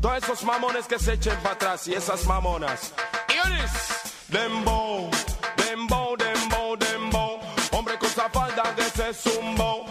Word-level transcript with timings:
Todos 0.00 0.22
esos 0.22 0.44
mamones 0.44 0.86
que 0.86 0.98
se 0.98 1.12
echen 1.12 1.36
para 1.42 1.54
atrás 1.54 1.86
y 1.86 1.92
esas 1.92 2.24
mamonas. 2.26 2.94
Ionis, 3.28 3.70
dembow, 4.28 5.10
dembow, 5.56 6.16
dembow, 6.16 6.76
dembow. 6.76 7.40
Hombre 7.72 7.98
con 7.98 8.08
esa 8.08 8.30
falda 8.30 8.72
de 8.74 8.82
ese 8.82 9.12
zumbo. 9.12 9.84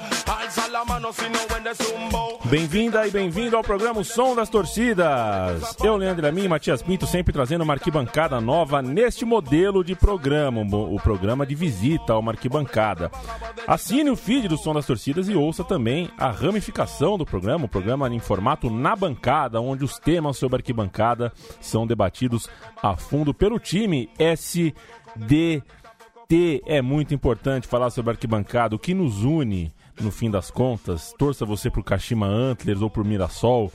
Bem-vinda 2.45 3.07
e 3.07 3.09
bem-vindo 3.09 3.57
ao 3.57 3.63
programa 3.63 4.01
o 4.01 4.03
Som 4.03 4.35
das 4.35 4.49
Torcidas. 4.49 5.75
Eu, 5.83 5.95
Leandro 5.95 6.27
Amin 6.27 6.43
e 6.43 6.47
Matias 6.47 6.83
Pinto, 6.83 7.07
sempre 7.07 7.33
trazendo 7.33 7.63
uma 7.63 7.73
arquibancada 7.73 8.39
nova 8.39 8.79
neste 8.79 9.25
modelo 9.25 9.83
de 9.83 9.95
programa, 9.95 10.61
o 10.61 10.97
programa 10.97 11.43
de 11.43 11.55
visita 11.55 12.13
ao 12.13 12.29
arquibancada. 12.29 13.09
Assine 13.65 14.11
o 14.11 14.15
feed 14.15 14.47
do 14.47 14.57
Som 14.57 14.75
das 14.75 14.85
Torcidas 14.85 15.27
e 15.27 15.33
ouça 15.33 15.63
também 15.63 16.11
a 16.19 16.29
ramificação 16.29 17.17
do 17.17 17.25
programa, 17.25 17.65
o 17.65 17.69
programa 17.69 18.07
em 18.07 18.19
formato 18.19 18.69
na 18.69 18.95
bancada, 18.95 19.59
onde 19.59 19.83
os 19.83 19.97
temas 19.97 20.37
sobre 20.37 20.57
arquibancada 20.57 21.33
são 21.59 21.87
debatidos 21.87 22.47
a 22.81 22.95
fundo 22.95 23.33
pelo 23.33 23.59
time 23.59 24.07
SDT. 24.19 25.63
É 26.67 26.79
muito 26.79 27.11
importante 27.13 27.67
falar 27.67 27.89
sobre 27.89 28.11
arquibancada, 28.11 28.75
o 28.75 28.79
que 28.79 28.93
nos 28.93 29.23
une 29.23 29.73
no 29.99 30.11
fim 30.11 30.29
das 30.29 30.49
contas. 30.49 31.13
Torça 31.17 31.45
você 31.45 31.69
pro 31.69 31.83
Kashima 31.83 32.27
Antlers 32.27 32.81
ou 32.81 32.89
pro 32.89 33.05
Mirassol. 33.05 33.71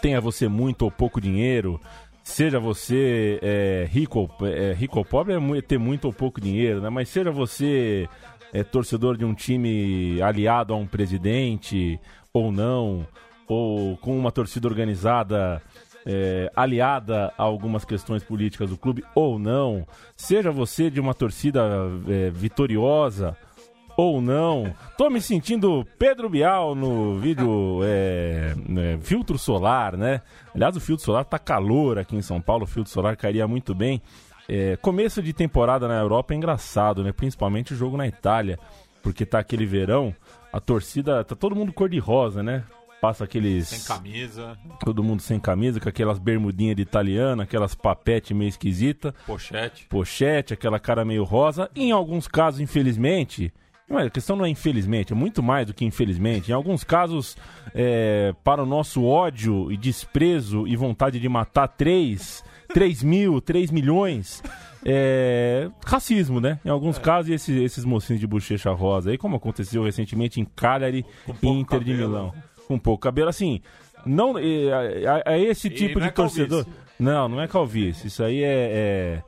Tenha 0.00 0.20
você 0.20 0.48
muito 0.48 0.82
ou 0.82 0.90
pouco 0.90 1.20
dinheiro. 1.20 1.80
Seja 2.22 2.60
você 2.60 3.38
é, 3.42 3.88
rico, 3.90 4.30
é, 4.42 4.72
rico 4.72 4.98
ou 4.98 5.04
pobre, 5.04 5.34
é 5.34 5.62
ter 5.62 5.78
muito 5.78 6.04
ou 6.04 6.12
pouco 6.12 6.40
dinheiro, 6.40 6.80
né? 6.80 6.90
Mas 6.90 7.08
seja 7.08 7.30
você 7.30 8.08
é, 8.52 8.62
torcedor 8.62 9.16
de 9.16 9.24
um 9.24 9.34
time 9.34 10.20
aliado 10.22 10.72
a 10.72 10.76
um 10.76 10.86
presidente 10.86 11.98
ou 12.32 12.52
não, 12.52 13.06
ou 13.48 13.96
com 13.96 14.16
uma 14.16 14.30
torcida 14.30 14.68
organizada 14.68 15.60
é, 16.06 16.50
aliada 16.54 17.32
a 17.36 17.42
algumas 17.42 17.84
questões 17.84 18.22
políticas 18.22 18.70
do 18.70 18.76
clube 18.76 19.04
ou 19.14 19.38
não, 19.38 19.86
seja 20.16 20.50
você 20.50 20.90
de 20.90 21.00
uma 21.00 21.14
torcida 21.14 21.62
é, 22.08 22.30
vitoriosa 22.30 23.36
ou 24.00 24.20
não. 24.20 24.74
Tô 24.96 25.10
me 25.10 25.20
sentindo 25.20 25.86
Pedro 25.98 26.28
Bial 26.28 26.74
no 26.74 27.18
vídeo 27.18 27.80
é, 27.84 28.54
é, 28.78 28.98
filtro 29.00 29.38
solar, 29.38 29.96
né? 29.96 30.22
Aliás, 30.54 30.76
o 30.76 30.80
filtro 30.80 31.04
solar 31.04 31.24
tá 31.24 31.38
calor 31.38 31.98
aqui 31.98 32.16
em 32.16 32.22
São 32.22 32.40
Paulo, 32.40 32.64
o 32.64 32.66
filtro 32.66 32.92
solar 32.92 33.16
cairia 33.16 33.46
muito 33.46 33.74
bem. 33.74 34.00
É, 34.48 34.76
começo 34.76 35.22
de 35.22 35.32
temporada 35.32 35.86
na 35.86 35.98
Europa 35.98 36.34
é 36.34 36.36
engraçado, 36.36 37.04
né? 37.04 37.12
Principalmente 37.12 37.74
o 37.74 37.76
jogo 37.76 37.96
na 37.96 38.06
Itália, 38.06 38.58
porque 39.02 39.26
tá 39.26 39.38
aquele 39.38 39.66
verão, 39.66 40.14
a 40.52 40.58
torcida, 40.58 41.22
tá 41.22 41.36
todo 41.36 41.54
mundo 41.54 41.72
cor 41.72 41.88
de 41.88 41.98
rosa, 41.98 42.42
né? 42.42 42.64
Passa 43.00 43.24
aqueles. 43.24 43.68
Sem 43.68 43.96
camisa. 43.96 44.58
Todo 44.84 45.02
mundo 45.02 45.22
sem 45.22 45.40
camisa, 45.40 45.80
com 45.80 45.88
aquelas 45.88 46.18
bermudinhas 46.18 46.76
de 46.76 46.82
italiana, 46.82 47.44
aquelas 47.44 47.74
papete 47.74 48.34
meio 48.34 48.48
esquisita. 48.48 49.14
Pochete. 49.26 49.86
Pochete, 49.88 50.52
aquela 50.52 50.78
cara 50.78 51.02
meio 51.02 51.24
rosa. 51.24 51.70
Em 51.74 51.92
alguns 51.92 52.28
casos, 52.28 52.60
infelizmente, 52.60 53.52
a 53.98 54.10
questão 54.10 54.36
não 54.36 54.44
é 54.44 54.48
infelizmente, 54.48 55.12
é 55.12 55.16
muito 55.16 55.42
mais 55.42 55.66
do 55.66 55.74
que 55.74 55.84
infelizmente. 55.84 56.50
Em 56.50 56.54
alguns 56.54 56.84
casos, 56.84 57.36
é, 57.74 58.34
para 58.44 58.62
o 58.62 58.66
nosso 58.66 59.04
ódio 59.04 59.70
e 59.72 59.76
desprezo 59.76 60.66
e 60.66 60.76
vontade 60.76 61.18
de 61.18 61.28
matar 61.28 61.68
3, 61.68 62.44
3 62.72 63.02
mil, 63.02 63.40
3 63.40 63.70
milhões, 63.70 64.42
é, 64.84 65.68
racismo, 65.84 66.40
né? 66.40 66.58
Em 66.64 66.70
alguns 66.70 66.98
é. 66.98 67.00
casos, 67.00 67.30
esses, 67.30 67.60
esses 67.60 67.84
mocinhos 67.84 68.20
de 68.20 68.26
bochecha 68.26 68.70
rosa 68.70 69.10
aí, 69.10 69.18
como 69.18 69.36
aconteceu 69.36 69.82
recentemente 69.82 70.40
em 70.40 70.44
Cagliari 70.44 71.04
e 71.42 71.48
Inter 71.48 71.78
cabelo. 71.78 71.84
de 71.84 71.94
Milão. 71.94 72.34
Com 72.66 72.78
pouco 72.78 73.02
cabelo, 73.02 73.28
assim, 73.28 73.60
não 74.06 74.38
é, 74.38 74.42
é, 74.44 75.22
é 75.26 75.40
esse 75.40 75.68
tipo 75.68 76.00
de 76.00 76.10
torcedor. 76.10 76.64
Não, 76.98 77.28
não 77.28 77.40
é 77.40 77.48
calvície. 77.48 78.08
Isso 78.08 78.22
aí 78.22 78.42
é, 78.42 79.22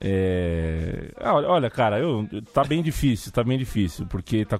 é. 0.00 1.10
Ah, 1.16 1.34
olha, 1.34 1.70
cara, 1.70 1.98
eu, 1.98 2.26
tá 2.52 2.64
bem 2.64 2.82
difícil, 2.82 3.32
tá 3.32 3.42
bem 3.42 3.58
difícil, 3.58 4.06
porque 4.06 4.44
tá, 4.44 4.58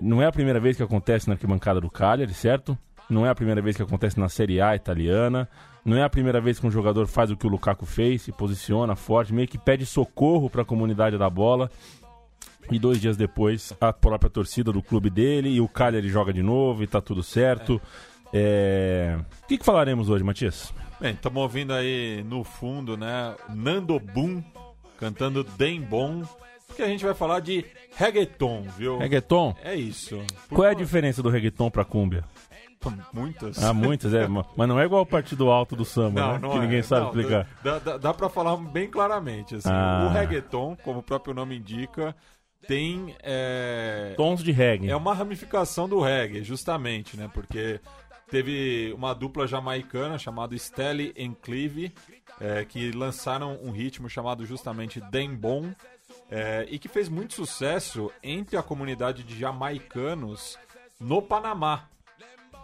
não 0.00 0.20
é 0.22 0.26
a 0.26 0.32
primeira 0.32 0.60
vez 0.60 0.76
que 0.76 0.82
acontece 0.82 1.28
na 1.28 1.34
arquibancada 1.34 1.80
do 1.80 1.90
Cagliari, 1.90 2.34
certo? 2.34 2.76
Não 3.08 3.26
é 3.26 3.30
a 3.30 3.34
primeira 3.34 3.60
vez 3.60 3.76
que 3.76 3.82
acontece 3.82 4.18
na 4.18 4.28
Série 4.28 4.60
A 4.60 4.74
italiana. 4.74 5.48
Não 5.84 5.96
é 5.96 6.04
a 6.04 6.08
primeira 6.08 6.40
vez 6.40 6.60
que 6.60 6.66
um 6.66 6.70
jogador 6.70 7.06
faz 7.06 7.30
o 7.30 7.36
que 7.36 7.46
o 7.46 7.50
Lukaku 7.50 7.84
fez, 7.84 8.22
se 8.22 8.32
posiciona 8.32 8.94
forte, 8.94 9.34
meio 9.34 9.48
que 9.48 9.58
pede 9.58 9.84
socorro 9.84 10.48
para 10.48 10.62
a 10.62 10.64
comunidade 10.64 11.18
da 11.18 11.28
bola. 11.28 11.70
E 12.70 12.78
dois 12.78 13.00
dias 13.00 13.16
depois, 13.16 13.74
a 13.80 13.92
própria 13.92 14.30
torcida 14.30 14.72
do 14.72 14.80
clube 14.80 15.10
dele 15.10 15.50
e 15.50 15.60
o 15.60 15.68
Cagliari 15.68 16.08
joga 16.08 16.32
de 16.32 16.42
novo 16.42 16.84
e 16.84 16.86
tá 16.86 17.00
tudo 17.00 17.22
certo. 17.22 17.80
É... 18.32 19.18
O 19.42 19.46
que, 19.48 19.58
que 19.58 19.64
falaremos 19.64 20.08
hoje, 20.08 20.22
Matias? 20.22 20.72
Bem, 21.02 21.14
estamos 21.14 21.42
ouvindo 21.42 21.72
aí 21.72 22.22
no 22.22 22.44
fundo, 22.44 22.96
né? 22.96 23.34
Nando 23.48 23.98
Boom 23.98 24.40
cantando 24.96 25.42
Dem 25.42 25.80
Bom. 25.80 26.22
Porque 26.64 26.80
a 26.80 26.86
gente 26.86 27.04
vai 27.04 27.12
falar 27.12 27.40
de 27.40 27.66
reggaeton, 27.96 28.62
viu? 28.78 28.98
Reggaeton? 28.98 29.52
É 29.64 29.74
isso. 29.74 30.22
Por 30.48 30.54
Qual 30.54 30.68
é 30.68 30.70
a 30.70 30.74
diferença 30.74 31.20
do 31.20 31.28
reggaeton 31.28 31.68
pra 31.72 31.84
cúmbia? 31.84 32.24
Muitas. 33.12 33.60
Ah, 33.60 33.74
muitas, 33.74 34.14
é. 34.14 34.28
mas 34.28 34.68
não 34.68 34.78
é 34.78 34.84
igual 34.84 35.02
o 35.02 35.06
partido 35.06 35.50
alto 35.50 35.74
do 35.74 35.84
samba, 35.84 36.20
não, 36.20 36.32
né? 36.34 36.38
Não 36.38 36.50
que 36.50 36.58
é. 36.58 36.60
ninguém 36.60 36.82
sabe 36.84 37.00
não, 37.00 37.08
explicar. 37.08 37.48
Dá, 37.64 37.78
dá, 37.80 37.96
dá 37.98 38.14
pra 38.14 38.28
falar 38.28 38.56
bem 38.56 38.88
claramente. 38.88 39.56
Assim, 39.56 39.70
ah. 39.72 40.06
O 40.08 40.12
reggaeton, 40.12 40.76
como 40.84 41.00
o 41.00 41.02
próprio 41.02 41.34
nome 41.34 41.56
indica, 41.56 42.14
tem. 42.68 43.14
É... 43.24 44.14
Tons 44.16 44.42
de 44.42 44.52
reggae. 44.52 44.88
É 44.88 44.94
uma 44.94 45.14
ramificação 45.14 45.88
do 45.88 46.00
reggae, 46.00 46.44
justamente, 46.44 47.16
né? 47.16 47.28
Porque 47.34 47.80
teve 48.32 48.90
uma 48.94 49.12
dupla 49.12 49.46
jamaicana 49.46 50.16
chamada 50.16 50.56
Stelly 50.56 51.14
and 51.18 51.34
Cleve, 51.34 51.92
é, 52.40 52.64
que 52.64 52.90
lançaram 52.90 53.58
um 53.62 53.70
ritmo 53.70 54.08
chamado 54.08 54.46
justamente 54.46 55.02
Dembon, 55.10 55.74
é, 56.30 56.66
e 56.70 56.78
que 56.78 56.88
fez 56.88 57.10
muito 57.10 57.34
sucesso 57.34 58.10
entre 58.22 58.56
a 58.56 58.62
comunidade 58.62 59.22
de 59.22 59.38
jamaicanos 59.38 60.58
no 60.98 61.20
Panamá. 61.20 61.90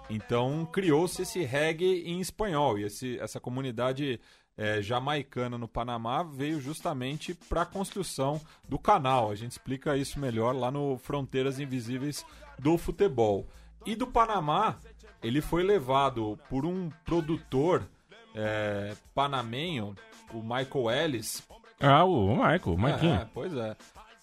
Então 0.08 0.66
criou-se 0.72 1.20
esse 1.20 1.44
reggae 1.44 2.02
em 2.06 2.18
espanhol, 2.18 2.78
e 2.78 2.84
esse, 2.84 3.18
essa 3.18 3.38
comunidade 3.38 4.18
é, 4.56 4.80
jamaicana 4.80 5.58
no 5.58 5.68
Panamá 5.68 6.22
veio 6.22 6.62
justamente 6.62 7.34
para 7.34 7.60
a 7.60 7.66
construção 7.66 8.40
do 8.66 8.78
canal. 8.78 9.30
A 9.30 9.34
gente 9.34 9.52
explica 9.52 9.98
isso 9.98 10.18
melhor 10.18 10.56
lá 10.56 10.70
no 10.70 10.96
Fronteiras 10.96 11.60
Invisíveis 11.60 12.24
do 12.58 12.78
Futebol. 12.78 13.46
E 13.86 13.94
do 13.94 14.06
Panamá, 14.06 14.78
ele 15.22 15.40
foi 15.40 15.62
levado 15.62 16.38
por 16.48 16.64
um 16.64 16.90
produtor 17.04 17.88
é, 18.34 18.94
panamenho, 19.14 19.94
o 20.32 20.42
Michael 20.42 20.90
Ellis. 20.90 21.42
Ah, 21.80 22.04
o 22.04 22.30
Michael, 22.36 22.60
o 22.66 22.76
Michael. 22.76 23.14
É, 23.14 23.28
pois 23.32 23.54
é. 23.54 23.76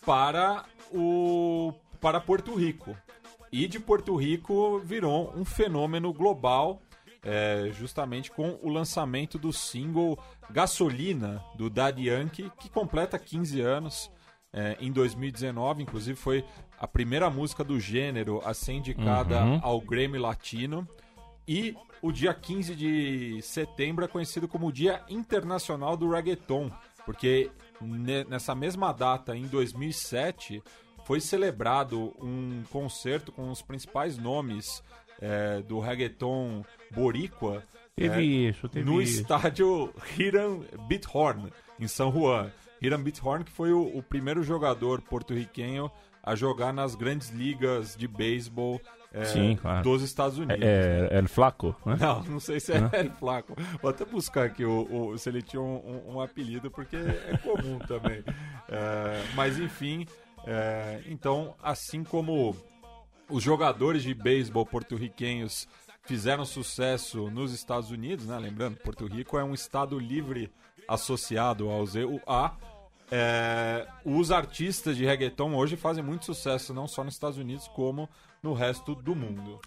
Para, 0.06 0.65
o, 0.92 1.74
para 2.00 2.19
Porto 2.21 2.53
Rico. 2.56 2.95
E 3.51 3.68
de 3.68 3.80
Porto 3.80 4.15
Rico 4.15 4.80
virou 4.80 5.33
um 5.36 5.45
fenômeno 5.45 6.13
global, 6.13 6.81
é, 7.24 7.69
justamente 7.71 8.30
com 8.31 8.59
o 8.62 8.69
lançamento 8.69 9.39
do 9.39 9.51
single 9.51 10.19
Gasolina, 10.50 11.44
do 11.56 11.69
Daddy 11.69 12.09
Yankee, 12.09 12.51
que 12.59 12.69
completa 12.69 13.18
15 13.18 13.62
anos 13.62 14.12
é, 14.53 14.77
em 14.80 14.91
2019. 14.91 15.83
Inclusive 15.83 16.18
foi 16.18 16.45
a 16.86 16.88
primeira 16.88 17.32
música 17.32 17.64
do 17.64 17.80
gênero 17.80 18.42
a 18.46 18.54
ser 18.54 18.74
indicada 18.74 19.44
uhum. 19.44 19.60
ao 19.64 19.82
Grammy 19.82 20.20
Latino. 20.20 20.88
E 21.48 21.76
o 22.00 22.12
dia 22.12 22.32
15 22.32 22.76
de 22.76 23.42
setembro 23.42 24.06
é 24.06 24.08
conhecido 24.08 24.48
como 24.48 24.68
o 24.68 24.72
Dia 24.72 25.02
Internacional 25.10 25.98
do 25.98 26.10
Reggaeton, 26.10 26.72
porque 27.04 27.50
nessa 27.82 28.54
mesma 28.54 28.92
data, 28.92 29.36
em 29.36 29.48
2007, 29.48 30.62
foi 31.06 31.20
celebrado 31.20 32.14
um 32.22 32.64
concerto 32.70 33.32
com 33.32 33.50
os 33.50 33.64
principais 33.64 34.18
nomes 34.18 34.84
é, 35.20 35.62
do 35.62 35.80
reggaeton 35.80 36.64
boricua 36.92 37.64
teve 37.96 38.22
é, 38.22 38.50
isso, 38.50 38.68
teve 38.68 38.90
no 38.90 39.02
isso. 39.02 39.22
estádio 39.22 39.94
Hiram 40.18 40.66
Bithorn, 40.88 41.52
em 41.80 41.88
São 41.88 42.12
Juan. 42.12 42.52
Hiram 42.82 43.02
Bithorn, 43.02 43.44
que 43.44 43.52
foi 43.52 43.72
o, 43.72 43.98
o 43.98 44.04
primeiro 44.04 44.44
jogador 44.44 45.02
porto-riquenho 45.02 45.90
a 46.25 46.36
jogar 46.36 46.74
nas 46.74 46.95
grandes 46.95 47.30
ligas 47.30 47.95
de 47.95 48.07
beisebol 48.07 48.81
é, 49.13 49.24
Sim, 49.25 49.56
claro. 49.56 49.83
dos 49.83 50.01
Estados 50.01 50.38
Unidos. 50.38 50.62
É, 50.62 51.07
é 51.10 51.18
El 51.18 51.27
Flaco, 51.27 51.74
né? 51.86 51.95
Não, 52.01 52.22
não 52.24 52.39
sei 52.39 52.60
se 52.60 52.74
é 52.74 52.77
El 52.92 53.12
Flaco. 53.12 53.56
Vou 53.81 53.89
até 53.89 54.04
buscar 54.04 54.45
aqui 54.45 54.66
o, 54.66 55.12
o 55.12 55.18
se 55.18 55.30
ele 55.30 55.42
tinha 55.42 55.62
um, 55.62 55.77
um, 56.07 56.16
um 56.16 56.22
apelido, 56.22 56.69
porque 56.69 56.98
é 56.98 57.38
comum 57.42 57.80
também. 57.88 58.24
É, 58.68 59.24
mas 59.33 59.57
enfim, 59.57 60.06
é, 60.45 61.01
então, 61.07 61.56
assim 61.63 62.04
como 62.04 62.56
os 63.30 63.42
jogadores 63.42 64.04
de 64.04 64.13
beisebol 64.13 64.66
porto-riquenhos 64.66 65.68
fizeram 66.04 66.45
sucesso 66.45 67.30
nos 67.31 67.54
Estados 67.54 67.92
Unidos, 67.92 68.27
né? 68.27 68.38
Lembrando, 68.38 68.77
Porto 68.77 69.07
Rico 69.07 69.38
é 69.38 69.44
um 69.44 69.54
estado 69.54 69.98
livre 69.98 70.51
associado 70.88 71.69
ao 71.69 71.86
ZUA. 71.86 72.51
É, 73.12 73.88
os 74.04 74.31
artistas 74.31 74.98
de 74.98 75.06
reggaeton 75.06 75.54
hoje 75.56 75.75
fazem 75.75 76.04
muito 76.04 76.25
sucesso, 76.25 76.74
não 76.74 76.88
só 76.88 77.04
nos 77.04 77.13
Estados 77.13 77.38
Unidos, 77.38 77.68
como 77.68 78.10
no 78.42 78.54
resto 78.54 78.96
do 78.96 79.16
mundo. 79.16 79.60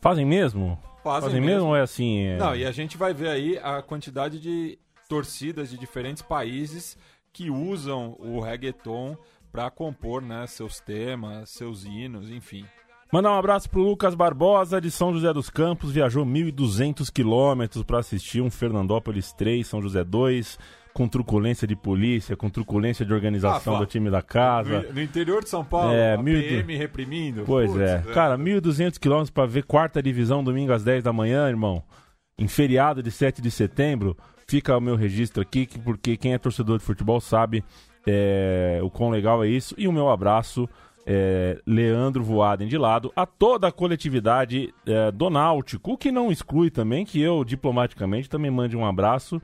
Fazem 0.00 0.24
mesmo? 0.24 0.78
Fazem, 1.02 1.28
Fazem 1.30 1.40
mesmo 1.40 1.68
ou 1.68 1.76
é 1.76 1.80
assim? 1.80 2.20
é- 2.20 2.36
Não, 2.36 2.54
e 2.54 2.64
a 2.64 2.70
gente 2.72 2.96
vai 2.96 3.12
ver 3.14 3.28
aí 3.28 3.58
a 3.58 3.80
quantidade 3.82 4.38
de 4.40 4.78
torcidas 5.08 5.70
de 5.70 5.78
diferentes 5.78 6.22
países 6.22 6.96
que 7.32 7.50
usam 7.50 8.16
o 8.18 8.40
reggaeton 8.40 9.16
para 9.50 9.70
compor 9.70 10.20
né, 10.20 10.46
seus 10.46 10.78
temas, 10.80 11.50
seus 11.50 11.84
hinos, 11.84 12.30
enfim. 12.30 12.64
Mandar 13.10 13.32
um 13.32 13.38
abraço 13.38 13.70
pro 13.70 13.80
Lucas 13.80 14.14
Barbosa, 14.14 14.80
de 14.82 14.90
São 14.90 15.14
José 15.14 15.32
dos 15.32 15.48
Campos. 15.48 15.90
Viajou 15.90 16.26
1.200 16.26 17.10
quilômetros 17.10 17.82
para 17.82 18.00
assistir 18.00 18.42
um 18.42 18.50
Fernandópolis 18.50 19.32
3, 19.32 19.66
São 19.66 19.80
José 19.80 20.04
2, 20.04 20.58
com 20.98 21.06
truculência 21.06 21.64
de 21.64 21.76
polícia, 21.76 22.36
com 22.36 22.50
truculência 22.50 23.06
de 23.06 23.14
organização 23.14 23.76
Ah, 23.76 23.78
do 23.78 23.86
time 23.86 24.10
da 24.10 24.20
casa. 24.20 24.84
No, 24.92 25.00
interior 25.00 25.44
de 25.44 25.48
São 25.48 25.64
Paulo, 25.64 25.92
É, 25.94 26.14
a 26.14 26.18
mil 26.20 26.34
PM 26.42 26.76
reprimindo. 26.76 27.44
Pois 27.46 27.70
Putz, 27.70 27.80
é. 27.82 28.02
Cara, 28.12 28.36
1.200 28.36 28.98
quilômetros 28.98 29.30
para 29.30 29.46
ver 29.46 29.62
quarta 29.62 30.02
divisão 30.02 30.42
domingo 30.42 30.72
às 30.72 30.82
10 30.82 31.04
da 31.04 31.12
manhã, 31.12 31.48
irmão. 31.48 31.84
Em 32.36 32.48
feriado 32.48 33.00
de 33.00 33.12
7 33.12 33.40
de 33.40 33.48
setembro, 33.48 34.16
fica 34.48 34.76
o 34.76 34.80
meu 34.80 34.96
registro 34.96 35.40
aqui, 35.40 35.66
que- 35.66 35.78
porque 35.78 36.16
quem 36.16 36.34
é 36.34 36.38
torcedor 36.38 36.78
de 36.78 36.84
futebol 36.84 37.20
sabe 37.20 37.62
é, 38.06 38.80
o 38.82 38.90
quão 38.90 39.10
legal 39.10 39.44
é 39.44 39.48
isso. 39.48 39.74
E 39.78 39.86
o 39.86 39.92
meu 39.92 40.08
abraço, 40.08 40.68
é, 41.06 41.58
Leandro 41.66 42.24
Voaden 42.24 42.66
de 42.66 42.76
lado, 42.76 43.12
a 43.14 43.24
toda 43.24 43.68
a 43.68 43.72
coletividade 43.72 44.74
é, 44.84 45.12
do 45.12 45.30
Náutico, 45.30 45.92
o 45.92 45.96
que 45.96 46.10
não 46.10 46.32
exclui 46.32 46.70
também 46.70 47.04
que 47.04 47.20
eu, 47.20 47.44
diplomaticamente, 47.44 48.28
também 48.28 48.50
mande 48.50 48.76
um 48.76 48.84
abraço 48.84 49.40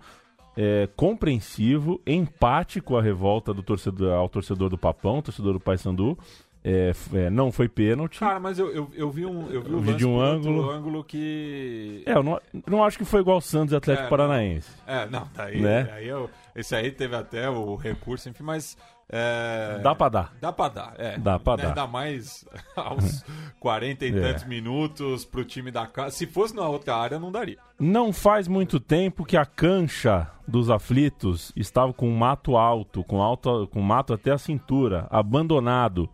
é, 0.57 0.89
compreensivo, 0.97 2.01
empático 2.07 2.97
à 2.97 3.03
revolta 3.03 3.53
do 3.55 3.63
torcedor, 3.63 4.13
ao 4.13 4.29
torcedor 4.29 4.69
do 4.71 4.79
Papão, 4.79 5.21
torcedor 5.23 5.53
do 5.55 5.61
Paysandu. 5.61 6.19
É, 6.67 6.93
é, 7.13 7.29
não 7.29 7.53
foi 7.53 7.69
pênalti. 7.69 8.19
Cara, 8.21 8.41
mas 8.41 8.59
eu, 8.59 8.71
eu, 8.73 8.91
eu 8.95 9.11
vi 9.11 9.27
um, 9.27 9.51
eu 9.51 9.61
vi 9.63 9.71
Eu 9.71 9.77
um 9.79 9.81
vi 9.83 9.95
de 9.95 10.07
um 10.07 10.19
ângulo. 10.19 10.71
ângulo 10.71 11.05
que... 11.05 12.03
É, 12.07 12.13
eu 12.15 12.23
não, 12.23 12.41
não 12.67 12.83
acho 12.83 12.97
que 12.97 13.05
foi 13.05 13.21
igual 13.21 13.37
o 13.37 13.41
Santos 13.43 13.73
e 13.75 13.77
Atlético 13.77 14.07
É, 14.07 14.09
Paranaense. 14.11 14.71
É, 14.87 15.07
não, 15.11 15.29
daí, 15.35 15.61
Né? 15.61 15.91
aí 15.93 16.09
eu, 16.09 16.31
esse 16.55 16.75
aí 16.75 16.91
teve 16.93 17.15
até 17.17 17.49
o 17.51 17.75
recurso, 17.77 18.29
enfim, 18.29 18.43
mas... 18.43 18.77
é, 19.09 19.81
Dá 19.83 19.95
pra 19.95 20.09
dar. 20.09 20.33
Dá 20.41 20.53
pra 20.53 20.69
dar, 20.69 20.95
é. 20.99 21.19
Dá 21.19 21.39
pra 21.39 21.57
Né, 21.57 21.63
dar. 21.65 21.69
Ainda 21.71 21.87
mais 21.87 22.45
aos 22.77 23.25
40 23.61 24.07
e 24.07 24.17
É. 24.17 24.21
tantos 24.21 24.45
minutos 24.45 25.25
pro 25.25 25.45
time 25.45 25.71
da 25.71 25.87
casa. 25.87 26.11
Se 26.17 26.27
fosse 26.27 26.55
na 26.55 26.67
outra 26.69 26.97
área, 26.97 27.19
não 27.19 27.31
daria. 27.33 27.59
Não 27.79 28.13
faz 28.13 28.47
muito 28.49 28.79
tempo 28.81 29.25
que 29.25 29.37
a 29.37 29.45
cancha 29.45 30.31
dos 30.47 30.71
aflitos 30.71 31.53
estava 31.57 31.93
com 31.93 32.09
mato 32.11 32.57
alto, 32.57 33.03
com, 33.05 33.21
alto, 33.23 33.67
com 33.73 33.81
mato 33.81 34.13
até 34.13 34.31
a 34.31 34.39
cintura, 34.39 35.07
abandonado, 35.11 36.09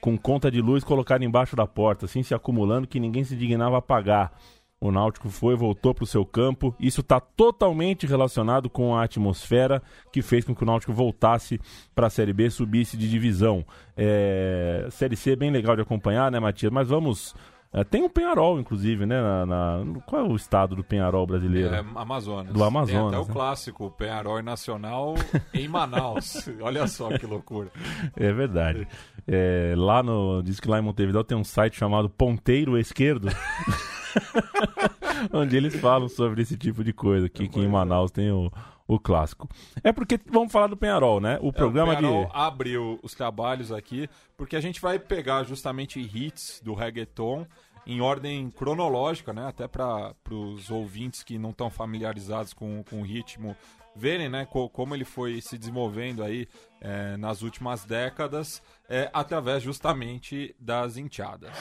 com 0.00 0.16
conta 0.18 0.50
de 0.50 0.60
luz 0.60 0.82
colocada 0.84 1.24
embaixo 1.24 1.54
da 1.56 1.66
porta, 1.66 2.04
assim 2.06 2.22
se 2.22 2.34
acumulando 2.34 2.86
que 2.86 3.00
ninguém 3.00 3.24
se 3.24 3.36
dignava 3.36 3.78
a 3.78 3.82
pagar. 3.82 4.32
O 4.86 4.92
Náutico 4.92 5.30
foi, 5.30 5.56
voltou 5.56 5.94
para 5.94 6.04
o 6.04 6.06
seu 6.06 6.26
campo. 6.26 6.74
Isso 6.78 7.00
está 7.00 7.18
totalmente 7.18 8.06
relacionado 8.06 8.68
com 8.68 8.94
a 8.94 9.02
atmosfera 9.04 9.82
que 10.12 10.20
fez 10.20 10.44
com 10.44 10.54
que 10.54 10.62
o 10.62 10.66
Náutico 10.66 10.92
voltasse 10.92 11.58
para 11.94 12.08
a 12.08 12.10
Série 12.10 12.34
B, 12.34 12.50
subisse 12.50 12.94
de 12.96 13.08
divisão. 13.08 13.64
É... 13.96 14.86
Série 14.90 15.16
C 15.16 15.32
é 15.32 15.36
bem 15.36 15.50
legal 15.50 15.74
de 15.74 15.80
acompanhar, 15.82 16.30
né, 16.30 16.38
Matias? 16.38 16.70
Mas 16.70 16.86
vamos. 16.88 17.34
é, 17.72 17.82
tem 17.82 18.02
um 18.02 18.08
Penharol, 18.10 18.60
inclusive, 18.60 19.06
né? 19.06 19.20
na- 19.22 19.46
na- 19.46 20.00
Qual 20.06 20.20
é 20.22 20.28
o 20.28 20.36
estado 20.36 20.76
do 20.76 20.84
Penharol 20.84 21.26
brasileiro? 21.26 21.74
É, 21.74 21.82
Amazonas. 21.94 22.52
Do 22.52 22.62
Amazonas, 22.62 23.10
Tem 23.10 23.18
até 23.18 23.18
o 23.18 23.26
né? 23.26 23.32
clássico, 23.32 23.90
Penharol 23.92 24.42
Nacional 24.42 25.14
em 25.54 25.66
Manaus. 25.66 26.46
Olha 26.60 26.86
só 26.86 27.08
que 27.16 27.24
loucura. 27.26 27.70
É 28.16 28.30
verdade. 28.32 28.86
É, 29.26 29.72
lá 29.78 30.02
no. 30.02 30.42
Diz 30.42 30.60
que 30.60 30.68
lá 30.68 30.78
em 30.78 30.82
Montevideo 30.82 31.24
tem 31.24 31.38
um 31.38 31.42
site 31.42 31.76
chamado 31.78 32.10
Ponteiro 32.10 32.76
Esquerdo. 32.78 33.28
onde 35.32 35.56
eles 35.56 35.74
falam 35.76 36.08
sobre 36.08 36.42
esse 36.42 36.56
tipo 36.56 36.82
de 36.82 36.92
coisa. 36.92 37.28
Que, 37.28 37.48
que 37.48 37.60
em 37.60 37.68
Manaus 37.68 38.10
tem 38.10 38.30
o, 38.30 38.50
o 38.86 38.98
clássico. 38.98 39.48
É 39.82 39.92
porque 39.92 40.18
vamos 40.30 40.52
falar 40.52 40.66
do 40.66 40.76
Penharol, 40.76 41.20
né? 41.20 41.38
O 41.40 41.52
programa 41.52 41.92
É, 41.92 41.96
o 41.96 41.98
Penharol 41.98 42.24
de. 42.26 42.30
abriu 42.34 43.00
os 43.02 43.14
trabalhos 43.14 43.72
aqui, 43.72 44.08
porque 44.36 44.56
a 44.56 44.60
gente 44.60 44.80
vai 44.80 44.98
pegar 44.98 45.44
justamente 45.44 46.00
hits 46.00 46.60
do 46.64 46.74
reggaeton 46.74 47.46
em 47.86 48.00
ordem 48.00 48.50
cronológica, 48.50 49.32
né? 49.32 49.46
Até 49.46 49.68
para 49.68 50.14
os 50.30 50.70
ouvintes 50.70 51.22
que 51.22 51.38
não 51.38 51.50
estão 51.50 51.70
familiarizados 51.70 52.52
com, 52.52 52.82
com 52.82 53.00
o 53.00 53.04
ritmo 53.04 53.54
verem, 53.96 54.28
né? 54.28 54.46
co- 54.46 54.68
como 54.68 54.94
ele 54.94 55.04
foi 55.04 55.40
se 55.40 55.56
desenvolvendo 55.58 56.22
aí 56.22 56.48
é, 56.80 57.16
nas 57.16 57.42
últimas 57.42 57.84
décadas, 57.84 58.62
é, 58.88 59.10
através 59.12 59.62
justamente 59.62 60.54
das 60.58 60.96
enteadas. 60.96 61.52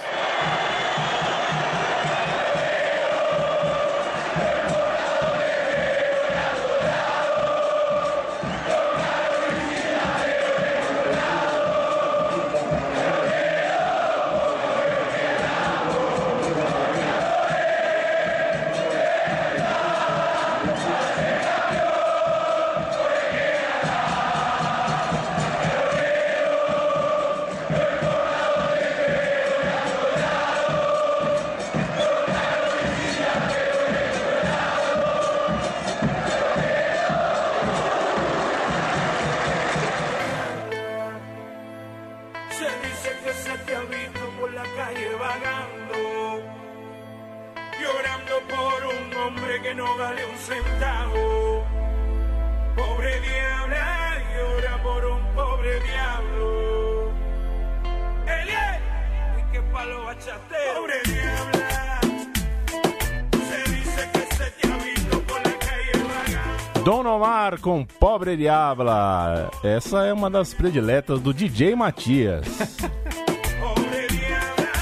Com 67.64 67.84
Pobre 67.86 68.36
Diabla. 68.36 69.50
Essa 69.64 70.06
é 70.06 70.12
uma 70.12 70.30
das 70.30 70.54
prediletas 70.54 71.22
do 71.22 71.34
DJ 71.34 71.74
Matias. 71.76 72.46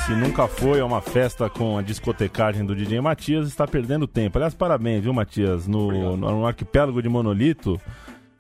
Se 0.06 0.12
nunca 0.14 0.48
foi 0.48 0.80
a 0.80 0.86
uma 0.86 1.00
festa 1.00 1.48
com 1.48 1.78
a 1.78 1.84
discotecagem 1.84 2.66
do 2.66 2.76
DJ 2.76 3.00
Matias, 3.00 3.48
está 3.48 3.68
perdendo 3.68 4.08
tempo. 4.08 4.40
Aliás, 4.40 4.56
parabéns, 4.56 5.04
viu, 5.04 5.14
Matias? 5.14 5.68
No, 5.68 6.18
no 6.18 6.46
arquipélago 6.46 7.04
de 7.04 7.08
Monolito, 7.08 7.80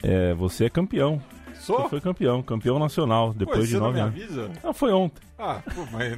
é, 0.01 0.33
você 0.33 0.65
é 0.65 0.69
campeão. 0.69 1.21
Sou? 1.61 1.83
Você 1.83 1.89
foi 1.89 2.01
campeão, 2.01 2.41
campeão 2.41 2.79
nacional, 2.79 3.27
Pô, 3.27 3.33
depois 3.33 3.59
você 3.69 3.75
de 3.75 3.79
nove 3.79 3.99
anos. 3.99 4.15
avisa? 4.15 4.49
Não, 4.63 4.73
foi 4.73 4.91
ontem. 4.91 5.21
Ah, 5.37 5.59
pô, 5.75 5.85
mas 5.91 6.17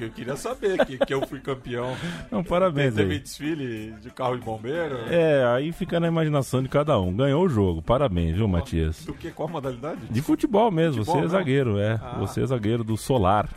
eu 0.00 0.10
queria 0.10 0.36
saber 0.36 0.84
que, 0.86 0.98
que 0.98 1.12
eu 1.14 1.26
fui 1.26 1.40
campeão. 1.40 1.96
Não, 2.30 2.42
parabéns 2.44 2.94
Teve 2.94 3.14
aí. 3.14 3.18
desfile 3.18 3.92
de 4.00 4.10
carro 4.10 4.36
de 4.36 4.44
bombeiro? 4.44 4.96
É, 5.10 5.44
aí 5.46 5.72
fica 5.72 5.98
na 6.00 6.06
imaginação 6.08 6.62
de 6.62 6.68
cada 6.68 6.98
um. 6.98 7.12
Ganhou 7.12 7.44
o 7.44 7.48
jogo, 7.48 7.82
parabéns, 7.82 8.36
viu, 8.36 8.46
Matias? 8.48 9.04
Do 9.04 9.14
que? 9.14 9.30
Qual 9.30 9.48
modalidade? 9.48 10.00
De 10.08 10.22
futebol 10.22 10.70
mesmo, 10.70 11.04
Futebol 11.04 11.22
você 11.22 11.26
é 11.26 11.28
zagueiro, 11.38 11.78
é. 11.78 12.00
Ah. 12.02 12.16
Você 12.20 12.42
é 12.42 12.46
zagueiro 12.46 12.82
do 12.84 12.96
Solar. 12.96 13.48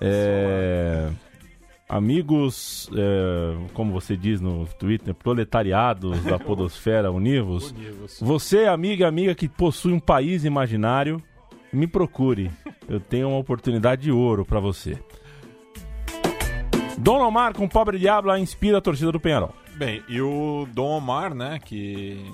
É, 0.00 1.08
Amigos, 1.88 2.88
é, 2.96 3.68
como 3.74 3.92
você 3.92 4.16
diz 4.16 4.40
no 4.40 4.66
Twitter, 4.66 5.14
proletariados 5.14 6.22
da 6.24 6.38
Podosfera 6.40 7.12
Univos. 7.12 7.72
Univos. 7.72 8.18
Você, 8.20 8.64
amiga 8.64 9.04
e 9.04 9.08
amiga 9.08 9.34
que 9.34 9.48
possui 9.48 9.92
um 9.92 10.00
país 10.00 10.44
imaginário, 10.44 11.22
me 11.72 11.86
procure. 11.86 12.50
Eu 12.88 13.00
tenho 13.00 13.28
uma 13.28 13.38
oportunidade 13.38 14.02
de 14.02 14.10
ouro 14.10 14.44
pra 14.44 14.60
você. 14.60 14.98
Dom 16.96 17.20
Omar 17.26 17.54
com 17.54 17.68
Pobre 17.68 17.98
Diablo 17.98 18.34
inspira 18.36 18.78
a 18.78 18.80
torcida 18.80 19.12
do 19.12 19.20
Penharol. 19.20 19.54
Bem, 19.76 20.02
e 20.08 20.20
o 20.20 20.66
Dom 20.72 20.96
Omar, 20.96 21.34
né, 21.34 21.58
que 21.62 22.24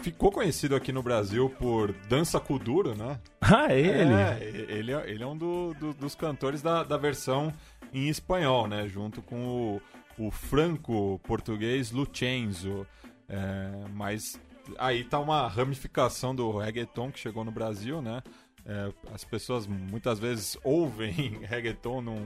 ficou 0.00 0.30
conhecido 0.32 0.74
aqui 0.76 0.92
no 0.92 1.02
Brasil 1.02 1.48
por 1.50 1.92
Dança 2.08 2.38
Kuduro, 2.40 2.94
né? 2.94 3.18
Ah, 3.40 3.72
é 3.72 3.78
ele? 3.80 4.12
É, 4.14 4.38
ele, 4.78 4.92
é- 4.92 5.10
ele 5.10 5.22
é 5.22 5.26
um 5.26 5.36
do- 5.36 5.72
do- 5.74 5.94
dos 5.94 6.14
cantores 6.14 6.60
da, 6.62 6.82
da 6.82 6.96
versão 6.96 7.52
em 7.92 8.08
espanhol, 8.08 8.66
né? 8.68 8.86
Junto 8.88 9.22
com 9.22 9.80
o, 10.18 10.26
o 10.26 10.30
franco-português 10.30 11.90
Lucenzo. 11.90 12.86
É, 13.28 13.70
mas 13.94 14.38
aí 14.78 15.04
tá 15.04 15.18
uma 15.18 15.48
ramificação 15.48 16.34
do 16.34 16.56
reggaeton 16.58 17.10
que 17.10 17.18
chegou 17.18 17.44
no 17.44 17.50
Brasil, 17.50 18.00
né? 18.02 18.22
É, 18.66 18.92
as 19.14 19.24
pessoas 19.24 19.66
muitas 19.66 20.18
vezes 20.18 20.58
ouvem 20.62 21.12
reggaeton, 21.42 22.02
não, 22.02 22.16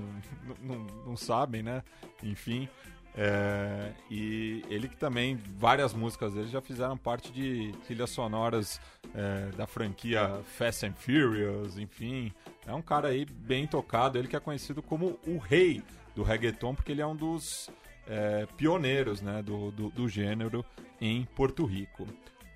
não, 0.61 0.87
não 1.07 1.17
sabem, 1.17 1.63
né? 1.63 1.83
Enfim. 2.23 2.69
É, 3.15 3.93
e 4.11 4.65
ele 4.69 4.89
que 4.89 4.97
também, 4.97 5.37
várias 5.59 5.93
músicas 5.93 6.33
dele 6.33 6.49
já 6.49 6.63
fizeram 6.63 6.97
parte 6.97 7.31
de 7.31 7.73
trilhas 7.85 8.11
sonoras 8.11 8.81
é, 9.15 9.51
da 9.57 9.67
franquia 9.67 10.41
Fast 10.45 10.87
and 10.87 10.95
Furious, 10.95 11.79
enfim. 11.79 12.33
É 12.67 12.73
um 12.73 12.83
cara 12.83 13.09
aí 13.09 13.25
bem 13.25 13.67
tocado, 13.67 14.19
ele 14.19 14.29
que 14.29 14.37
é 14.37 14.41
conhecido 14.41 14.83
como 14.83 15.19
o 15.27 15.39
rei 15.39 15.83
do 16.15 16.23
reggaeton, 16.23 16.75
porque 16.75 16.93
ele 16.93 17.03
é 17.03 17.07
um 17.07 17.17
dos 17.17 17.71
é, 18.07 18.47
pioneiros 18.57 19.21
né, 19.21 19.43
do, 19.43 19.71
do, 19.71 19.91
do 19.91 20.09
gênero 20.09 20.65
em 21.01 21.25
Porto 21.37 21.65
Rico. 21.65 22.07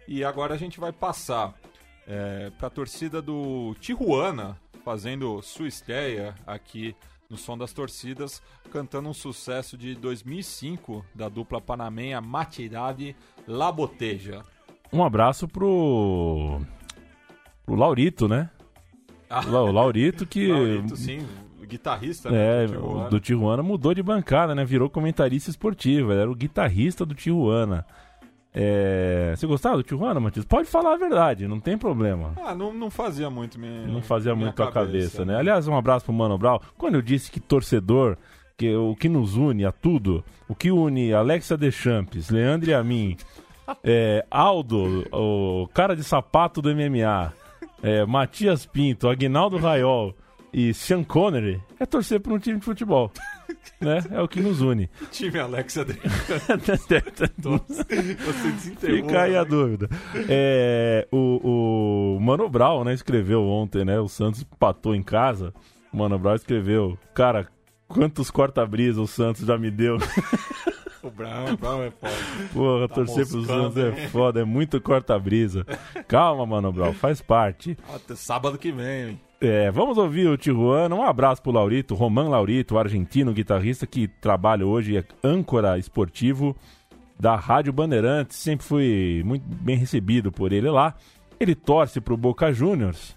E 0.09 0.25
agora 0.25 0.55
a 0.55 0.59
gente 0.59 0.81
vai 0.81 0.93
passar 0.93 1.55
é, 2.07 2.51
para 2.51 2.69
a 2.69 2.71
torcida 2.71 3.21
do 3.21 3.75
Tijuana, 3.81 4.59
fazendo 4.85 5.43
sua 5.43 5.67
estreia 5.67 6.35
aqui 6.47 6.95
no 7.29 7.37
Som 7.37 7.59
das 7.59 7.73
Torcidas, 7.73 8.43
cantando 8.71 9.09
um 9.09 9.15
sucesso 9.15 9.77
de 9.77 9.95
2005 9.95 11.05
da 11.15 11.29
dupla 11.29 11.61
panamenha 11.61 12.21
Matidade 12.21 13.17
La 13.47 13.71
Boteja. 13.73 14.43
Um 14.93 15.03
abraço 15.05 15.49
pro. 15.49 16.61
pro 17.65 17.75
Laurito, 17.75 18.29
né? 18.29 18.51
Ah. 19.29 19.41
O 19.47 19.73
Laurito 19.73 20.25
que. 20.27 20.47
Laurito, 20.53 20.97
sim, 20.97 21.27
guitarrista 21.67 22.31
né, 22.31 22.65
É, 22.65 22.67
do 22.67 22.73
Tijuana. 22.75 23.09
do 23.11 23.21
Tijuana 23.21 23.63
mudou 23.63 23.93
de 23.93 24.03
bancada, 24.03 24.55
né? 24.55 24.65
Virou 24.65 24.89
comentarista 24.89 25.51
esportivo. 25.51 26.13
Ele 26.13 26.21
era 26.21 26.31
o 26.31 26.35
guitarrista 26.35 27.05
do 27.05 27.15
Tijuana. 27.15 27.85
É, 28.59 29.35
Você 29.37 29.47
gostava 29.47 29.77
do 29.77 29.83
Tijuana, 29.83 30.19
Matias? 30.19 30.47
Pode 30.47 30.67
falar 30.67 30.95
a 30.95 30.97
verdade, 30.97 31.47
não 31.47 31.61
tem 31.61 31.77
problema. 31.77 32.33
Ah, 32.43 32.55
não, 32.55 32.73
não 32.73 32.91
fazia 32.91 33.29
muito 33.29 33.61
minha, 33.61 33.87
Não 33.87 34.01
fazia 34.01 34.35
minha 34.35 34.47
muito 34.47 34.63
a 34.63 34.73
cabeça, 34.73 35.27
né? 35.27 35.37
Aliás, 35.37 35.69
um 35.69 35.77
abraço 35.77 36.07
pro 36.07 36.15
Mano 36.15 36.39
Brown. 36.39 36.59
Quando 36.79 36.95
eu 36.95 37.03
disse 37.03 37.31
que 37.31 37.39
torcedor, 37.39 38.17
que 38.57 38.75
o 38.75 38.97
que 38.97 39.11
nos 39.11 39.37
une 39.37 39.67
a 39.67 39.73
tudo, 39.73 40.25
o 40.49 40.55
que 40.55 40.71
une 40.73 41.13
Alexa 41.13 41.55
Deschamps, 41.55 42.31
Leandro 42.31 42.71
e 42.71 42.73
a 42.75 42.83
mim, 42.83 43.15
é, 43.85 44.25
Aldo, 44.31 45.07
o 45.13 45.69
cara 45.75 45.95
de 45.95 46.03
sapato 46.03 46.63
do 46.63 46.75
MMA, 46.75 47.35
é, 47.83 48.07
Matias 48.07 48.65
Pinto, 48.65 49.07
Aguinaldo 49.07 49.59
Raiol 49.59 50.15
e 50.51 50.73
Sean 50.73 51.05
Connery, 51.05 51.61
é 51.79 51.85
torcer 51.85 52.21
por 52.21 52.33
um 52.33 52.39
time 52.39 52.59
de 52.59 52.65
futebol. 52.65 53.13
Né? 53.81 54.03
É 54.11 54.21
o 54.21 54.29
que 54.29 54.41
nos 54.41 54.61
une. 54.61 54.89
time 55.11 55.39
Alexa 55.39 55.85
Você 58.25 58.51
desenterrou. 58.53 58.97
Fica 58.97 59.23
aí 59.23 59.37
a 59.37 59.43
né? 59.43 59.49
dúvida. 59.49 59.89
É, 60.29 61.07
o, 61.11 62.17
o 62.17 62.21
Mano 62.21 62.49
Brown, 62.49 62.85
né, 62.85 62.95
escreveu 62.95 63.43
ontem, 63.47 63.85
né? 63.85 63.99
O 64.01 64.09
Santos 64.09 64.43
empatou 64.43 64.95
em 64.95 65.03
casa. 65.03 65.53
O 65.93 65.97
Mano 65.97 66.19
Brown 66.19 66.35
escreveu, 66.35 66.99
cara, 67.15 67.49
quantos 67.89 68.31
corta-brisa 68.31 69.01
o 69.01 69.07
Santos 69.07 69.47
já 69.47 69.57
me 69.59 69.71
deu. 69.71 69.99
O 71.03 71.11
Brown, 71.11 71.53
o 71.53 71.57
Brown 71.57 71.83
é 71.85 71.91
foda. 71.93 72.15
Porra, 72.53 72.89
Tá 72.89 72.95
torcer 72.97 73.29
pro 73.29 73.37
moscando, 73.37 73.75
Santos 73.75 73.77
é 73.77 74.09
foda, 74.09 74.41
é 74.41 74.45
muito 74.45 74.81
corta-brisa. 74.81 75.65
Calma, 76.09 76.45
Mano 76.45 76.73
Brown, 76.73 76.93
faz 76.95 77.21
parte. 77.21 77.79
Até 77.95 78.17
sábado 78.17 78.59
que 78.59 78.73
vem, 78.73 79.11
hein? 79.11 79.21
É, 79.41 79.71
vamos 79.71 79.99
ouvir 79.99 80.29
o 80.29 80.37
Tijuana. 80.37 80.95
Um 80.95 81.03
abraço 81.03 81.43
pro 81.43 81.53
Laurito, 81.53 81.95
Roman 81.95 82.29
Laurito, 82.29 82.79
argentino 82.79 83.33
guitarrista 83.33 83.87
que 83.87 84.09
trabalha 84.09 84.67
hoje, 84.67 84.97
é 84.97 85.05
âncora 85.23 85.79
esportivo 85.79 86.57
da 87.19 87.37
Rádio 87.37 87.73
Bandeirantes. 87.73 88.37
Sempre 88.37 88.67
fui 88.67 89.23
muito 89.25 89.45
bem 89.47 89.77
recebido 89.77 90.33
por 90.33 90.53
ele 90.53 90.71
lá. 90.71 90.95
Ele 91.39 91.55
torce 91.55 92.01
pro 92.01 92.17
Boca 92.17 92.53
Juniors. 92.53 93.15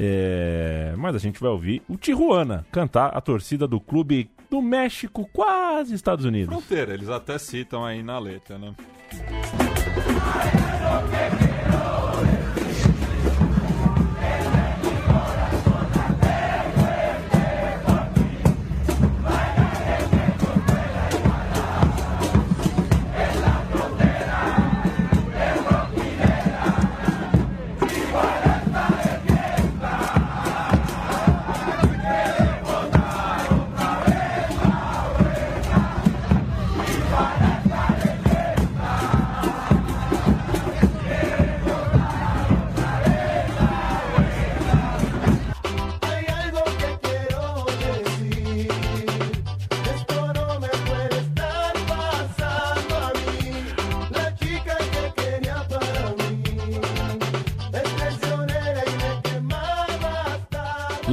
É, 0.00 0.94
mas 0.96 1.16
a 1.16 1.18
gente 1.18 1.40
vai 1.40 1.50
ouvir 1.50 1.82
o 1.88 1.96
Tijuana 1.96 2.64
cantar 2.70 3.08
a 3.08 3.20
torcida 3.20 3.66
do 3.66 3.80
clube 3.80 4.30
do 4.48 4.62
México, 4.62 5.28
quase 5.32 5.92
Estados 5.92 6.24
Unidos. 6.24 6.54
Fronteira, 6.54 6.94
eles 6.94 7.08
até 7.08 7.36
citam 7.36 7.84
aí 7.84 8.00
na 8.00 8.16
letra, 8.20 8.58
né? 8.58 8.72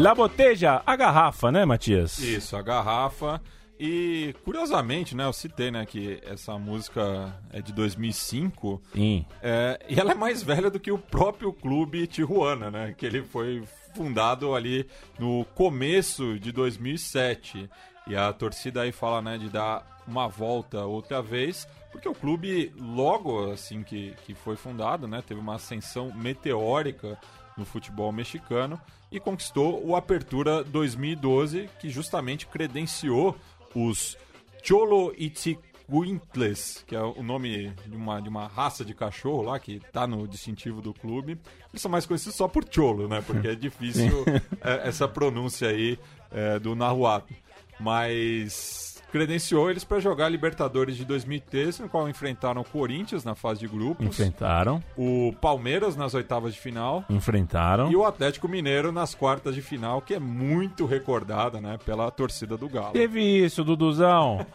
La 0.05 0.13
Boteja, 0.13 0.83
a 0.85 0.95
garrafa, 0.95 1.51
né, 1.51 1.65
Matias? 1.65 2.19
Isso, 2.19 2.55
a 2.55 2.61
garrafa. 2.61 3.41
E 3.79 4.35
curiosamente, 4.43 5.15
né, 5.15 5.25
eu 5.25 5.33
citei, 5.33 5.71
né, 5.71 5.83
que 5.83 6.21
essa 6.23 6.59
música 6.59 7.35
é 7.51 7.59
de 7.59 7.73
2005. 7.73 8.83
Sim. 8.93 9.25
É, 9.41 9.83
e 9.89 9.99
ela 9.99 10.11
é 10.11 10.13
mais 10.13 10.43
velha 10.43 10.69
do 10.69 10.79
que 10.79 10.91
o 10.91 10.99
próprio 10.99 11.51
clube 11.51 12.05
Tijuana, 12.05 12.69
né? 12.69 12.93
Que 12.95 13.03
ele 13.03 13.23
foi 13.23 13.63
fundado 13.95 14.53
ali 14.53 14.87
no 15.17 15.43
começo 15.55 16.37
de 16.37 16.51
2007. 16.51 17.67
E 18.05 18.15
a 18.15 18.31
torcida 18.31 18.83
aí 18.83 18.91
fala, 18.91 19.23
né, 19.23 19.39
de 19.39 19.49
dar 19.49 20.03
uma 20.07 20.27
volta 20.27 20.85
outra 20.85 21.19
vez, 21.19 21.67
porque 21.91 22.07
o 22.07 22.13
clube, 22.13 22.71
logo 22.79 23.51
assim 23.51 23.81
que, 23.81 24.13
que 24.23 24.35
foi 24.35 24.55
fundado, 24.55 25.07
né, 25.07 25.23
teve 25.25 25.39
uma 25.39 25.55
ascensão 25.55 26.13
meteórica 26.13 27.17
no 27.57 27.65
futebol 27.65 28.11
mexicano 28.11 28.79
e 29.11 29.19
conquistou 29.19 29.85
o 29.85 29.95
Apertura 29.95 30.63
2012, 30.63 31.69
que 31.79 31.89
justamente 31.89 32.47
credenciou 32.47 33.35
os 33.73 34.17
Cholo 34.63 35.13
Itzcuintles, 35.17 36.83
que 36.87 36.95
é 36.95 37.01
o 37.01 37.21
nome 37.21 37.71
de 37.85 37.95
uma, 37.95 38.21
de 38.21 38.29
uma 38.29 38.47
raça 38.47 38.83
de 38.83 38.93
cachorro 38.93 39.43
lá, 39.43 39.59
que 39.59 39.79
tá 39.91 40.07
no 40.07 40.27
distintivo 40.27 40.81
do 40.81 40.93
clube. 40.93 41.37
Eles 41.71 41.81
são 41.81 41.91
mais 41.91 42.05
conhecidos 42.05 42.35
só 42.35 42.47
por 42.47 42.65
Cholo, 42.69 43.07
né? 43.07 43.21
Porque 43.21 43.49
é 43.49 43.53
difícil 43.55 44.25
é, 44.61 44.87
essa 44.87 45.07
pronúncia 45.07 45.69
aí 45.69 45.99
é, 46.31 46.59
do 46.59 46.75
Nahuatl. 46.75 47.33
Mas 47.79 48.94
credenciou 49.15 49.71
eles 49.71 49.85
para 49.85 49.97
jogar 50.01 50.25
a 50.25 50.29
Libertadores 50.29 50.97
de 50.97 51.05
2013, 51.05 51.83
no 51.83 51.87
qual 51.87 52.09
enfrentaram 52.09 52.59
o 52.59 52.65
Corinthians 52.65 53.23
na 53.23 53.33
fase 53.33 53.61
de 53.61 53.67
grupos, 53.67 54.05
Enfrentaram, 54.05 54.83
o 54.97 55.33
Palmeiras 55.39 55.95
nas 55.95 56.13
oitavas 56.13 56.53
de 56.53 56.59
final 56.59 57.05
enfrentaram. 57.09 57.89
e 57.89 57.95
o 57.95 58.03
Atlético 58.03 58.45
Mineiro 58.49 58.91
nas 58.91 59.15
quartas 59.15 59.55
de 59.55 59.61
final, 59.61 60.01
que 60.01 60.13
é 60.13 60.19
muito 60.19 60.85
recordada, 60.85 61.61
né, 61.61 61.77
pela 61.85 62.11
torcida 62.11 62.57
do 62.57 62.67
Galo. 62.67 62.91
Teve 62.91 63.21
isso, 63.21 63.63
Duduzão. 63.63 64.45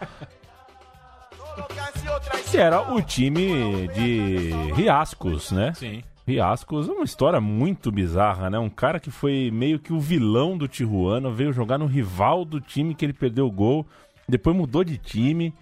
Que 2.51 2.57
era 2.59 2.95
o 2.95 3.03
time 3.03 3.89
de 3.89 4.51
Riascos, 4.75 5.53
né? 5.53 5.73
Sim. 5.75 6.03
Riascos 6.27 6.89
uma 6.89 7.05
história 7.05 7.41
muito 7.41 7.91
bizarra, 7.91 8.49
né? 8.49 8.59
Um 8.59 8.71
cara 8.71 9.01
que 9.01 9.11
foi 9.11 9.51
meio 9.53 9.79
que 9.79 9.93
o 9.93 9.99
vilão 10.01 10.57
do 10.57 10.69
Tijuana, 10.69 11.31
veio 11.31 11.53
jogar 11.53 11.77
no 11.77 11.87
rival 11.87 12.45
do 12.45 12.61
time 12.61 12.95
que 12.95 13.05
ele 13.05 13.13
perdeu 13.13 13.47
o 13.47 13.51
gol, 13.51 13.85
depois 14.31 14.57
mudou 14.57 14.85
de 14.85 14.97
time. 14.97 15.53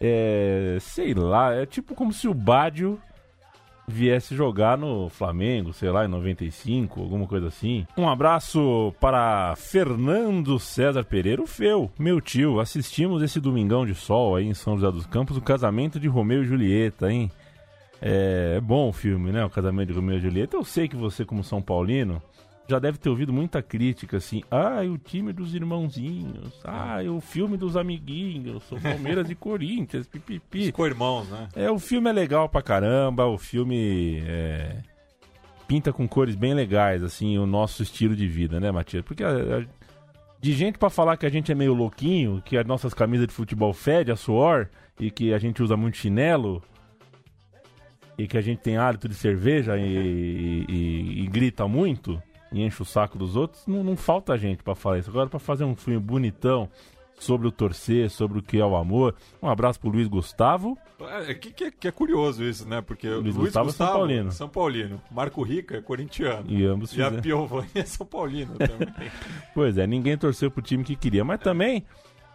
É, 0.00 0.78
sei 0.80 1.14
lá, 1.14 1.54
é 1.54 1.66
tipo 1.66 1.94
como 1.94 2.12
se 2.12 2.26
o 2.26 2.34
Bádio 2.34 2.98
viesse 3.86 4.34
jogar 4.34 4.78
no 4.78 5.08
Flamengo, 5.08 5.72
sei 5.72 5.90
lá, 5.90 6.04
em 6.04 6.08
95, 6.08 7.00
alguma 7.00 7.26
coisa 7.26 7.48
assim. 7.48 7.86
Um 7.96 8.08
abraço 8.08 8.94
para 9.00 9.54
Fernando 9.56 10.58
César 10.58 11.04
Pereira, 11.04 11.42
o 11.42 11.46
Feu, 11.46 11.90
meu 11.98 12.20
tio. 12.20 12.60
Assistimos 12.60 13.22
esse 13.22 13.40
domingão 13.40 13.84
de 13.84 13.94
sol 13.94 14.36
aí 14.36 14.46
em 14.46 14.54
São 14.54 14.76
José 14.76 14.90
dos 14.90 15.06
Campos, 15.06 15.36
o 15.36 15.42
casamento 15.42 16.00
de 16.00 16.08
Romeu 16.08 16.42
e 16.42 16.46
Julieta, 16.46 17.12
hein? 17.12 17.30
É, 18.00 18.54
é 18.56 18.60
bom 18.60 18.88
o 18.88 18.92
filme, 18.92 19.30
né? 19.30 19.44
O 19.44 19.50
casamento 19.50 19.88
de 19.88 19.94
Romeu 19.94 20.16
e 20.16 20.20
Julieta. 20.20 20.56
Eu 20.56 20.64
sei 20.64 20.88
que 20.88 20.96
você, 20.96 21.24
como 21.24 21.44
São 21.44 21.62
Paulino, 21.62 22.20
já 22.72 22.78
deve 22.78 22.98
ter 22.98 23.08
ouvido 23.08 23.32
muita 23.32 23.62
crítica 23.62 24.16
assim. 24.16 24.42
Ah, 24.50 24.80
o 24.82 24.98
time 24.98 25.32
dos 25.32 25.54
irmãozinhos. 25.54 26.60
Ah, 26.64 26.98
o 27.08 27.20
filme 27.20 27.56
dos 27.56 27.76
amiguinhos. 27.76 28.62
São 28.64 28.80
Palmeiras 28.80 29.30
e 29.30 29.34
Corinthians. 29.36 30.06
Pipipi. 30.06 30.64
Ficou 30.66 30.86
irmãos, 30.86 31.28
né? 31.28 31.48
É, 31.54 31.70
o 31.70 31.78
filme 31.78 32.08
é 32.10 32.12
legal 32.12 32.48
pra 32.48 32.62
caramba, 32.62 33.26
o 33.26 33.38
filme 33.38 34.22
é, 34.26 34.76
pinta 35.68 35.92
com 35.92 36.06
cores 36.08 36.34
bem 36.34 36.54
legais, 36.54 37.02
assim, 37.02 37.38
o 37.38 37.46
nosso 37.46 37.82
estilo 37.82 38.16
de 38.16 38.26
vida, 38.26 38.58
né, 38.58 38.70
Matias? 38.70 39.04
Porque 39.04 39.22
a- 39.22 39.28
a- 39.60 39.64
de 40.40 40.52
gente 40.52 40.76
pra 40.78 40.90
falar 40.90 41.16
que 41.16 41.24
a 41.26 41.30
gente 41.30 41.52
é 41.52 41.54
meio 41.54 41.72
louquinho, 41.74 42.42
que 42.44 42.56
as 42.56 42.66
nossas 42.66 42.92
camisas 42.92 43.26
de 43.28 43.32
futebol 43.32 43.72
fede 43.72 44.10
a 44.10 44.16
suor 44.16 44.68
e 44.98 45.10
que 45.10 45.32
a 45.32 45.38
gente 45.38 45.62
usa 45.62 45.76
muito 45.76 45.96
chinelo 45.96 46.60
e 48.18 48.26
que 48.26 48.36
a 48.36 48.40
gente 48.40 48.58
tem 48.60 48.76
hálito 48.76 49.08
de 49.08 49.14
cerveja 49.14 49.78
e, 49.78 49.82
e- 49.82 50.64
e- 50.68 51.22
e 51.22 51.26
grita 51.28 51.66
muito 51.68 52.20
e 52.52 52.62
enche 52.62 52.82
o 52.82 52.84
saco 52.84 53.18
dos 53.18 53.36
outros, 53.36 53.66
não, 53.66 53.82
não 53.82 53.96
falta 53.96 54.36
gente 54.36 54.62
pra 54.62 54.74
falar 54.74 54.98
isso. 54.98 55.10
Agora, 55.10 55.28
pra 55.28 55.38
fazer 55.38 55.64
um 55.64 55.74
filme 55.74 55.98
bonitão 55.98 56.68
sobre 57.18 57.46
o 57.46 57.52
torcer, 57.52 58.10
sobre 58.10 58.40
o 58.40 58.42
que 58.42 58.58
é 58.58 58.64
o 58.64 58.74
amor, 58.76 59.14
um 59.40 59.48
abraço 59.48 59.78
pro 59.78 59.90
Luiz 59.90 60.08
Gustavo. 60.08 60.76
É, 61.28 61.34
que, 61.34 61.52
que, 61.52 61.70
que 61.70 61.88
é 61.88 61.92
curioso 61.92 62.42
isso, 62.42 62.68
né? 62.68 62.80
Porque 62.80 63.08
o 63.08 63.20
Luiz 63.20 63.34
Luiz 63.34 63.46
Gustavo 63.46 63.66
Gustavo, 63.66 63.90
é 63.90 63.92
São 63.92 63.98
Paulino. 63.98 64.32
São 64.32 64.48
Paulino. 64.48 65.02
Marco 65.10 65.42
Rica 65.42 65.76
é 65.76 65.80
corintiano. 65.80 66.44
E 66.48 66.64
ambos 66.64 66.92
E 66.96 67.00
a 67.00 67.06
fizeram. 67.06 67.22
Piovani 67.22 67.68
é 67.74 67.84
São 67.84 68.06
Paulino 68.06 68.54
também. 68.56 69.10
Pois 69.54 69.78
é, 69.78 69.86
ninguém 69.86 70.16
torceu 70.18 70.50
pro 70.50 70.62
time 70.62 70.82
que 70.82 70.96
queria. 70.96 71.24
Mas 71.24 71.40
também, 71.40 71.84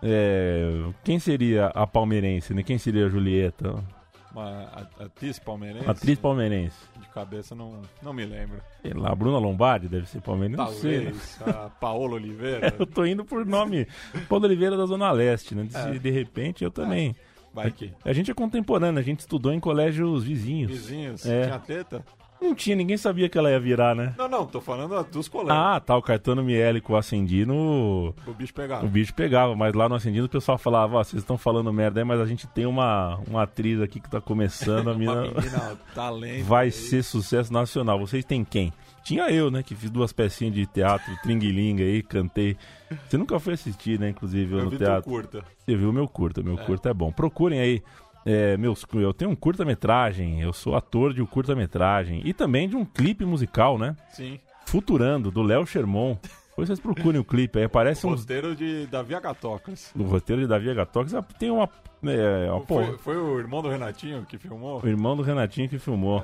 é, 0.01 0.83
quem 1.03 1.19
seria 1.19 1.67
a 1.67 1.85
palmeirense, 1.85 2.53
né? 2.53 2.63
Quem 2.63 2.77
seria 2.77 3.07
a 3.07 3.09
Julieta? 3.09 3.83
Uma 4.37 4.87
atriz 4.99 5.39
palmeirense. 5.39 5.89
Atriz 5.89 6.19
palmeirense. 6.19 6.77
De 6.99 7.07
cabeça 7.07 7.55
não, 7.55 7.81
não 8.03 8.13
me 8.13 8.23
lembro. 8.23 8.61
Sei 8.83 8.93
lá, 8.93 9.15
Bruna 9.15 9.39
Lombardi 9.39 9.87
deve 9.87 10.07
ser 10.07 10.21
palmeirense. 10.21 10.57
Não 10.61 10.71
sei. 10.71 11.05
né? 11.05 11.13
A 11.47 11.69
Paola 11.69 12.13
Oliveira. 12.13 12.71
Eu 12.77 12.85
tô 12.85 13.03
indo 13.03 13.25
por 13.25 13.43
nome 13.43 13.87
Paulo 14.29 14.45
Oliveira 14.45 14.77
da 14.77 14.85
Zona 14.85 15.11
Leste, 15.11 15.55
né? 15.55 15.67
É. 15.73 15.91
De, 15.91 15.99
de 15.99 16.11
repente 16.11 16.63
eu 16.63 16.69
também. 16.69 17.15
Vai 17.51 17.71
que. 17.71 17.91
A 18.05 18.13
gente 18.13 18.29
é 18.29 18.33
contemporâneo, 18.35 18.99
a 18.99 19.03
gente 19.03 19.21
estudou 19.21 19.51
em 19.51 19.59
colégios 19.59 20.23
vizinhos. 20.23 20.69
Vizinhos. 20.69 21.25
É. 21.25 21.45
Tinha 21.45 21.59
treta? 21.59 22.05
Não 22.41 22.53
tinha, 22.53 22.75
ninguém 22.75 22.97
sabia 22.97 23.27
que 23.27 23.37
ela 23.37 23.49
ia 23.49 23.59
virar, 23.59 23.95
né? 23.95 24.13
Não, 24.17 24.27
não, 24.29 24.45
tô 24.45 24.61
falando 24.61 25.03
dos 25.11 25.27
colegas. 25.27 25.57
Ah, 25.57 25.79
tá, 25.79 25.97
o 25.97 26.01
Caetano 26.01 26.43
Miele 26.43 26.79
com 26.79 26.93
o 26.93 26.95
Acendino, 26.95 28.13
O 28.25 28.33
bicho 28.33 28.53
pegava. 28.53 28.85
o 28.85 28.89
bicho 28.89 29.13
pegava, 29.13 29.55
mas 29.55 29.73
lá 29.73 29.89
no 29.89 29.95
Acendino 29.95 30.25
o 30.25 30.29
pessoal 30.29 30.57
falava, 30.57 30.97
ó, 30.97 31.03
vocês 31.03 31.21
estão 31.21 31.37
falando 31.37 31.71
merda 31.73 31.99
aí, 31.99 32.05
mas 32.05 32.19
a 32.19 32.25
gente 32.25 32.45
tem 32.47 32.65
uma, 32.65 33.19
uma 33.27 33.43
atriz 33.43 33.81
aqui 33.81 33.99
que 33.99 34.09
tá 34.09 34.21
começando, 34.21 34.89
a 34.89 34.93
mina 34.95 35.21
menina 35.23 35.77
talento. 35.95 36.45
vai 36.45 36.65
aí. 36.65 36.71
ser 36.71 37.03
sucesso 37.03 37.51
nacional. 37.51 37.99
Vocês 37.99 38.23
têm 38.23 38.43
quem? 38.43 38.71
Tinha 39.03 39.29
eu, 39.31 39.49
né, 39.49 39.63
que 39.63 39.73
fiz 39.73 39.89
duas 39.89 40.11
pecinhas 40.11 40.53
de 40.53 40.65
teatro, 40.65 41.11
tringuilinga 41.23 41.81
aí, 41.83 42.03
cantei. 42.03 42.57
Você 43.07 43.17
nunca 43.17 43.39
foi 43.39 43.53
assistir, 43.53 43.97
né, 43.97 44.09
inclusive, 44.09 44.51
eu 44.53 44.59
Eu 44.59 44.65
no 44.65 44.71
vi 44.71 44.77
teatro. 44.77 45.09
curta. 45.09 45.43
Você 45.65 45.75
viu 45.75 45.89
o 45.89 45.93
meu 45.93 46.07
curta, 46.07 46.43
meu 46.43 46.57
curta 46.57 46.89
é 46.89 46.93
bom. 46.93 47.11
Procurem 47.11 47.59
aí. 47.59 47.81
É, 48.27 48.57
meus, 48.57 48.85
eu 48.93 49.13
tenho 49.13 49.31
um 49.31 49.35
curta-metragem, 49.35 50.41
eu 50.41 50.51
sou 50.51 50.75
ator 50.75 51.13
de 51.13 51.21
um 51.21 51.25
curta-metragem 51.25 52.21
e 52.25 52.33
também 52.33 52.67
de 52.67 52.75
um 52.75 52.83
clipe 52.83 53.23
musical, 53.23 53.77
né? 53.79 53.95
Sim. 54.11 54.37
Futurando, 54.65 55.31
do 55.31 55.41
Léo 55.41 55.65
Sherman. 55.65 56.19
Depois 56.49 56.67
vocês 56.67 56.79
procurem 56.79 57.21
o 57.21 57.23
clipe 57.23 57.57
aí, 57.57 57.63
aparece 57.63 58.05
um. 58.05 58.09
Roteiro 58.09 58.53
de 58.53 58.85
Davi 58.87 59.15
Agatocas. 59.15 59.91
No 59.95 60.03
roteiro 60.03 60.41
de 60.41 60.47
Davi 60.47 60.69
Agatox 60.69 61.13
tem 61.39 61.49
uma. 61.49 61.69
É, 62.03 62.51
uma 62.51 62.65
Foi, 62.65 62.97
foi 62.97 63.17
o 63.17 63.39
irmão 63.39 63.61
do 63.61 63.69
Renatinho 63.69 64.25
que 64.25 64.37
filmou? 64.37 64.81
o 64.83 64.87
irmão 64.87 65.15
do 65.15 65.23
Renatinho 65.23 65.69
que 65.69 65.79
filmou. 65.79 66.21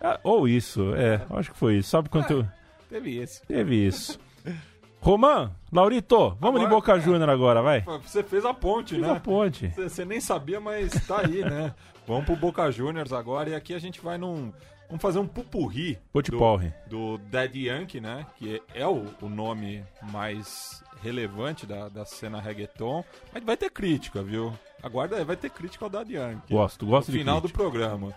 Ah, 0.00 0.18
ou 0.24 0.48
isso, 0.48 0.94
é, 0.94 1.20
acho 1.36 1.52
que 1.52 1.58
foi 1.58 1.76
isso. 1.76 1.90
Sabe 1.90 2.08
quanto 2.08 2.32
eu. 2.32 2.46
Teve 2.88 3.18
esse. 3.18 3.46
Teve 3.46 3.86
isso. 3.86 4.18
Roman, 5.00 5.50
Laurito, 5.72 6.36
vamos 6.40 6.60
de 6.60 6.66
Agora- 6.66 6.80
Boca 6.80 6.98
Júnior 7.00 7.30
agora, 7.30 7.62
vai. 7.62 7.80
Você 8.02 8.22
fez 8.22 8.44
a 8.44 8.52
ponte, 8.52 8.94
Fiz 8.94 9.02
né? 9.02 9.10
a 9.10 9.18
ponte. 9.20 9.68
Você- 9.74 10.04
nem 10.04 10.20
sabia, 10.20 10.60
mas 10.60 10.90
tá 11.06 11.20
aí, 11.20 11.42
né? 11.42 11.74
Vamos 12.06 12.24
pro 12.24 12.34
Boca 12.36 12.70
Juniors 12.72 13.12
agora 13.12 13.50
e 13.50 13.54
aqui 13.54 13.72
a 13.72 13.78
gente 13.78 14.00
vai 14.00 14.18
num. 14.18 14.52
Vamos 14.88 15.00
fazer 15.00 15.20
um 15.20 15.26
pupurri 15.26 15.96
do, 16.12 16.22
do 16.88 17.18
Daddy 17.30 17.68
Yankee, 17.68 18.00
né? 18.00 18.26
Que 18.36 18.60
é, 18.74 18.80
é 18.80 18.86
o, 18.86 19.06
o 19.22 19.28
nome 19.28 19.84
mais 20.10 20.82
relevante 21.02 21.64
da, 21.66 21.88
da 21.88 22.04
cena 22.04 22.40
reggaeton. 22.40 23.04
Mas 23.32 23.44
vai 23.44 23.56
ter 23.56 23.70
crítica, 23.70 24.22
viu? 24.24 24.52
Aguarda 24.82 25.16
aí, 25.16 25.24
vai 25.24 25.36
ter 25.36 25.50
crítica 25.50 25.84
ao 25.84 25.90
Daddy 25.90 26.14
Yankee. 26.14 26.52
Gosto, 26.52 26.84
gosto 26.84 27.08
no 27.08 27.12
de 27.12 27.18
final 27.20 27.40
crítica. 27.40 27.56
do 27.58 27.62
programa. 27.70 28.12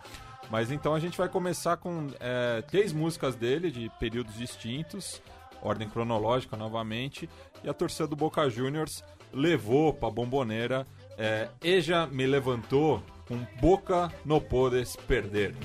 Mas 0.50 0.72
então 0.72 0.96
a 0.96 1.00
gente 1.00 1.16
vai 1.18 1.30
começar 1.30 1.78
com 1.78 2.08
é, 2.20 2.64
três 2.64 2.92
músicas 2.92 3.36
dele 3.36 3.70
de 3.70 3.92
períodos 4.00 4.36
distintos, 4.36 5.22
ordem 5.64 5.90
cronológica 5.90 6.56
novamente, 6.58 7.30
e 7.64 7.70
a 7.70 7.74
torcida 7.74 8.08
do 8.08 8.16
Boca 8.16 8.50
Juniors 8.50 9.04
levou 9.32 9.94
pra 9.94 10.12
bomboneira 10.12 10.86
é, 11.18 11.48
Eja 11.64 12.06
me 12.06 12.26
levantou 12.26 13.02
com 13.28 13.40
Boca 13.60 14.12
no 14.26 14.42
podes 14.42 14.96
perder. 14.96 15.56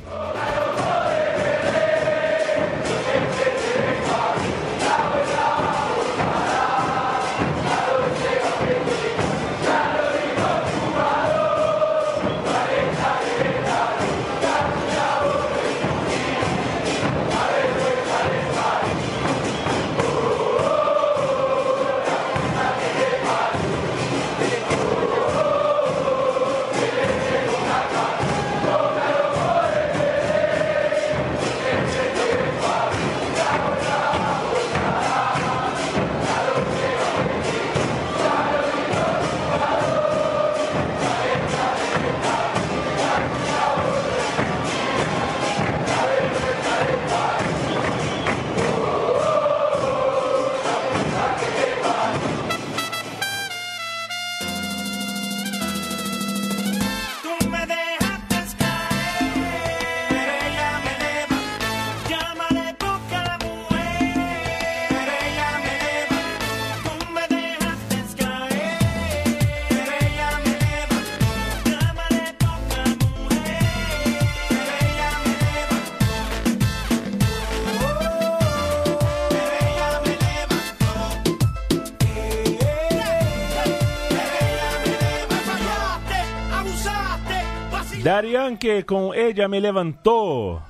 Daddy 88.18 88.33
Yankee 88.33 88.83
com 88.83 89.14
Ella 89.14 89.46
Me 89.46 89.61
Levantou. 89.61 90.61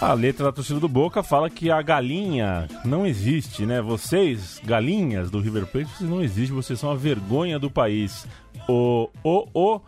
A 0.00 0.12
letra 0.14 0.46
da 0.46 0.52
torcida 0.52 0.80
do 0.80 0.88
Boca 0.88 1.22
fala 1.22 1.48
que 1.48 1.70
a 1.70 1.80
galinha 1.80 2.66
não 2.84 3.06
existe, 3.06 3.64
né? 3.64 3.80
Vocês, 3.80 4.60
galinhas 4.64 5.30
do 5.30 5.38
River 5.38 5.64
Plate, 5.66 5.90
vocês 5.90 6.10
não 6.10 6.20
existem, 6.20 6.56
vocês 6.56 6.80
são 6.80 6.90
a 6.90 6.96
vergonha 6.96 7.56
do 7.56 7.70
país. 7.70 8.26
O, 8.68 9.08
o, 9.22 9.46
o, 9.54 9.80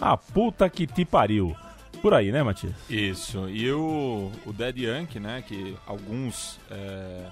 a 0.00 0.16
puta 0.16 0.70
que 0.70 0.86
te 0.86 1.04
pariu. 1.04 1.56
Por 2.00 2.14
aí, 2.14 2.30
né, 2.30 2.44
Matias? 2.44 2.74
Isso. 2.88 3.48
E 3.48 3.72
o, 3.72 4.30
o 4.46 4.52
Dead 4.52 4.78
Yankee, 4.78 5.18
né, 5.18 5.42
que 5.44 5.76
alguns 5.84 6.60
é, 6.70 7.24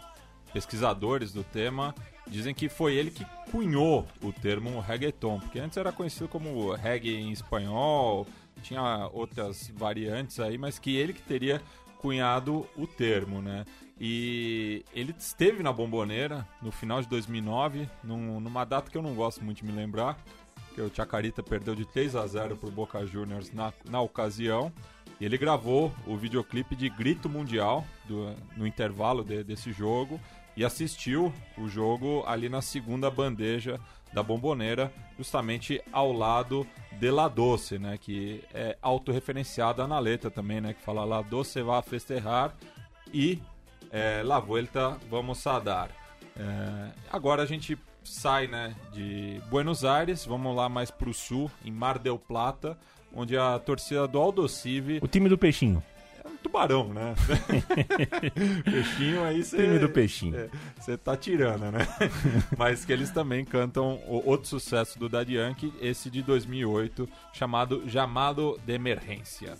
pesquisadores 0.52 1.32
do 1.32 1.44
tema 1.44 1.94
dizem 2.26 2.54
que 2.54 2.68
foi 2.68 2.94
ele 2.94 3.10
que 3.10 3.24
cunhou 3.50 4.06
o 4.22 4.32
termo 4.32 4.80
reggaeton, 4.80 5.38
porque 5.40 5.58
antes 5.58 5.76
era 5.76 5.92
conhecido 5.92 6.28
como 6.28 6.72
reggae 6.74 7.14
em 7.16 7.30
espanhol, 7.30 8.26
tinha 8.62 9.08
outras 9.12 9.70
variantes 9.76 10.40
aí, 10.40 10.56
mas 10.58 10.78
que 10.78 10.96
ele 10.96 11.12
que 11.12 11.22
teria 11.22 11.60
cunhado 11.98 12.66
o 12.76 12.86
termo, 12.86 13.40
né? 13.40 13.64
E 14.00 14.84
ele 14.92 15.14
esteve 15.18 15.62
na 15.62 15.72
Bomboneira 15.72 16.46
no 16.60 16.72
final 16.72 17.00
de 17.00 17.08
2009, 17.08 17.88
num- 18.02 18.40
numa 18.40 18.64
data 18.64 18.90
que 18.90 18.98
eu 18.98 19.02
não 19.02 19.14
gosto 19.14 19.42
muito 19.44 19.58
de 19.58 19.64
me 19.64 19.72
lembrar, 19.72 20.18
que 20.74 20.80
o 20.80 20.90
Chacarita 20.92 21.42
perdeu 21.42 21.74
de 21.74 21.84
3 21.86 22.16
a 22.16 22.26
0 22.26 22.56
pro 22.56 22.70
Boca 22.70 23.06
Juniors 23.06 23.52
na, 23.52 23.72
na 23.88 24.00
ocasião. 24.00 24.72
E 25.20 25.24
ele 25.24 25.38
gravou 25.38 25.92
o 26.06 26.16
videoclipe 26.16 26.74
de 26.74 26.88
Grito 26.88 27.28
Mundial 27.28 27.86
do- 28.06 28.34
no 28.56 28.66
intervalo 28.66 29.22
de- 29.22 29.44
desse 29.44 29.72
jogo 29.72 30.20
e 30.56 30.64
assistiu 30.64 31.32
o 31.58 31.68
jogo 31.68 32.24
ali 32.26 32.48
na 32.48 32.62
segunda 32.62 33.10
bandeja 33.10 33.80
da 34.12 34.22
Bomboneira, 34.22 34.92
justamente 35.18 35.82
ao 35.92 36.12
lado 36.12 36.66
de 36.92 37.10
La 37.10 37.26
Doce, 37.26 37.78
né, 37.78 37.98
que 37.98 38.42
é 38.54 38.78
autorreferenciada 38.80 39.86
na 39.88 39.98
letra 39.98 40.30
também, 40.30 40.60
né, 40.60 40.72
que 40.72 40.82
fala 40.82 41.04
La 41.04 41.20
Doce 41.20 41.62
va 41.62 41.82
festejar 41.82 42.54
e 43.12 43.40
é, 43.90 44.22
La 44.24 44.38
Vuelta 44.38 44.96
vamos 45.10 45.44
a 45.46 45.58
dar. 45.58 45.90
É, 46.36 46.90
agora 47.12 47.42
a 47.42 47.46
gente 47.46 47.76
sai 48.04 48.46
né, 48.46 48.74
de 48.92 49.40
Buenos 49.50 49.84
Aires, 49.84 50.24
vamos 50.24 50.54
lá 50.54 50.68
mais 50.68 50.90
pro 50.90 51.12
sul, 51.12 51.50
em 51.64 51.72
Mar 51.72 51.98
del 51.98 52.18
Plata, 52.18 52.78
onde 53.12 53.36
a 53.36 53.58
torcida 53.58 54.06
do 54.06 54.18
Aldocive 54.18 54.98
O 55.02 55.08
time 55.08 55.28
do 55.28 55.38
Peixinho. 55.38 55.82
É 56.24 56.28
um 56.28 56.36
tubarão, 56.36 56.88
né? 56.92 57.14
Peixinho 58.64 59.24
aí 59.24 59.42
você... 59.44 59.56
Time 59.56 59.78
do 59.78 59.88
Peixinho. 59.88 60.36
É, 60.36 60.48
Você 60.80 60.96
tá 60.96 61.16
tirando, 61.16 61.70
né? 61.70 61.86
Mas 62.56 62.84
que 62.84 62.92
eles 62.92 63.10
também 63.10 63.44
cantam 63.44 64.00
o 64.06 64.22
outro 64.28 64.48
sucesso 64.48 64.98
do 64.98 65.08
Daddy 65.08 65.34
Yankee, 65.34 65.72
esse 65.80 66.10
de 66.10 66.22
2008, 66.22 67.08
chamado 67.32 67.82
Chamado 67.88 68.58
de 68.64 68.72
Emergência. 68.72 69.54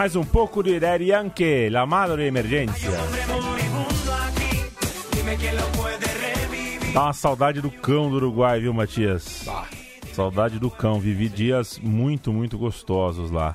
Mais 0.00 0.16
um 0.16 0.24
pouco 0.24 0.62
de 0.62 0.80
Daddy 0.80 1.10
Yankee, 1.10 1.68
La 1.68 1.84
Madre 1.84 2.22
de 2.22 2.28
Emergência. 2.28 2.90
Dá 6.94 7.02
uma 7.02 7.12
saudade 7.12 7.60
do 7.60 7.70
cão 7.70 8.08
do 8.08 8.16
Uruguai, 8.16 8.60
viu, 8.60 8.72
Matias? 8.72 9.44
Saudade 10.14 10.58
do 10.58 10.70
cão. 10.70 10.98
Vivi 10.98 11.28
dias 11.28 11.78
muito, 11.78 12.32
muito 12.32 12.56
gostosos 12.56 13.30
lá. 13.30 13.54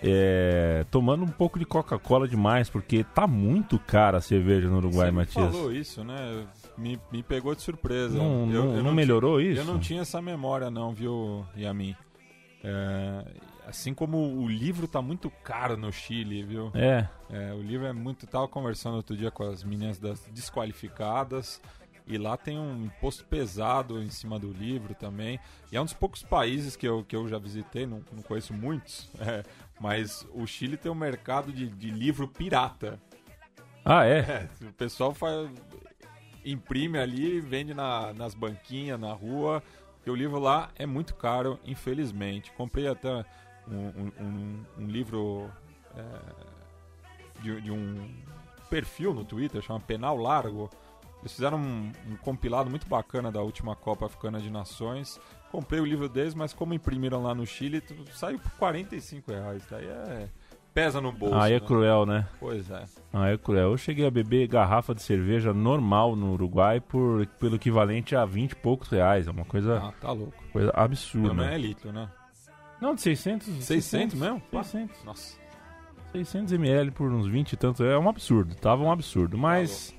É, 0.00 0.86
tomando 0.92 1.24
um 1.24 1.28
pouco 1.28 1.58
de 1.58 1.64
Coca-Cola 1.64 2.28
demais, 2.28 2.70
porque 2.70 3.02
tá 3.02 3.26
muito 3.26 3.76
cara 3.76 4.18
a 4.18 4.20
cerveja 4.20 4.68
no 4.68 4.76
Uruguai, 4.76 5.08
Você 5.08 5.16
Matias. 5.16 5.52
falou 5.52 5.72
isso, 5.72 6.04
né? 6.04 6.46
Me, 6.78 7.00
me 7.10 7.20
pegou 7.24 7.52
de 7.52 7.62
surpresa. 7.62 8.16
Não- 8.16 8.46
não- 8.46 8.80
não 8.84 8.94
melhorou 8.94 9.40
tinha- 9.40 9.52
isso? 9.54 9.60
Eu 9.62 9.64
não 9.64 9.80
tinha 9.80 10.02
essa 10.02 10.22
memória, 10.22 10.70
não, 10.70 10.94
viu, 10.94 11.44
Yamin? 11.58 11.96
É, 12.62 13.24
assim 13.70 13.94
como 13.94 14.18
o 14.18 14.46
livro 14.48 14.86
tá 14.86 15.00
muito 15.00 15.30
caro 15.42 15.76
no 15.76 15.90
Chile, 15.92 16.42
viu? 16.42 16.70
É, 16.74 17.08
É, 17.30 17.54
o 17.54 17.62
livro 17.62 17.86
é 17.86 17.92
muito. 17.92 18.26
Tava 18.26 18.46
conversando 18.48 18.96
outro 18.96 19.16
dia 19.16 19.30
com 19.30 19.44
as 19.44 19.64
meninas 19.64 19.98
das 19.98 20.20
desqualificadas. 20.32 21.60
E 22.06 22.18
lá 22.18 22.36
tem 22.36 22.58
um 22.58 22.84
imposto 22.86 23.24
pesado 23.24 24.02
em 24.02 24.10
cima 24.10 24.36
do 24.38 24.50
livro 24.52 24.94
também. 24.94 25.38
E 25.70 25.76
é 25.76 25.80
um 25.80 25.84
dos 25.84 25.94
poucos 25.94 26.22
países 26.24 26.74
que 26.74 26.86
eu, 26.86 27.04
que 27.04 27.14
eu 27.14 27.28
já 27.28 27.38
visitei, 27.38 27.86
não, 27.86 28.02
não 28.12 28.22
conheço 28.22 28.52
muitos, 28.52 29.08
é, 29.20 29.44
mas 29.80 30.26
o 30.34 30.44
Chile 30.46 30.76
tem 30.76 30.90
um 30.90 30.94
mercado 30.94 31.52
de, 31.52 31.68
de 31.68 31.88
livro 31.90 32.26
pirata. 32.26 32.98
Ah, 33.84 34.04
é? 34.04 34.18
É, 34.18 34.48
o 34.66 34.72
pessoal 34.72 35.14
faz, 35.14 35.48
imprime 36.44 36.98
ali 36.98 37.36
e 37.36 37.40
vende 37.40 37.74
na- 37.74 38.12
nas 38.12 38.34
banquinhas, 38.34 38.98
na 38.98 39.12
rua. 39.12 39.62
Porque 39.96 40.10
o 40.10 40.14
livro 40.16 40.38
lá 40.40 40.70
é 40.76 40.86
muito 40.86 41.14
caro, 41.14 41.60
infelizmente. 41.64 42.50
Comprei 42.52 42.88
até 42.88 43.24
um, 43.70 44.12
um- 44.24 44.64
um- 44.78 44.86
livro 44.86 45.50
é, 45.96 46.04
de, 47.42 47.60
de 47.60 47.70
um 47.70 48.08
perfil 48.68 49.12
no 49.14 49.24
Twitter, 49.24 49.60
chama 49.62 49.80
Penal 49.80 50.16
Largo. 50.16 50.70
Eles 51.20 51.32
fizeram 51.32 51.58
um, 51.58 51.92
um 52.08 52.16
compilado 52.16 52.70
muito 52.70 52.86
bacana 52.88 53.30
da 53.30 53.42
última 53.42 53.76
Copa 53.76 54.06
Africana 54.06 54.40
de 54.40 54.50
Nações. 54.50 55.20
Comprei 55.50 55.80
o 55.80 55.84
livro 55.84 56.08
deles, 56.08 56.34
mas 56.34 56.54
como 56.54 56.72
imprimiram 56.72 57.22
lá 57.22 57.34
no 57.34 57.44
Chile, 57.46 57.82
saiu 58.12 58.38
por 58.38 58.50
45 58.52 59.30
reais. 59.30 59.70
Aí 59.72 59.86
é. 59.86 60.28
Pesa 60.72 61.00
no 61.00 61.10
bolso. 61.10 61.34
Aí 61.34 61.52
é 61.52 61.58
né? 61.60 61.66
cruel, 61.66 62.06
né? 62.06 62.28
Pois 62.38 62.70
é. 62.70 62.84
Ah, 63.12 63.28
é 63.28 63.36
cruel. 63.36 63.72
Eu 63.72 63.76
cheguei 63.76 64.06
a 64.06 64.10
beber 64.10 64.46
garrafa 64.46 64.94
de 64.94 65.02
cerveja 65.02 65.52
normal 65.52 66.14
no 66.14 66.32
Uruguai 66.32 66.80
por, 66.80 67.26
pelo 67.40 67.56
equivalente 67.56 68.14
a 68.14 68.24
20 68.24 68.52
e 68.52 68.56
poucos 68.56 68.88
reais. 68.88 69.26
É 69.26 69.30
uma 69.32 69.44
coisa, 69.44 69.78
Ah, 69.78 69.92
tá 70.00 70.12
louco. 70.12 70.32
coisa 70.52 70.70
absurda. 70.72 71.34
menos 71.34 71.52
é 71.52 71.58
litro, 71.58 71.92
né? 71.92 72.08
Não, 72.80 72.94
de 72.94 73.02
600. 73.02 73.64
600 73.64 74.18
mesmo? 74.18 74.42
600. 74.50 75.04
Nossa. 75.04 75.38
600 76.12 76.52
ml 76.54 76.90
por 76.90 77.10
uns 77.12 77.28
20 77.28 77.52
e 77.52 77.56
tanto. 77.56 77.84
É 77.84 77.98
um 77.98 78.08
absurdo. 78.08 78.54
Tava 78.54 78.82
um 78.82 78.90
absurdo. 78.90 79.38
Mas 79.38 79.94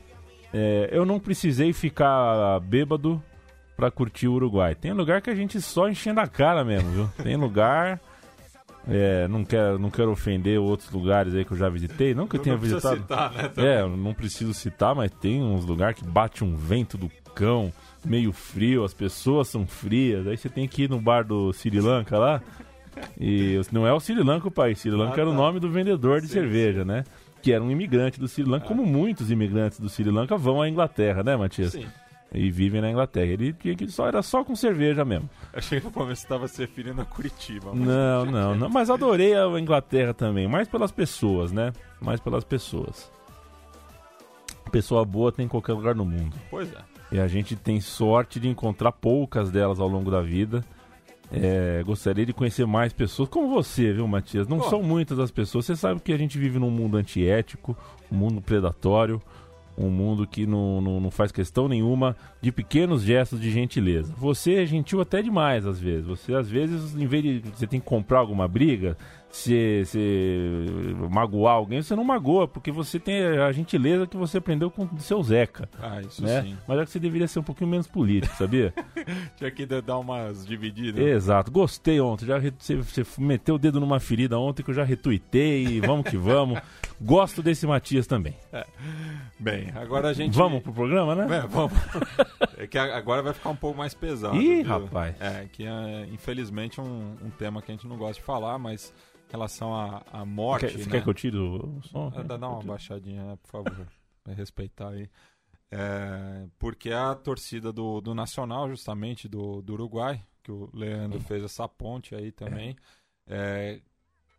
é, 0.53 0.89
eu 0.91 1.05
não 1.05 1.19
precisei 1.19 1.73
ficar 1.73 2.59
bêbado 2.59 3.21
pra 3.77 3.89
curtir 3.89 4.27
o 4.27 4.33
Uruguai. 4.33 4.75
Tem 4.75 4.91
lugar 4.93 5.21
que 5.21 5.29
a 5.29 5.35
gente 5.35 5.61
só 5.61 5.89
enchendo 5.89 6.19
a 6.19 6.27
cara 6.27 6.63
mesmo, 6.63 6.89
viu? 6.91 7.09
Tem 7.23 7.35
lugar... 7.35 7.99
é, 8.87 9.27
não, 9.27 9.45
quero, 9.45 9.79
não 9.79 9.89
quero 9.89 10.11
ofender 10.11 10.59
outros 10.59 10.91
lugares 10.91 11.33
aí 11.33 11.45
que 11.45 11.51
eu 11.53 11.57
já 11.57 11.69
visitei. 11.69 12.13
Não 12.13 12.27
que 12.27 12.35
eu 12.35 12.41
tenha 12.41 12.57
visitado... 12.57 12.97
citar, 12.97 13.31
né? 13.31 13.51
É, 13.57 13.87
não 13.87 14.13
preciso 14.13 14.53
citar, 14.53 14.93
mas 14.93 15.11
tem 15.11 15.41
uns 15.41 15.65
lugares 15.65 15.97
que 15.97 16.05
bate 16.05 16.43
um 16.43 16.55
vento 16.55 16.97
do 16.97 17.09
cão, 17.33 17.71
meio 18.03 18.31
frio, 18.31 18.83
as 18.83 18.93
pessoas 18.93 19.47
são 19.47 19.65
frias. 19.65 20.27
Aí 20.27 20.37
você 20.37 20.49
tem 20.49 20.67
que 20.67 20.83
ir 20.83 20.89
no 20.89 20.99
bar 20.99 21.23
do 21.23 21.51
Sri 21.53 21.79
Lanka 21.79 22.17
lá, 22.17 22.41
E 23.19 23.59
não 23.71 23.85
é 23.87 23.93
o 23.93 23.99
Sri 23.99 24.21
Lanka 24.21 24.47
o 24.47 24.51
país, 24.51 24.79
Sri 24.79 24.91
Lanka 24.91 25.15
Ah, 25.17 25.21
era 25.21 25.29
o 25.29 25.31
tá. 25.31 25.37
nome 25.37 25.59
do 25.59 25.69
vendedor 25.69 26.21
de 26.21 26.27
Sim, 26.27 26.33
cerveja, 26.33 26.83
né? 26.85 27.03
Que 27.41 27.51
era 27.53 27.63
um 27.63 27.71
imigrante 27.71 28.19
do 28.19 28.27
Sri 28.27 28.43
Lanka, 28.43 28.67
como 28.67 28.85
muitos 28.85 29.31
imigrantes 29.31 29.79
do 29.79 29.89
Sri 29.89 30.09
Lanka 30.11 30.37
vão 30.37 30.61
à 30.61 30.69
Inglaterra, 30.69 31.23
né, 31.23 31.35
Matias? 31.35 31.71
Sim. 31.71 31.85
E 32.33 32.49
vivem 32.49 32.79
na 32.79 32.89
Inglaterra. 32.89 33.25
Ele 33.31 33.51
tinha 33.51 33.75
que 33.75 33.89
só 33.89 34.07
era 34.07 34.21
só 34.21 34.41
com 34.43 34.55
cerveja 34.55 35.03
mesmo. 35.03 35.29
Achei 35.53 35.79
que 35.79 35.85
no 35.85 35.91
começo 35.91 36.23
estava 36.23 36.47
se 36.47 36.61
referindo 36.61 37.01
a 37.01 37.05
Curitiba. 37.05 37.71
Não, 37.73 38.25
não, 38.25 38.55
não. 38.55 38.69
Mas 38.69 38.89
adorei 38.89 39.35
a 39.35 39.47
Inglaterra 39.59 40.13
também. 40.13 40.47
Mais 40.47 40.65
pelas 40.67 40.91
pessoas, 40.93 41.51
né? 41.51 41.73
Mais 41.99 42.21
pelas 42.21 42.45
pessoas. 42.45 43.11
Pessoa 44.71 45.03
boa 45.03 45.31
tem 45.31 45.45
em 45.45 45.49
qualquer 45.49 45.73
lugar 45.73 45.93
no 45.93 46.05
mundo. 46.05 46.33
Pois 46.49 46.71
é. 46.71 46.77
E 47.11 47.19
a 47.19 47.27
gente 47.27 47.57
tem 47.57 47.81
sorte 47.81 48.39
de 48.39 48.47
encontrar 48.47 48.93
poucas 48.93 49.51
delas 49.51 49.81
ao 49.81 49.87
longo 49.89 50.09
da 50.09 50.21
vida. 50.21 50.63
É, 51.31 51.81
gostaria 51.85 52.25
de 52.25 52.33
conhecer 52.33 52.65
mais 52.67 52.91
pessoas 52.91 53.29
como 53.29 53.47
você, 53.49 53.93
viu, 53.93 54.07
Matias? 54.07 54.47
Não 54.47 54.61
são 54.63 54.83
muitas 54.83 55.17
as 55.17 55.31
pessoas. 55.31 55.65
Você 55.65 55.75
sabe 55.75 56.01
que 56.01 56.11
a 56.11 56.17
gente 56.17 56.37
vive 56.37 56.59
num 56.59 56.69
mundo 56.69 56.97
antiético, 56.97 57.75
um 58.11 58.15
mundo 58.15 58.41
predatório, 58.41 59.21
um 59.85 59.89
mundo 59.91 60.25
que 60.27 60.45
não, 60.45 60.79
não, 60.81 60.99
não 60.99 61.11
faz 61.11 61.31
questão 61.31 61.67
nenhuma 61.67 62.15
de 62.41 62.51
pequenos 62.51 63.01
gestos 63.03 63.39
de 63.39 63.49
gentileza. 63.51 64.13
Você 64.17 64.55
é 64.55 64.65
gentil 64.65 65.01
até 65.01 65.21
demais 65.21 65.65
às 65.65 65.79
vezes. 65.79 66.05
Você, 66.05 66.33
às 66.33 66.49
vezes, 66.49 66.95
em 66.95 67.05
vez 67.07 67.23
de 67.23 67.39
você 67.49 67.67
tem 67.67 67.79
que 67.79 67.85
comprar 67.85 68.19
alguma 68.19 68.47
briga, 68.47 68.97
se, 69.29 69.83
se 69.85 70.65
magoar 71.09 71.55
alguém, 71.55 71.81
você 71.81 71.95
não 71.95 72.03
magoa, 72.03 72.47
porque 72.47 72.71
você 72.71 72.99
tem 72.99 73.21
a 73.23 73.51
gentileza 73.51 74.05
que 74.05 74.17
você 74.17 74.37
aprendeu 74.39 74.69
com 74.69 74.83
o 74.83 74.99
seu 74.99 75.21
Zeca 75.23 75.69
Ah, 75.81 76.01
isso 76.01 76.21
né? 76.21 76.41
sim. 76.41 76.57
Mas 76.67 76.79
é 76.79 76.83
que 76.85 76.91
você 76.91 76.99
deveria 76.99 77.27
ser 77.27 77.39
um 77.39 77.43
pouquinho 77.43 77.69
menos 77.69 77.87
político, 77.87 78.35
sabia? 78.35 78.73
Tinha 79.37 79.49
que 79.51 79.65
dar 79.65 79.97
umas 79.99 80.45
divididas. 80.45 81.01
Exato. 81.03 81.49
Gostei 81.51 81.99
ontem. 82.01 82.25
Já 82.25 82.37
re- 82.37 82.53
você, 82.57 82.75
você 82.75 83.03
meteu 83.17 83.55
o 83.55 83.59
dedo 83.59 83.79
numa 83.79 83.99
ferida 83.99 84.37
ontem 84.37 84.63
que 84.63 84.69
eu 84.69 84.75
já 84.75 84.83
retuitei. 84.83 85.79
Vamos 85.81 86.09
que 86.09 86.17
vamos. 86.17 86.59
Gosto 87.01 87.41
desse 87.41 87.65
Matias 87.65 88.05
também. 88.05 88.35
Bem, 89.39 89.71
agora 89.75 90.09
a 90.09 90.13
gente. 90.13 90.35
Vamos 90.35 90.61
pro 90.61 90.71
programa, 90.71 91.15
né? 91.15 91.37
É, 91.37 91.47
vamos. 91.47 91.73
É 92.57 92.67
que 92.67 92.77
agora 92.77 93.23
vai 93.23 93.33
ficar 93.33 93.49
um 93.49 93.55
pouco 93.55 93.75
mais 93.75 93.95
pesado. 93.95 94.35
Ih, 94.35 94.61
viu? 94.61 94.65
rapaz. 94.65 95.19
É, 95.19 95.47
que 95.51 95.65
é, 95.65 96.05
infelizmente 96.11 96.79
um, 96.79 97.17
um 97.19 97.31
tema 97.31 97.59
que 97.59 97.71
a 97.71 97.75
gente 97.75 97.87
não 97.87 97.97
gosta 97.97 98.15
de 98.15 98.21
falar, 98.21 98.59
mas 98.59 98.93
em 99.27 99.31
relação 99.31 99.73
à, 99.73 100.03
à 100.11 100.23
morte. 100.23 100.67
Quer, 100.67 100.71
você 100.73 100.85
né? 100.85 100.91
quer 100.91 101.03
que 101.03 101.09
eu 101.09 101.13
tire 101.15 101.37
o 101.37 101.81
som? 101.81 102.11
Ah, 102.15 102.21
Dá, 102.21 102.37
dá 102.37 102.47
uma 102.47 102.61
baixadinha, 102.61 103.23
né, 103.23 103.37
por 103.41 103.49
favor. 103.49 103.87
Vai 104.23 104.35
respeitar 104.35 104.89
aí. 104.89 105.09
É, 105.71 106.45
porque 106.59 106.91
a 106.91 107.15
torcida 107.15 107.73
do, 107.73 107.99
do 107.99 108.13
Nacional, 108.13 108.69
justamente, 108.69 109.27
do, 109.27 109.61
do 109.63 109.73
Uruguai, 109.73 110.21
que 110.43 110.51
o 110.51 110.69
Leandro 110.73 111.19
fez 111.21 111.43
essa 111.43 111.67
ponte 111.67 112.13
aí 112.13 112.31
também, 112.31 112.75
é, 113.25 113.79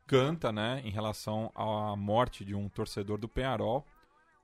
canta 0.06 0.52
né, 0.52 0.82
em 0.84 0.90
relação 0.90 1.50
à 1.54 1.96
morte 1.96 2.44
de 2.44 2.54
um 2.54 2.68
torcedor 2.68 3.18
do 3.18 3.28
Penharol, 3.28 3.86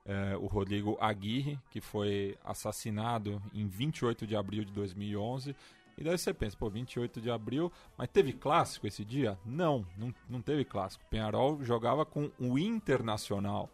é, 0.05 0.37
o 0.37 0.47
Rodrigo 0.47 0.97
Aguirre, 1.01 1.59
que 1.71 1.81
foi 1.81 2.39
assassinado 2.45 3.43
em 3.53 3.67
28 3.67 4.27
de 4.27 4.35
abril 4.35 4.65
de 4.65 4.73
2011. 4.73 5.55
E 5.99 6.05
daí 6.05 6.17
você 6.17 6.33
pensa, 6.33 6.57
pô, 6.57 6.71
28 6.71 7.21
de 7.21 7.31
abril, 7.31 7.73
mas 7.97 8.09
teve 8.09 8.33
clássico 8.33 8.87
esse 8.87 9.05
dia? 9.05 9.39
Não, 9.45 9.85
não, 9.97 10.15
não 10.29 10.41
teve 10.41 10.65
clássico. 10.65 11.05
Penharol 11.11 11.63
jogava 11.63 12.07
com 12.07 12.31
o 12.39 12.59
Internacional 12.59 13.69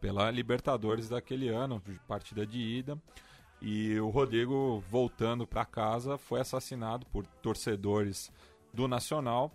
pela 0.00 0.30
Libertadores 0.30 1.08
daquele 1.08 1.48
ano, 1.48 1.82
partida 2.06 2.46
de 2.46 2.58
ida. 2.58 3.00
E 3.60 3.98
o 4.00 4.10
Rodrigo, 4.10 4.82
voltando 4.90 5.46
para 5.46 5.64
casa, 5.64 6.18
foi 6.18 6.40
assassinado 6.40 7.06
por 7.06 7.24
torcedores 7.40 8.30
do 8.74 8.86
Nacional. 8.86 9.52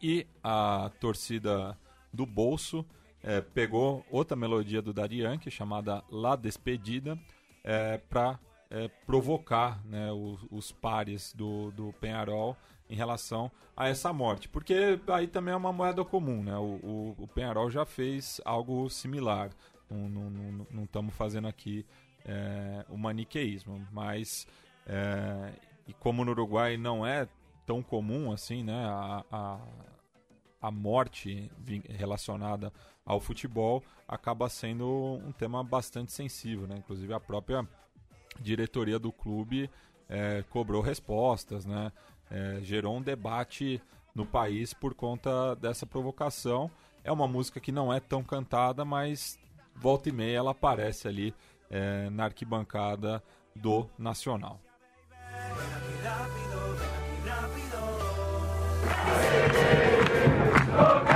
E 0.00 0.26
a 0.42 0.90
torcida 1.00 1.78
do 2.12 2.26
Bolso 2.26 2.84
eh, 3.22 3.40
pegou 3.40 4.04
outra 4.10 4.36
melodia 4.36 4.82
do 4.82 4.92
Daddy 4.92 5.22
Yankee, 5.22 5.50
chamada 5.50 6.02
La 6.10 6.36
Despedida, 6.36 7.18
para 8.10 8.38
provocar 9.06 9.82
né, 9.86 10.12
os, 10.12 10.46
os 10.50 10.72
pares 10.72 11.32
do, 11.32 11.70
do 11.70 11.94
Penharol 11.94 12.54
em 12.88 12.94
relação 12.94 13.50
a 13.76 13.88
essa 13.88 14.12
morte. 14.12 14.48
Porque 14.48 15.00
aí 15.08 15.26
também 15.26 15.54
é 15.54 15.56
uma 15.56 15.72
moeda 15.72 16.04
comum, 16.04 16.42
né? 16.42 16.56
O, 16.56 16.78
o, 16.82 17.14
o 17.20 17.28
Penharol 17.28 17.70
já 17.70 17.84
fez 17.84 18.40
algo 18.44 18.88
similar. 18.90 19.50
Não 19.90 20.84
estamos 20.84 21.14
fazendo 21.14 21.48
aqui 21.48 21.86
é, 22.24 22.84
o 22.88 22.96
maniqueísmo, 22.96 23.86
mas 23.92 24.46
é, 24.86 25.52
e 25.86 25.92
como 25.94 26.24
no 26.24 26.30
Uruguai 26.32 26.76
não 26.76 27.06
é 27.06 27.28
tão 27.66 27.82
comum 27.82 28.32
assim, 28.32 28.62
né? 28.62 28.84
A, 28.86 29.24
a, 29.30 29.58
a 30.62 30.70
morte 30.70 31.50
relacionada 31.88 32.72
ao 33.04 33.20
futebol 33.20 33.82
acaba 34.08 34.48
sendo 34.48 34.86
um 35.24 35.32
tema 35.32 35.62
bastante 35.62 36.12
sensível, 36.12 36.66
né? 36.66 36.76
Inclusive 36.78 37.12
a 37.12 37.20
própria 37.20 37.66
diretoria 38.40 38.98
do 38.98 39.12
clube 39.12 39.70
é, 40.08 40.42
cobrou 40.50 40.82
respostas, 40.82 41.64
né? 41.64 41.92
É, 42.30 42.60
gerou 42.62 42.96
um 42.96 43.02
debate 43.02 43.80
no 44.14 44.24
país 44.24 44.72
por 44.72 44.94
conta 44.94 45.54
dessa 45.56 45.84
provocação. 45.84 46.70
É 47.02 47.12
uma 47.12 47.28
música 47.28 47.60
que 47.60 47.72
não 47.72 47.92
é 47.92 48.00
tão 48.00 48.22
cantada, 48.22 48.84
mas 48.84 49.38
volta 49.74 50.08
e 50.08 50.12
meia 50.12 50.38
ela 50.38 50.52
aparece 50.52 51.06
ali 51.06 51.34
é, 51.70 52.08
na 52.10 52.24
arquibancada 52.24 53.22
do 53.54 53.88
Nacional. 53.98 54.60
Okay. 60.76 61.13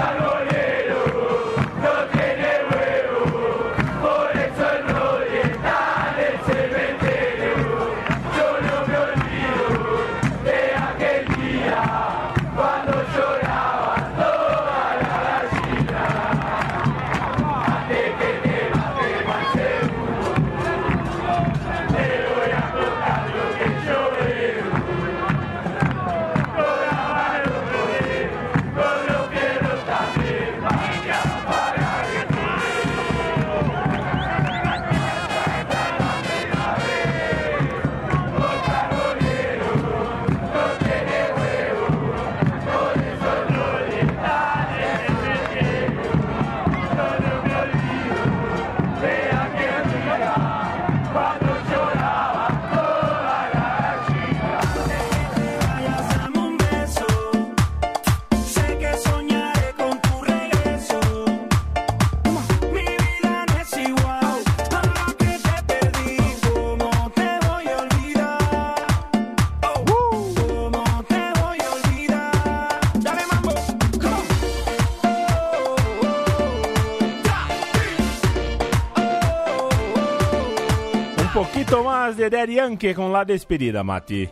Daddy 82.28 82.54
Yankee 82.54 82.94
con 82.94 83.12
la 83.12 83.24
despedida, 83.24 83.82
Mati. 83.84 84.28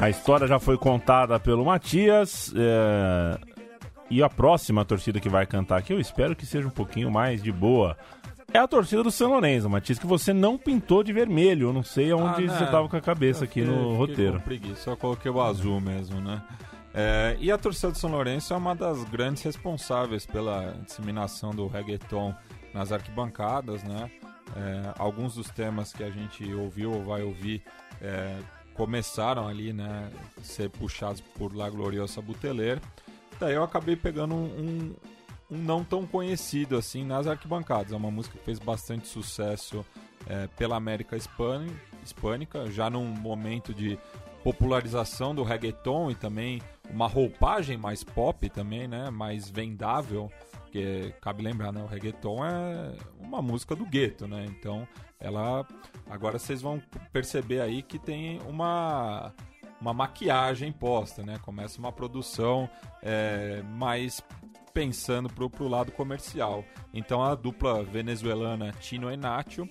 A 0.00 0.10
história 0.10 0.46
já 0.46 0.58
foi 0.58 0.76
contada 0.76 1.38
pelo 1.40 1.64
Matias. 1.64 2.52
é, 2.56 3.38
E 4.10 4.22
a 4.22 4.28
próxima 4.28 4.84
torcida 4.84 5.18
que 5.18 5.28
vai 5.30 5.46
cantar 5.46 5.78
aqui, 5.78 5.92
eu 5.92 5.98
espero 6.00 6.36
que 6.36 6.44
seja 6.44 6.66
um 6.66 6.70
pouquinho 6.70 7.10
mais 7.10 7.42
de 7.42 7.50
boa. 7.50 7.96
É 8.52 8.58
a 8.58 8.68
torcida 8.68 9.02
do 9.02 9.10
São 9.10 9.30
Lourenço, 9.30 9.68
Matias, 9.68 9.98
que 9.98 10.06
você 10.06 10.32
não 10.32 10.58
pintou 10.58 11.02
de 11.02 11.12
vermelho. 11.12 11.68
Eu 11.68 11.72
não 11.72 11.82
sei 11.82 12.12
aonde 12.12 12.44
Ah, 12.44 12.46
né? 12.46 12.58
você 12.58 12.66
tava 12.66 12.88
com 12.88 12.96
a 12.96 13.00
cabeça 13.00 13.44
aqui 13.44 13.60
Eu 13.60 13.66
no 13.66 13.76
fiquei 13.82 13.96
roteiro. 13.96 14.32
Com 14.34 14.40
preguiça, 14.40 14.90
eu 14.90 14.96
coloquei 14.96 15.30
o 15.30 15.40
azul 15.40 15.80
mesmo, 15.80 16.20
né? 16.20 16.42
É, 16.94 17.36
e 17.40 17.50
a 17.50 17.58
torcida 17.58 17.90
do 17.90 17.98
São 17.98 18.10
Lourenço 18.10 18.54
é 18.54 18.56
uma 18.56 18.74
das 18.74 19.02
grandes 19.04 19.42
responsáveis 19.42 20.24
pela 20.24 20.72
disseminação 20.84 21.50
do 21.50 21.66
reggaeton 21.66 22.32
nas 22.72 22.92
arquibancadas, 22.92 23.82
né? 23.82 24.08
É, 24.56 24.94
alguns 24.96 25.34
dos 25.34 25.50
temas 25.50 25.92
que 25.92 26.04
a 26.04 26.10
gente 26.10 26.52
ouviu 26.54 26.92
ou 26.92 27.02
vai 27.02 27.22
ouvir 27.22 27.64
é, 28.00 28.38
começaram 28.74 29.48
ali, 29.48 29.72
né, 29.72 30.10
ser 30.42 30.68
puxados 30.68 31.20
por 31.20 31.54
La 31.54 31.68
Gloriosa 31.68 32.20
Buteler. 32.20 32.80
Daí 33.40 33.54
eu 33.54 33.64
acabei 33.64 33.96
pegando 33.96 34.34
um, 34.34 34.44
um, 35.50 35.56
um 35.56 35.58
não 35.58 35.82
tão 35.82 36.06
conhecido 36.06 36.76
assim 36.76 37.04
nas 37.04 37.26
arquibancadas. 37.26 37.92
É 37.92 37.96
uma 37.96 38.10
música 38.10 38.38
que 38.38 38.44
fez 38.44 38.58
bastante 38.60 39.08
sucesso 39.08 39.84
é, 40.26 40.46
pela 40.56 40.76
América 40.76 41.16
Hispâni- 41.16 41.74
Hispânica, 42.04 42.70
já 42.70 42.88
num 42.88 43.06
momento 43.06 43.74
de 43.74 43.98
popularização 44.44 45.34
do 45.34 45.42
reggaeton 45.42 46.10
e 46.10 46.14
também 46.14 46.60
uma 46.94 47.08
roupagem 47.08 47.76
mais 47.76 48.04
pop 48.04 48.48
também, 48.48 48.86
né, 48.86 49.10
mais 49.10 49.50
vendável, 49.50 50.30
porque 50.52 51.12
cabe 51.20 51.42
lembrar, 51.42 51.72
né, 51.72 51.82
o 51.82 51.86
reggaeton 51.86 52.44
é 52.44 52.94
uma 53.20 53.42
música 53.42 53.74
do 53.74 53.84
gueto, 53.84 54.28
né? 54.28 54.46
Então, 54.48 54.86
ela 55.18 55.66
agora 56.08 56.38
vocês 56.38 56.62
vão 56.62 56.80
perceber 57.12 57.60
aí 57.60 57.82
que 57.82 57.98
tem 57.98 58.40
uma 58.46 59.32
uma 59.80 59.92
maquiagem 59.92 60.72
posta, 60.72 61.22
né? 61.22 61.38
Começa 61.42 61.78
uma 61.78 61.92
produção 61.92 62.70
é, 63.02 63.62
mais 63.62 64.22
pensando 64.72 65.28
pro, 65.28 65.50
pro 65.50 65.68
lado 65.68 65.92
comercial. 65.92 66.64
Então 66.92 67.22
a 67.22 67.34
dupla 67.34 67.82
venezuelana 67.84 68.72
Tino 68.80 69.12
e 69.12 69.16
Nacho 69.16 69.68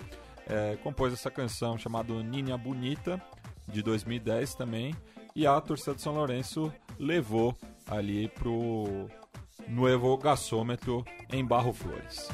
é, 0.48 0.78
compôs 0.84 1.14
essa 1.14 1.32
canção 1.32 1.78
chamada 1.78 2.14
Ninha 2.22 2.58
Bonita, 2.58 3.20
de 3.68 3.82
2010 3.82 4.56
também, 4.56 4.96
e 5.36 5.48
a 5.48 5.60
torcida 5.60 5.96
de 5.96 6.02
São 6.02 6.14
Lourenço 6.14 6.72
levou 6.99 7.56
ali 7.89 8.27
pro 8.29 9.08
Nuevo 9.67 10.17
Gasômetro 10.17 11.03
em 11.32 11.45
Barro 11.45 11.73
Flores. 11.73 12.29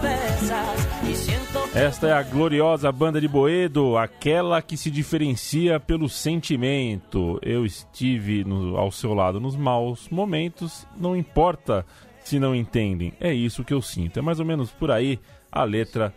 Besas 0.00 0.88
y 1.08 1.14
siento 1.14 1.60
Esta 1.74 2.08
é 2.08 2.12
a 2.12 2.22
gloriosa 2.22 2.90
banda 2.92 3.20
de 3.20 3.28
Boedo, 3.28 3.96
aquela 3.98 4.62
que 4.62 4.76
se 4.76 4.90
diferencia 4.90 5.78
pelo 5.80 6.08
sentimento. 6.08 7.38
Eu 7.42 7.64
estive 7.64 8.44
no- 8.44 8.76
ao 8.76 8.90
seu 8.90 9.14
lado 9.14 9.40
nos 9.40 9.56
maus 9.56 10.08
momentos, 10.08 10.86
não 10.96 11.16
importa 11.16 11.84
se 12.24 12.38
não 12.38 12.54
entendem, 12.54 13.12
é 13.20 13.32
isso 13.32 13.64
que 13.64 13.74
eu 13.74 13.82
sinto. 13.82 14.18
É 14.18 14.22
mais 14.22 14.38
ou 14.38 14.46
menos 14.46 14.70
por 14.70 14.90
aí 14.90 15.18
a 15.50 15.64
letra 15.64 16.14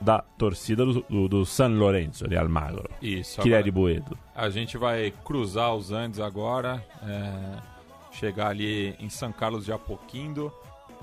da 0.00 0.18
torcida 0.18 0.84
do, 0.84 1.02
do, 1.02 1.28
do 1.28 1.46
San 1.46 1.68
Lorenzo 1.68 2.28
de 2.28 2.36
Almagro, 2.36 2.88
Isso, 3.00 3.40
que 3.40 3.52
é 3.52 3.62
de 3.62 3.70
Boedo. 3.70 4.16
A 4.34 4.50
gente 4.50 4.76
vai 4.76 5.12
cruzar 5.24 5.74
os 5.74 5.90
Andes 5.90 6.20
agora, 6.20 6.84
é, 7.02 7.58
chegar 8.12 8.48
ali 8.48 8.94
em 9.00 9.08
São 9.08 9.32
Carlos 9.32 9.64
de 9.64 9.72
Apoquindo, 9.72 10.52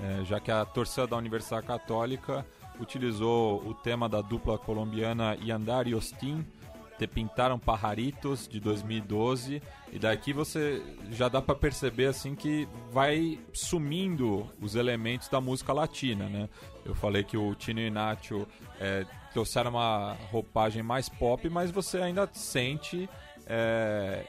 é, 0.00 0.24
já 0.24 0.40
que 0.40 0.50
a 0.50 0.64
torcida 0.64 1.06
da 1.06 1.16
Universidade 1.16 1.66
Católica 1.66 2.44
utilizou 2.80 3.62
o 3.66 3.74
tema 3.74 4.08
da 4.08 4.20
dupla 4.20 4.58
colombiana 4.58 5.36
Yandar 5.42 5.86
e 5.86 5.94
Ostin, 5.94 6.44
Te 6.98 7.06
Pintaram 7.06 7.58
Pajaritos, 7.58 8.46
de 8.46 8.60
2012, 8.60 9.62
e 9.92 9.98
daqui 9.98 10.32
você 10.32 10.82
já 11.10 11.28
dá 11.28 11.42
para 11.42 11.54
perceber 11.54 12.06
assim 12.06 12.34
que 12.34 12.68
vai 12.90 13.38
sumindo 13.52 14.48
os 14.60 14.74
elementos 14.74 15.28
da 15.28 15.40
música 15.40 15.72
latina, 15.72 16.28
né? 16.28 16.48
Eu 16.84 16.94
falei 16.94 17.24
que 17.24 17.36
o 17.36 17.54
Tino 17.54 17.80
e 17.80 17.90
Nacho 17.90 18.46
é, 18.78 19.04
trouxeram 19.32 19.70
uma 19.70 20.16
roupagem 20.30 20.82
mais 20.82 21.08
pop, 21.08 21.48
mas 21.48 21.70
você 21.70 21.98
ainda 21.98 22.28
sente 22.32 23.08
é, 23.46 24.24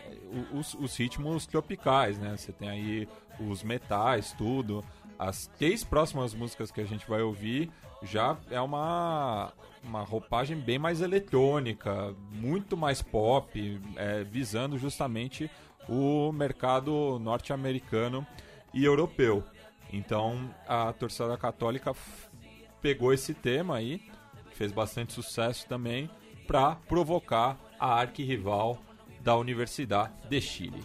os, 0.54 0.74
os 0.74 0.96
ritmos 0.98 1.46
tropicais, 1.46 2.18
né? 2.18 2.36
Você 2.36 2.52
tem 2.52 2.70
aí 2.70 3.08
os 3.40 3.64
metais, 3.64 4.34
tudo. 4.34 4.84
As 5.18 5.48
três 5.58 5.84
próximas 5.84 6.34
músicas 6.34 6.72
que 6.72 6.82
a 6.82 6.86
gente 6.86 7.08
vai 7.08 7.22
ouvir 7.22 7.72
já 8.04 8.38
é 8.50 8.60
uma, 8.60 9.54
uma 9.86 10.02
roupagem 10.02 10.58
bem 10.58 10.80
mais 10.80 11.02
eletrônica, 11.02 12.14
muito 12.32 12.76
mais 12.76 13.02
pop, 13.02 13.82
é, 13.96 14.24
visando 14.24 14.78
justamente 14.78 15.50
o 15.88 16.32
mercado 16.32 17.20
norte-americano 17.20 18.26
e 18.74 18.84
europeu. 18.84 19.44
Então 19.94 20.50
a 20.68 20.92
torcida 20.92 21.38
católica 21.38 21.94
pegou 22.82 23.14
esse 23.14 23.34
tema 23.34 23.78
aí, 23.78 24.02
fez 24.52 24.72
bastante 24.72 25.14
sucesso 25.14 25.68
também, 25.68 26.10
para 26.48 26.76
provocar 26.76 27.58
a 27.80 28.00
arquirrival 28.00 28.78
da 29.22 29.36
Universidade 29.36 30.14
de 30.30 30.40
Chile. 30.40 30.84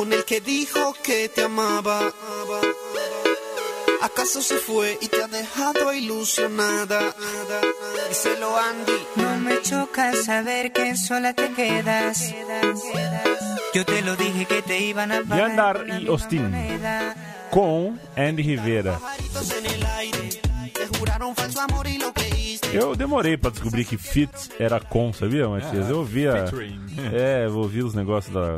Con 0.00 0.14
el 0.14 0.24
que 0.24 0.40
dijo 0.40 0.94
que 1.02 1.28
te 1.28 1.42
amaba? 1.42 2.10
¿Acaso 4.00 4.40
se 4.40 4.56
fue 4.56 4.96
y 4.98 5.08
te 5.08 5.22
ha 5.22 5.28
dejado 5.28 5.92
ilusionada? 5.92 7.14
Díselo 8.08 8.56
Andy. 8.56 8.98
No 9.16 9.36
me 9.40 9.60
choca 9.60 10.14
saber 10.14 10.72
que 10.72 10.96
sola 10.96 11.34
te 11.34 11.52
quedas. 11.52 12.34
Yo 13.74 13.84
te 13.84 14.00
lo 14.00 14.16
dije 14.16 14.46
que 14.46 14.62
te 14.62 14.80
iban 14.80 15.12
a 15.12 15.20
pagar 15.20 15.48
Yandar 15.48 15.86
y 16.00 16.06
Austin. 16.08 16.50
Com 17.50 17.98
Andy 18.16 18.42
Rivera. 18.42 18.98
Eu 22.72 22.96
demorei 22.96 23.36
pra 23.36 23.50
descobrir 23.50 23.84
que 23.84 23.98
Fit 23.98 24.30
era 24.58 24.80
com, 24.80 25.12
sabia, 25.12 25.48
Matias? 25.48 25.88
É, 25.88 25.90
eu 25.90 25.98
ouvia. 25.98 26.32
featuring. 26.32 26.80
É, 27.12 27.46
eu 27.46 27.58
ouvi 27.58 27.82
os 27.82 27.94
negócios 27.94 28.32
da. 28.32 28.56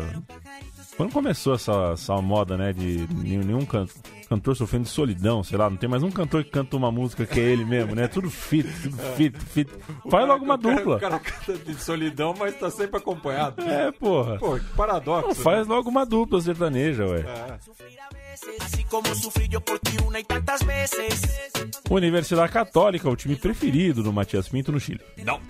Quando 1.02 1.12
começou 1.12 1.54
essa, 1.54 1.90
essa 1.94 2.14
moda, 2.22 2.56
né, 2.56 2.72
de 2.72 3.06
nenhum, 3.12 3.42
nenhum 3.42 3.66
can- 3.66 3.86
cantor 4.28 4.54
sofrendo 4.56 4.84
de 4.84 4.90
solidão, 4.90 5.42
sei 5.42 5.58
lá, 5.58 5.68
não 5.68 5.76
tem 5.76 5.88
mais 5.88 6.02
um 6.02 6.10
cantor 6.10 6.44
que 6.44 6.50
canta 6.50 6.76
uma 6.76 6.92
música 6.92 7.26
que 7.26 7.40
é 7.40 7.42
ele 7.42 7.64
mesmo, 7.64 7.94
né? 7.94 8.06
Tudo 8.06 8.30
fit, 8.30 8.68
tudo 8.82 8.96
fit, 9.16 9.38
fit. 9.40 9.70
Faz 10.08 10.28
logo 10.28 10.44
uma 10.44 10.54
O 10.54 10.58
cara- 10.58 10.76
dupla. 10.76 10.96
O 10.96 11.00
cara 11.00 11.18
canta 11.18 11.58
de 11.58 11.74
solidão, 11.82 12.34
mas 12.38 12.54
tá 12.58 12.70
sempre 12.70 12.98
acompanhado. 12.98 13.60
É, 13.62 13.90
porra. 13.90 14.38
Pô, 14.38 14.58
que 14.58 14.64
paradoxo. 14.76 15.28
Não, 15.28 15.34
faz 15.34 15.66
logo 15.66 15.90
uma 15.90 16.06
dupla 16.06 16.40
sertaneja, 16.40 17.04
ué. 17.06 17.22
né? 17.24 17.58
Veces. 20.66 21.52
Universidade 21.90 22.52
Católica, 22.52 23.08
o 23.08 23.16
time 23.16 23.36
preferido 23.36 24.02
do 24.02 24.12
Matias 24.12 24.48
Pinto 24.48 24.70
no 24.72 24.78
Chile. 24.80 25.00
Não. 25.24 25.40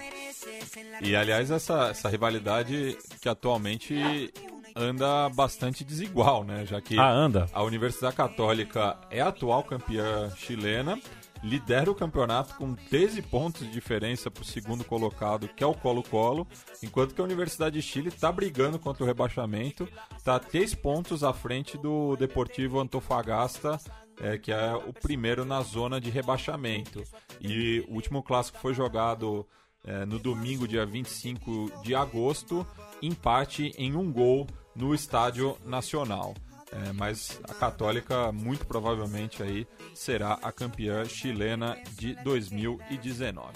E 1.01 1.17
aliás, 1.17 1.51
essa, 1.51 1.89
essa 1.91 2.09
rivalidade 2.09 2.97
que 3.21 3.29
atualmente 3.29 4.33
anda 4.75 5.29
bastante 5.31 5.85
desigual, 5.85 6.45
né? 6.45 6.65
Já 6.67 6.81
que 6.81 6.99
Ah, 6.99 7.11
anda. 7.11 7.49
a 7.53 7.63
Universidade 7.63 8.17
Católica 8.17 8.99
é 9.11 9.21
a 9.21 9.29
atual 9.29 9.63
campeã 9.65 10.31
chilena, 10.37 10.99
lidera 11.43 11.91
o 11.91 11.95
campeonato 11.95 12.55
com 12.55 12.75
13 12.75 13.21
pontos 13.23 13.63
de 13.67 13.73
diferença 13.73 14.31
para 14.31 14.43
o 14.43 14.47
segundo 14.47 14.85
colocado, 14.85 15.49
que 15.49 15.65
é 15.65 15.67
o 15.67 15.75
Colo-Colo, 15.75 16.47
enquanto 16.83 17.15
que 17.15 17.21
a 17.21 17.25
Universidade 17.25 17.75
de 17.75 17.83
Chile 17.83 18.09
está 18.09 18.31
brigando 18.31 18.79
contra 18.79 19.03
o 19.03 19.07
rebaixamento, 19.07 19.89
está 20.17 20.39
3 20.39 20.75
pontos 20.77 21.25
à 21.25 21.33
frente 21.33 21.77
do 21.77 22.15
Deportivo 22.17 22.79
Antofagasta, 22.79 23.79
é, 24.21 24.39
que 24.39 24.53
é 24.53 24.73
o 24.75 24.93
primeiro 24.93 25.45
na 25.45 25.63
zona 25.63 26.01
de 26.01 26.11
rebaixamento. 26.11 27.03
E 27.41 27.81
o 27.89 27.95
último 27.95 28.23
clássico 28.23 28.59
foi 28.59 28.73
jogado 28.73 29.45
é, 29.85 30.05
no 30.07 30.21
domingo, 30.21 30.69
dia 30.69 30.87
25 30.87 31.83
de 31.83 31.93
agosto, 31.93 32.65
empate 33.03 33.73
em 33.77 33.97
um 33.97 34.13
gol 34.13 34.47
no 34.75 34.95
Estádio 34.95 35.57
Nacional. 35.65 36.35
É, 36.73 36.93
mas 36.95 37.39
a 37.45 37.53
Católica, 37.53 38.33
muito 38.33 38.67
provavelmente, 38.67 39.43
aí 39.43 39.67
será 39.95 40.39
a 40.43 40.51
campeã 40.51 41.05
chilena 41.05 41.77
de 41.99 42.15
2019. 42.25 43.49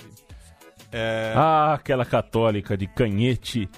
É, 0.92 1.32
Ah, 1.34 1.74
aquela 1.74 2.04
católica 2.04 2.76
de 2.76 2.86
canhete 2.86 3.68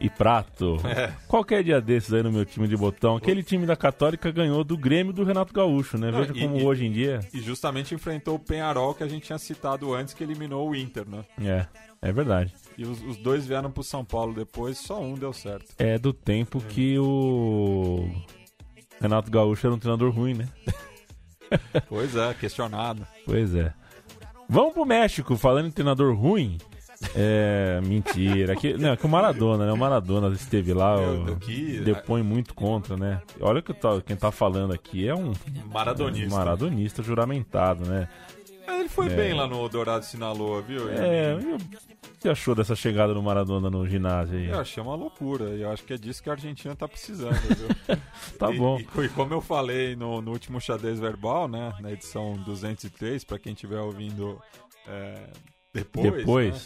e 0.00 0.08
prato. 0.10 0.76
É. 0.86 1.12
Qualquer 1.28 1.62
dia 1.62 1.80
desses 1.80 2.12
aí 2.12 2.22
no 2.22 2.32
meu 2.32 2.44
time 2.44 2.66
de 2.68 2.76
botão. 2.76 3.16
Aquele 3.16 3.42
time 3.42 3.64
da 3.66 3.76
Católica 3.76 4.30
ganhou 4.30 4.62
do 4.64 4.76
Grêmio 4.76 5.12
do 5.12 5.24
Renato 5.24 5.52
Gaúcho, 5.54 5.96
né? 5.96 6.10
Veja 6.10 6.32
e- 6.34 6.40
como 6.40 6.58
e- 6.58 6.64
hoje 6.64 6.86
em 6.86 6.92
dia. 6.92 7.20
E 7.32 7.40
justamente 7.40 7.94
enfrentou 7.94 8.34
o 8.34 8.38
Penharol, 8.38 8.94
que 8.94 9.02
a 9.04 9.08
gente 9.08 9.24
tinha 9.26 9.38
citado 9.38 9.94
antes, 9.94 10.12
que 10.12 10.22
eliminou 10.24 10.68
o 10.70 10.74
Inter, 10.76 11.08
né? 11.08 11.24
É, 11.42 11.66
é 12.02 12.12
verdade. 12.12 12.52
E 12.78 12.84
os, 12.84 13.00
os 13.02 13.16
dois 13.16 13.46
vieram 13.46 13.70
pro 13.70 13.82
São 13.82 14.04
Paulo 14.04 14.34
depois, 14.34 14.76
só 14.78 15.00
um 15.00 15.14
deu 15.14 15.32
certo. 15.32 15.72
É 15.78 15.98
do 15.98 16.12
tempo 16.12 16.60
que 16.60 16.98
o 16.98 18.08
Renato 19.00 19.30
Gaúcho 19.30 19.66
era 19.66 19.74
um 19.74 19.78
treinador 19.78 20.10
ruim, 20.10 20.34
né? 20.34 20.48
Pois 21.88 22.16
é, 22.16 22.34
questionado. 22.34 23.06
Pois 23.24 23.54
é. 23.54 23.72
Vamos 24.48 24.72
pro 24.74 24.84
México, 24.84 25.36
falando 25.36 25.66
em 25.68 25.70
treinador 25.70 26.12
ruim. 26.14 26.58
É, 27.14 27.80
mentira. 27.84 28.56
Que, 28.56 28.74
não, 28.74 28.90
é 28.90 28.96
que 28.96 29.06
o 29.06 29.08
Maradona, 29.08 29.64
né? 29.66 29.72
O 29.72 29.76
Maradona 29.76 30.34
esteve 30.34 30.72
lá, 30.74 30.96
Meu 30.96 31.36
que- 31.36 31.78
depõe 31.80 32.22
muito 32.22 32.52
contra, 32.52 32.96
né? 32.96 33.22
Olha 33.40 33.62
que 33.62 33.72
tá- 33.72 34.00
quem 34.04 34.16
tá 34.16 34.32
falando 34.32 34.72
aqui 34.72 35.06
é 35.06 35.14
um 35.14 35.32
Maradonista. 35.72 36.34
um 36.34 36.38
maradonista 36.38 37.02
juramentado, 37.02 37.84
né? 37.88 38.08
É, 38.66 38.80
Ele 38.80 38.88
foi 38.88 39.06
É. 39.06 39.10
bem 39.10 39.32
lá 39.34 39.46
no 39.46 39.68
Dourado 39.68 40.04
Sinaloa, 40.04 40.60
viu? 40.62 40.88
É, 40.90 41.32
e 41.34 41.54
o 41.54 41.58
que 41.58 41.68
você 42.20 42.28
achou 42.28 42.54
dessa 42.54 42.74
chegada 42.74 43.14
do 43.14 43.22
Maradona 43.22 43.70
no 43.70 43.86
ginásio 43.86 44.36
aí? 44.38 44.48
Eu 44.48 44.58
achei 44.60 44.82
uma 44.82 44.94
loucura. 44.94 45.50
E 45.50 45.62
eu 45.62 45.70
acho 45.70 45.84
que 45.84 45.92
é 45.92 45.96
disso 45.98 46.22
que 46.22 46.28
a 46.28 46.32
Argentina 46.32 46.74
tá 46.74 46.88
precisando, 46.88 47.34
viu? 47.34 47.68
Tá 48.38 48.50
E- 48.52 48.58
bom. 48.58 48.78
E, 48.80 49.04
e 49.04 49.08
como 49.10 49.32
eu 49.32 49.40
falei 49.40 49.94
no, 49.96 50.20
no 50.20 50.32
último 50.32 50.60
xadrez 50.60 50.98
verbal, 50.98 51.46
né? 51.48 51.72
Na 51.80 51.92
edição 51.92 52.34
203, 52.44 53.22
pra 53.24 53.38
quem 53.38 53.52
estiver 53.52 53.80
ouvindo 53.80 54.40
é, 54.86 55.28
depois. 55.72 56.12
Depois. 56.14 56.54
né, 56.54 56.60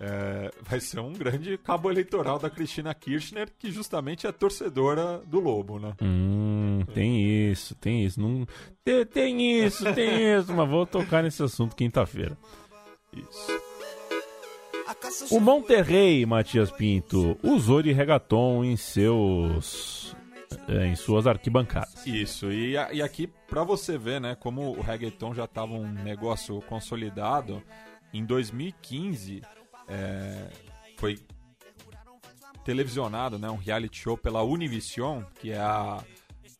é, 0.00 0.50
vai 0.62 0.80
ser 0.80 1.00
um 1.00 1.12
grande 1.12 1.56
cabo 1.58 1.90
eleitoral 1.90 2.38
da 2.38 2.50
Cristina 2.50 2.92
Kirchner, 2.94 3.48
que 3.58 3.70
justamente 3.70 4.26
é 4.26 4.32
torcedora 4.32 5.18
do 5.26 5.38
Lobo, 5.40 5.78
né? 5.78 5.94
Hum, 6.02 6.80
tem 6.94 7.50
isso, 7.50 7.74
tem 7.76 8.04
isso. 8.04 8.20
Não... 8.20 8.46
Tem, 8.84 9.06
tem 9.06 9.64
isso, 9.64 9.84
tem 9.94 10.36
isso, 10.38 10.52
mas 10.52 10.68
vou 10.68 10.84
tocar 10.86 11.22
nesse 11.22 11.42
assunto 11.42 11.76
quinta-feira. 11.76 12.36
Isso. 13.12 13.62
O 15.30 15.40
Monterrey, 15.40 16.24
Matias 16.26 16.70
Pinto, 16.70 17.38
usou 17.42 17.82
de 17.82 17.92
reggaeton 17.92 18.64
em 18.64 18.76
seus. 18.76 20.14
é, 20.68 20.86
em 20.86 20.94
suas 20.96 21.26
arquibancadas. 21.26 22.06
Isso, 22.06 22.50
e, 22.52 22.76
a- 22.76 22.92
e 22.92 23.00
aqui 23.02 23.26
pra 23.48 23.62
você 23.64 23.96
ver, 23.96 24.20
né, 24.20 24.34
como 24.38 24.70
o 24.76 24.80
reggaeton 24.80 25.34
já 25.34 25.46
tava 25.46 25.72
um 25.74 25.88
negócio 25.90 26.60
consolidado, 26.62 27.62
em 28.12 28.24
2015 28.24 29.40
é, 29.92 30.48
foi 30.96 31.18
televisionado, 32.64 33.38
né, 33.38 33.50
um 33.50 33.56
reality 33.56 33.98
show 33.98 34.16
pela 34.16 34.42
Univision, 34.42 35.22
que 35.40 35.50
é 35.50 35.58
a, 35.58 36.02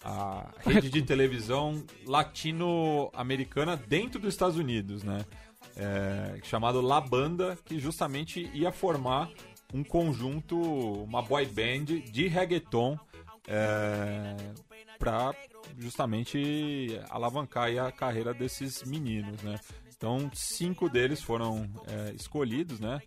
a 0.04 0.50
rede 0.58 0.90
de 0.90 1.02
televisão 1.02 1.82
latino-americana 2.04 3.76
dentro 3.76 4.20
dos 4.20 4.34
Estados 4.34 4.56
Unidos, 4.56 5.02
né, 5.02 5.24
é, 5.76 6.40
chamado 6.42 6.80
La 6.80 7.00
Banda, 7.00 7.56
que 7.64 7.78
justamente 7.78 8.50
ia 8.52 8.72
formar 8.72 9.30
um 9.72 9.82
conjunto, 9.82 10.60
uma 10.60 11.22
boy 11.22 11.46
band 11.46 11.84
de 12.10 12.28
reggaeton 12.28 12.98
é, 13.48 14.36
para 14.98 15.34
justamente 15.78 17.00
alavancar 17.08 17.70
a 17.78 17.90
carreira 17.90 18.34
desses 18.34 18.82
meninos, 18.84 19.42
né? 19.42 19.58
Então, 20.02 20.28
cinco 20.34 20.88
deles 20.88 21.22
foram 21.22 21.70
é, 21.86 22.12
escolhidos, 22.12 22.80
né? 22.80 23.00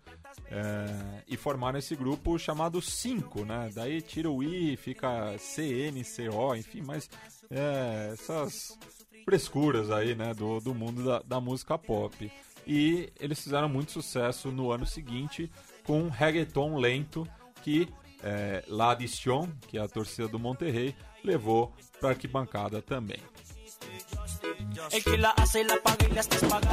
É, 0.50 1.24
e 1.28 1.36
formaram 1.36 1.78
esse 1.78 1.94
grupo 1.94 2.40
chamado 2.40 2.82
Cinco, 2.82 3.44
né? 3.44 3.70
Daí 3.76 4.02
tira 4.02 4.32
o 4.32 4.42
I, 4.42 4.78
fica 4.78 5.36
CNCO, 5.38 6.56
enfim, 6.56 6.82
mas 6.86 7.10
é, 7.52 8.12
essas 8.14 8.80
frescuras 9.26 9.92
aí, 9.92 10.16
né? 10.16 10.34
Do, 10.34 10.62
do 10.62 10.74
mundo 10.74 11.04
da, 11.04 11.20
da 11.20 11.42
música 11.42 11.78
pop. 11.78 12.32
E 12.66 13.12
eles 13.20 13.44
fizeram 13.44 13.68
muito 13.68 13.92
sucesso 13.92 14.50
no 14.50 14.72
ano 14.72 14.86
seguinte 14.86 15.52
com 15.84 16.02
um 16.02 16.10
reggaeton 16.10 16.78
lento 16.78 17.28
que 17.62 17.90
é, 18.24 18.64
La 18.70 18.92
Addition, 18.92 19.50
que 19.68 19.78
é 19.78 19.82
a 19.82 19.88
torcida 19.90 20.30
do 20.30 20.40
Monterrey, 20.40 20.96
levou 21.26 21.74
para 22.00 22.12
arquibancada 22.12 22.82
também. 22.82 23.20
El 24.92 25.04
que 25.04 25.18
la 25.18 25.30
hace 25.32 25.64
la 25.64 25.76
paga 25.84 26.06
y 26.10 26.14
la 26.14 26.22
estás 26.22 26.42
pagando. 26.42 26.70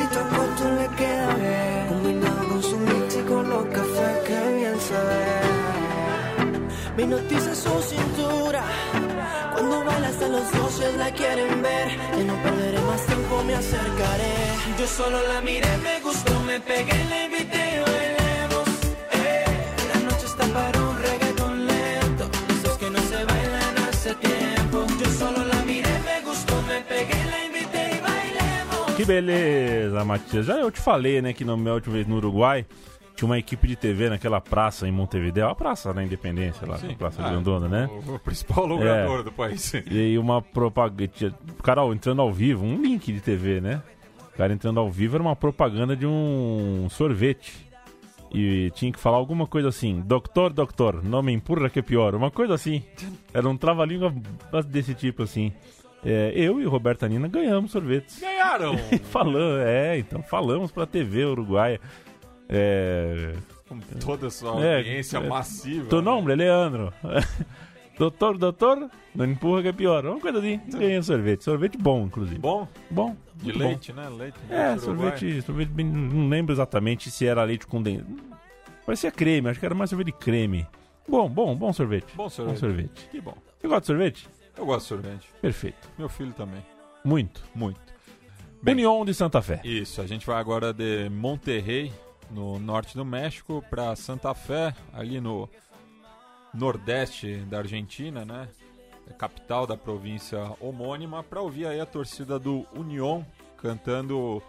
Trajecito 0.00 0.36
corto 0.36 0.64
le 0.72 0.88
queda 0.96 1.34
bien, 1.34 1.86
combinado 1.88 2.48
con 2.48 2.62
su 2.62 2.78
mix 2.78 3.16
y 3.16 3.22
con 3.22 3.50
los 3.50 3.64
cafés 3.66 4.18
que 4.26 4.52
bien 4.54 4.80
se 4.80 4.94
ve. 4.94 5.40
Me 6.96 7.06
noticia 7.06 7.54
su 7.54 7.82
cintura. 7.82 8.62
Cuando 9.52 9.84
baila 9.84 10.08
hasta 10.08 10.28
los 10.28 10.50
doces 10.52 10.96
la 10.96 11.10
quieren 11.12 11.60
ver. 11.60 11.88
Que 12.14 12.24
no 12.24 12.34
perderé 12.42 12.80
más 12.80 13.04
tiempo, 13.04 13.44
me 13.44 13.54
acercaré. 13.54 14.34
Yo 14.78 14.86
solo 14.86 15.18
la 15.28 15.40
miré, 15.42 15.76
me 15.78 16.00
gustó, 16.00 16.40
me 16.40 16.58
pegué, 16.60 17.04
la 17.10 17.24
invité 17.24 17.49
beleza, 29.10 30.04
Matias. 30.04 30.46
Já 30.46 30.56
eu 30.58 30.70
te 30.70 30.80
falei, 30.80 31.20
né, 31.20 31.32
que 31.32 31.44
na 31.44 31.56
minha 31.56 31.74
última 31.74 31.94
vez 31.94 32.06
no 32.06 32.16
Uruguai 32.16 32.64
tinha 33.16 33.26
uma 33.26 33.38
equipe 33.38 33.66
de 33.66 33.74
TV 33.74 34.08
naquela 34.08 34.40
praça 34.40 34.86
em 34.86 34.92
Montevideo, 34.92 35.48
a 35.48 35.54
praça 35.54 35.92
da 35.92 36.02
Independência 36.02 36.66
lá, 36.66 36.76
a 36.76 36.94
Praça 36.94 37.20
Ah, 37.22 37.28
Grandona, 37.30 37.68
né? 37.68 37.90
O, 38.06 38.14
o 38.14 38.18
principal 38.20 38.64
lucrador 38.66 39.20
É. 39.20 39.22
do 39.24 39.32
país. 39.32 39.74
E 39.74 39.98
aí 39.98 40.16
uma 40.18 40.40
propaganda. 40.40 41.34
Ó, 41.78 41.92
entrando 41.92 42.22
ao 42.22 42.32
vivo, 42.32 42.64
um 42.64 42.80
link 42.80 43.12
de 43.12 43.20
TV, 43.20 43.60
né? 43.60 43.82
O 44.32 44.36
cara 44.36 44.52
entrando 44.52 44.78
ao 44.80 44.88
vivo 44.90 45.16
era 45.16 45.22
uma 45.22 45.36
propaganda 45.36 45.96
de 45.96 46.06
um 46.06 46.86
sorvete. 46.88 47.68
E 48.32 48.70
tinha 48.76 48.92
que 48.92 48.98
falar 49.00 49.16
alguma 49.16 49.44
coisa 49.46 49.68
assim: 49.68 50.00
Doutor, 50.06 50.52
doutor, 50.52 51.02
não 51.02 51.20
me 51.20 51.32
empurra 51.32 51.68
que 51.68 51.80
é 51.80 51.82
pior. 51.82 52.14
Uma 52.14 52.30
coisa 52.30 52.54
assim. 52.54 52.82
Era 53.34 53.46
um 53.48 53.56
trava-língua 53.56 54.14
desse 54.66 54.94
tipo 54.94 55.24
assim. 55.24 55.52
É, 56.04 56.32
eu 56.34 56.60
e 56.60 56.64
Roberta 56.64 57.06
Nina 57.08 57.28
ganhamos 57.28 57.70
sorvetes. 57.72 58.18
Ganharam! 58.20 58.76
Falando, 59.10 59.60
é, 59.60 59.98
então 59.98 60.22
falamos 60.22 60.72
pra 60.72 60.86
TV 60.86 61.24
uruguaia. 61.24 61.80
É. 62.48 63.34
Com 63.68 63.78
toda 64.00 64.26
a 64.26 64.30
sua 64.30 64.64
É, 64.64 64.78
audiência 64.78 65.18
é, 65.18 65.28
massiva. 65.28 65.86
Tu 65.88 66.02
nome, 66.02 66.34
Leandro. 66.34 66.92
doutor, 67.98 68.36
doutor, 68.38 68.90
não 69.14 69.24
empurra 69.26 69.62
que 69.62 69.68
é 69.68 69.72
pior. 69.72 70.04
Uma 70.06 70.18
coisa 70.18 70.38
assim, 70.38 70.60
ganhei 70.68 70.98
um 70.98 71.02
sorvete. 71.02 71.44
Sorvete 71.44 71.76
bom, 71.78 72.06
inclusive. 72.06 72.38
Bom? 72.38 72.66
Bom. 72.90 73.14
De 73.34 73.52
leite, 73.52 73.92
bom. 73.92 74.00
né? 74.00 74.08
Leite. 74.08 74.38
É, 74.48 74.76
sorvete, 74.78 75.42
sorvete 75.42 75.70
não 75.84 76.28
lembro 76.28 76.52
exatamente 76.52 77.10
se 77.10 77.26
era 77.26 77.44
leite 77.44 77.66
com 77.66 77.80
dentro. 77.82 78.06
Parecia 78.84 79.10
creme, 79.12 79.48
acho 79.48 79.60
que 79.60 79.66
era 79.66 79.74
mais 79.74 79.90
sorvete 79.90 80.06
de 80.06 80.12
creme. 80.14 80.66
Bom, 81.08 81.28
bom, 81.28 81.54
bom 81.54 81.72
sorvete. 81.72 82.06
Bom 82.16 82.28
sorvete. 82.28 82.54
Bom 82.54 82.58
sorvete. 82.60 83.08
Que 83.10 83.20
bom. 83.20 83.34
Você 83.60 83.68
gosta 83.68 83.80
de 83.82 83.86
sorvete? 83.86 84.28
Eu 84.56 84.66
gosto 84.66 84.82
de 84.82 84.88
sorvete. 84.88 85.28
Perfeito. 85.40 85.88
Meu 85.98 86.08
filho 86.08 86.32
também. 86.32 86.64
Muito. 87.04 87.42
Muito. 87.54 87.80
União 88.66 89.04
de 89.04 89.14
Santa 89.14 89.40
Fé. 89.40 89.60
Isso, 89.64 90.02
a 90.02 90.06
gente 90.06 90.26
vai 90.26 90.38
agora 90.38 90.72
de 90.72 91.08
Monterrey, 91.08 91.90
no 92.30 92.58
norte 92.58 92.94
do 92.94 93.04
México, 93.04 93.64
para 93.70 93.96
Santa 93.96 94.34
Fé, 94.34 94.74
ali 94.92 95.18
no 95.20 95.48
nordeste 96.52 97.36
da 97.48 97.58
Argentina, 97.58 98.24
né? 98.24 98.48
É 99.08 99.12
Capital 99.14 99.66
da 99.66 99.76
província 99.76 100.38
homônima, 100.60 101.22
para 101.22 101.40
ouvir 101.40 101.66
aí 101.66 101.80
a 101.80 101.86
torcida 101.86 102.38
do 102.38 102.66
União 102.76 103.26
cantando 103.56 104.42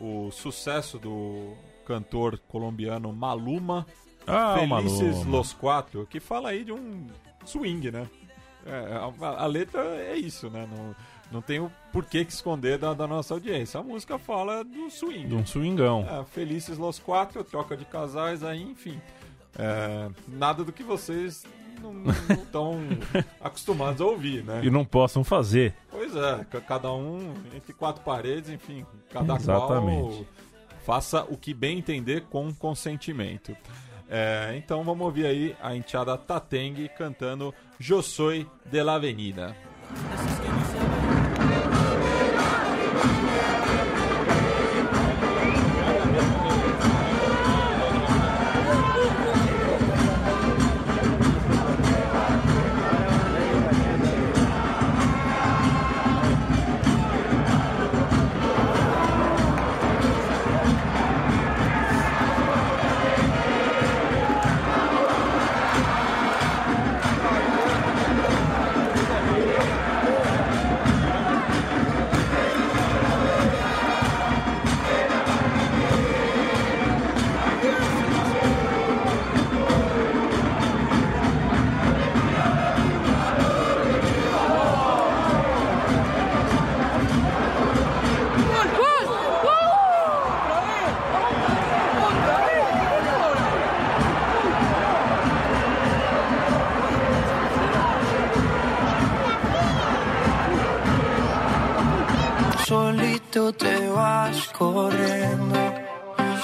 o 0.00 0.30
sucesso 0.30 0.98
do 0.98 1.54
cantor 1.86 2.38
colombiano 2.48 3.12
Maluma, 3.12 3.86
Ah, 4.26 4.56
Felices 4.58 5.00
Maluma. 5.16 5.30
Los 5.38 5.52
Quatro, 5.52 6.06
que 6.06 6.20
fala 6.20 6.50
aí 6.50 6.64
de 6.64 6.72
um 6.72 7.06
swing, 7.44 7.90
né? 7.90 8.08
É, 8.68 9.24
a, 9.24 9.28
a 9.42 9.46
letra 9.46 9.80
é 9.80 10.16
isso, 10.16 10.50
né? 10.50 10.68
Não, 10.70 10.94
não 11.32 11.40
tem 11.42 11.58
o 11.58 11.70
porquê 11.92 12.24
que 12.24 12.32
esconder 12.32 12.78
da, 12.78 12.92
da 12.94 13.06
nossa 13.06 13.32
audiência. 13.34 13.80
A 13.80 13.82
música 13.82 14.18
fala 14.18 14.62
do 14.62 14.90
swing. 14.90 15.26
De 15.28 15.34
um 15.34 15.46
swingão. 15.46 16.06
É, 16.08 16.24
Felices 16.26 16.76
Los 16.78 16.98
Quatro, 16.98 17.42
troca 17.44 17.76
de 17.76 17.84
casais 17.84 18.42
aí, 18.44 18.62
enfim. 18.62 19.00
É, 19.58 20.08
nada 20.28 20.62
do 20.62 20.72
que 20.72 20.82
vocês 20.82 21.44
não 21.80 22.04
estão 22.34 22.78
acostumados 23.40 24.00
a 24.00 24.04
ouvir, 24.04 24.44
né? 24.44 24.60
E 24.64 24.70
não 24.70 24.84
possam 24.84 25.22
fazer. 25.24 25.74
Pois 25.90 26.14
é, 26.14 26.44
ca- 26.50 26.60
cada 26.60 26.92
um 26.92 27.34
entre 27.54 27.72
quatro 27.72 28.02
paredes, 28.02 28.50
enfim, 28.50 28.84
cada 29.10 29.34
Exatamente. 29.36 30.00
qual 30.16 30.26
faça 30.84 31.24
o 31.28 31.36
que 31.36 31.52
bem 31.54 31.78
entender 31.78 32.22
com 32.30 32.52
consentimento. 32.54 33.56
É, 34.10 34.54
então 34.56 34.82
vamos 34.84 35.04
ouvir 35.04 35.26
aí 35.26 35.56
a 35.60 35.74
enteada 35.74 36.16
Tatengue 36.16 36.88
cantando 36.96 37.54
Soy 38.02 38.46
de 38.64 38.82
la 38.82 38.94
Avenida. 38.94 39.54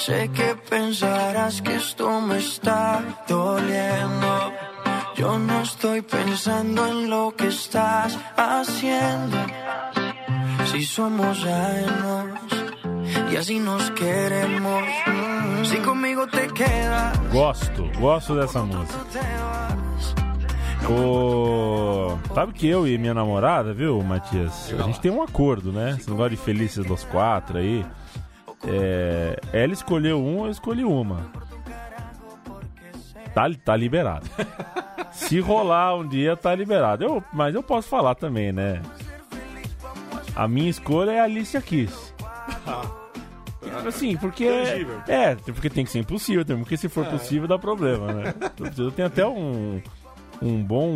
Sé 0.04 0.28
que 0.34 0.54
pensarás 0.68 1.62
que 1.62 1.76
esto 1.76 2.20
me 2.20 2.36
está 2.36 3.02
doliendo. 3.26 4.52
Yo 5.16 5.38
no 5.38 5.62
estoy 5.62 6.02
pensando 6.02 6.86
en 6.86 7.08
lo 7.08 7.34
que 7.34 7.46
estás 7.46 8.18
haciendo. 8.36 9.38
Si 10.70 10.84
somos 10.84 11.38
ajenos 11.44 12.38
y 13.32 13.36
así 13.36 13.58
nos 13.58 13.90
queremos. 13.92 14.82
Mm, 15.06 15.64
Si 15.64 15.76
conmigo 15.78 16.26
te 16.26 16.48
quedas, 16.48 17.18
Gosto, 17.32 17.90
gosto 17.98 18.34
dessa 18.36 18.62
música. 18.62 18.98
O... 20.90 22.18
Sabe 22.34 22.52
que 22.52 22.68
eu 22.68 22.86
e 22.86 22.98
minha 22.98 23.14
namorada, 23.14 23.72
viu, 23.72 24.02
Matias? 24.02 24.70
A 24.78 24.82
gente 24.82 25.00
tem 25.00 25.10
um 25.10 25.22
acordo, 25.22 25.72
né? 25.72 25.96
Esse 25.98 26.10
negócio 26.10 26.32
de 26.32 26.36
Felices 26.36 26.84
dos 26.84 27.04
Quatro 27.04 27.56
aí. 27.56 27.82
É... 28.66 29.38
Ela 29.52 29.72
escolheu 29.72 30.18
um, 30.22 30.44
eu 30.46 30.50
escolhi 30.50 30.84
uma. 30.84 31.30
Tá, 33.34 33.50
tá 33.64 33.76
liberado. 33.76 34.26
Se 35.12 35.40
rolar 35.40 35.96
um 35.96 36.06
dia, 36.06 36.36
tá 36.36 36.54
liberado. 36.54 37.04
Eu, 37.04 37.24
mas 37.32 37.54
eu 37.54 37.62
posso 37.62 37.88
falar 37.88 38.14
também, 38.14 38.52
né? 38.52 38.80
A 40.36 40.46
minha 40.48 40.70
escolha 40.70 41.10
é 41.12 41.20
a 41.20 41.24
Alicia 41.24 41.60
Keys. 41.60 42.14
Assim, 43.86 44.16
porque. 44.16 44.44
É, 45.08 45.34
porque 45.36 45.68
tem 45.70 45.84
que 45.84 45.90
ser 45.90 45.98
impossível, 46.00 46.44
também, 46.44 46.62
porque 46.62 46.76
se 46.76 46.88
for 46.88 47.04
possível 47.06 47.48
dá 47.48 47.58
problema, 47.58 48.12
né? 48.12 48.34
Eu 48.78 48.90
tenho 48.92 49.08
até 49.08 49.26
um. 49.26 49.80
Um 50.42 50.62
bom. 50.62 50.92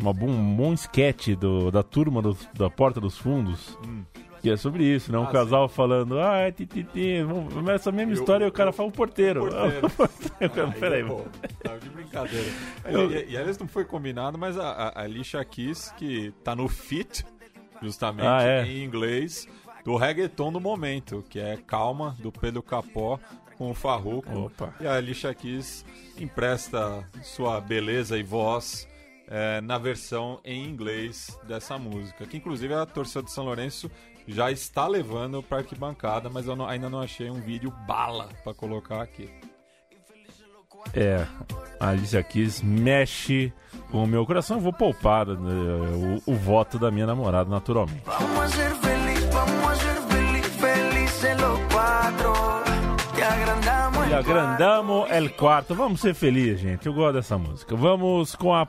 Uma 0.00 0.10
um 0.10 0.56
bom 0.56 0.72
sketch 0.74 1.28
do, 1.36 1.70
da 1.70 1.82
turma 1.82 2.20
do- 2.20 2.36
da 2.54 2.68
Porta 2.68 3.00
dos 3.00 3.16
Fundos. 3.16 3.78
Que 4.40 4.50
é 4.50 4.56
sobre 4.56 4.84
isso, 4.84 5.10
né? 5.12 5.18
Um 5.18 5.24
Ah, 5.24 5.32
casal 5.32 5.68
falando, 5.68 6.18
ah, 6.20 6.50
tititi, 6.52 7.22
vamos- 7.22 7.68
essa 7.70 7.90
mesma 7.92 8.12
história 8.12 8.44
e 8.44 8.48
o 8.48 8.52
cara 8.52 8.72
fala 8.72 8.88
o 8.88 8.92
porteiro. 8.92 9.40
Porteiro. 9.48 9.90
Eu 10.40 10.50
quero- 10.50 10.66
Aí, 10.68 10.80
Peraí, 10.80 11.04
pô, 11.04 11.24
tá 11.62 11.76
de 11.76 11.88
brincadeira. 11.90 12.46
Eu- 12.86 13.10
E, 13.10 13.14
e, 13.32 13.36
aliás, 13.36 13.58
não 13.58 13.66
foi 13.68 13.84
combinado, 13.84 14.38
mas 14.38 14.56
a, 14.58 14.68
a, 14.70 14.88
a 15.00 15.02
Alicia 15.02 15.44
Keys, 15.44 15.92
que 15.96 16.32
tá 16.44 16.54
no 16.54 16.68
fit, 16.68 17.24
justamente, 17.82 18.26
Ah, 18.26 18.42
é? 18.42 18.64
em 18.66 18.84
inglês, 18.84 19.46
do 19.84 19.96
reggaeton 19.96 20.52
do 20.52 20.60
momento, 20.60 21.24
que 21.28 21.38
é 21.40 21.56
Calma, 21.56 22.16
do 22.20 22.30
Pedro 22.30 22.62
Capó, 22.62 23.18
com 23.56 23.70
o 23.70 23.74
Farruko. 23.74 24.46
Opa. 24.46 24.72
E 24.80 24.86
a 24.86 24.94
Alicia 24.94 25.34
Keys 25.34 25.84
empresta 26.18 27.04
sua 27.22 27.60
beleza 27.60 28.16
e 28.18 28.22
voz 28.22 28.86
é, 29.30 29.60
na 29.60 29.76
versão 29.78 30.40
em 30.44 30.64
inglês 30.64 31.38
dessa 31.46 31.76
música, 31.78 32.24
que 32.26 32.36
inclusive 32.36 32.72
a 32.72 32.86
torcida 32.86 33.22
de 33.22 33.30
São 33.30 33.44
Lourenço 33.44 33.90
já 34.28 34.50
está 34.50 34.86
levando 34.86 35.42
para 35.42 35.58
arquibancada, 35.58 36.28
mas 36.28 36.46
eu 36.46 36.54
não- 36.54 36.68
ainda 36.68 36.88
não 36.90 37.00
achei 37.00 37.30
um 37.30 37.40
vídeo 37.40 37.72
bala 37.86 38.28
para 38.44 38.54
colocar 38.54 39.02
aqui. 39.02 39.28
É, 40.94 41.26
a 41.80 41.88
Alicia 41.88 42.22
Keys 42.22 42.62
mexe 42.62 43.52
com 43.90 44.04
o 44.04 44.06
meu 44.06 44.24
coração. 44.24 44.58
Eu 44.58 44.62
vou 44.62 44.72
poupar 44.72 45.26
né, 45.26 46.20
o, 46.26 46.32
o 46.32 46.34
voto 46.36 46.78
da 46.78 46.90
minha 46.90 47.06
namorada, 47.06 47.50
naturalmente. 47.50 48.02
Vamos 48.06 48.50
ser 48.52 48.70
feliz, 48.76 49.24
vamos 49.26 49.78
ser 49.78 50.00
feliz, 50.02 50.46
felices 50.46 51.40
los 51.40 51.58
cuatro. 51.72 52.32
Te 53.14 53.22
agrandamos 53.22 54.08
E 54.08 54.14
agrandamos 54.14 55.10
el 55.10 55.36
quarto. 55.36 55.74
Vamos 55.74 56.00
ser 56.00 56.14
felizes, 56.14 56.60
gente. 56.60 56.86
Eu 56.86 56.94
gosto 56.94 57.14
dessa 57.14 57.36
música. 57.36 57.74
Vamos 57.76 58.34
com 58.36 58.54
a 58.54 58.66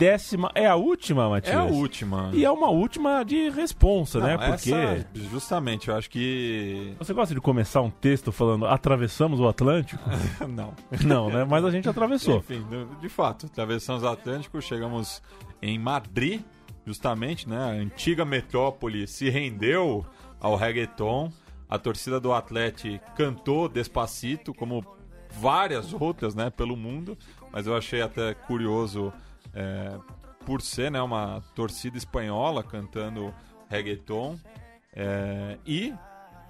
décima. 0.00 0.50
É 0.54 0.66
a 0.66 0.76
última, 0.76 1.28
Matias? 1.28 1.54
É 1.54 1.58
a 1.58 1.64
última. 1.64 2.30
E 2.32 2.42
é 2.42 2.50
uma 2.50 2.70
última 2.70 3.22
de 3.22 3.50
responsa, 3.50 4.18
Não, 4.18 4.26
né? 4.26 4.38
Porque. 4.38 4.72
essa, 4.72 5.06
justamente, 5.14 5.88
eu 5.88 5.96
acho 5.96 6.08
que 6.08 6.94
Você 6.98 7.12
gosta 7.12 7.34
de 7.34 7.40
começar 7.40 7.82
um 7.82 7.90
texto 7.90 8.32
falando 8.32 8.64
atravessamos 8.64 9.38
o 9.38 9.46
Atlântico? 9.46 10.02
não. 10.48 10.72
Não, 11.04 11.28
né? 11.28 11.44
Mas 11.44 11.64
a 11.66 11.70
gente 11.70 11.86
atravessou. 11.86 12.38
Enfim, 12.38 12.64
de 12.98 13.08
fato, 13.10 13.44
atravessamos 13.44 14.02
o 14.02 14.08
Atlântico, 14.08 14.60
chegamos 14.62 15.22
em 15.60 15.78
Madrid, 15.78 16.40
justamente, 16.86 17.46
né? 17.46 17.58
A 17.58 17.68
antiga 17.68 18.24
metrópole 18.24 19.06
se 19.06 19.28
rendeu 19.28 20.06
ao 20.40 20.56
reggaeton. 20.56 21.30
A 21.68 21.78
torcida 21.78 22.18
do 22.18 22.32
Atlético 22.32 23.04
cantou 23.14 23.68
Despacito, 23.68 24.52
como 24.54 24.84
várias 25.30 25.92
outras, 25.92 26.34
né, 26.34 26.50
pelo 26.50 26.76
mundo. 26.76 27.16
Mas 27.52 27.66
eu 27.66 27.76
achei 27.76 28.00
até 28.00 28.34
curioso, 28.34 29.12
é, 29.54 29.98
por 30.44 30.62
ser 30.62 30.90
né, 30.90 31.00
uma 31.00 31.42
torcida 31.54 31.96
espanhola 31.96 32.62
cantando 32.62 33.34
reggaeton. 33.68 34.38
É, 34.92 35.58
e 35.66 35.94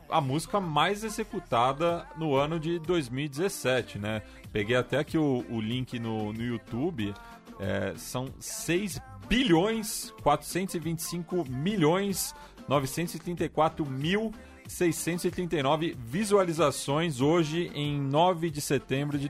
a 0.09 0.21
música 0.21 0.61
mais 0.61 1.05
executada 1.05 2.07
no 2.17 2.35
ano 2.35 2.59
de 2.59 2.79
2017, 2.81 3.99
né? 3.99 4.23
Peguei 4.53 4.77
até 4.77 4.99
aqui 4.99 5.17
o, 5.17 5.45
o 5.49 5.61
link 5.61 5.99
no, 5.99 6.33
no 6.33 6.43
YouTube. 6.43 7.15
é, 7.59 7.95
são 7.97 8.29
6 8.41 9.01
bilhões 9.29 10.13
425 10.23 11.49
milhões 11.49 12.35
934 12.67 13.87
mil 13.87 14.33
639 14.67 15.97
visualizações 15.99 17.21
hoje 17.21 17.71
em 17.75 18.01
9 18.01 18.51
de 18.51 18.61
setembro 18.61 19.19
de 19.19 19.29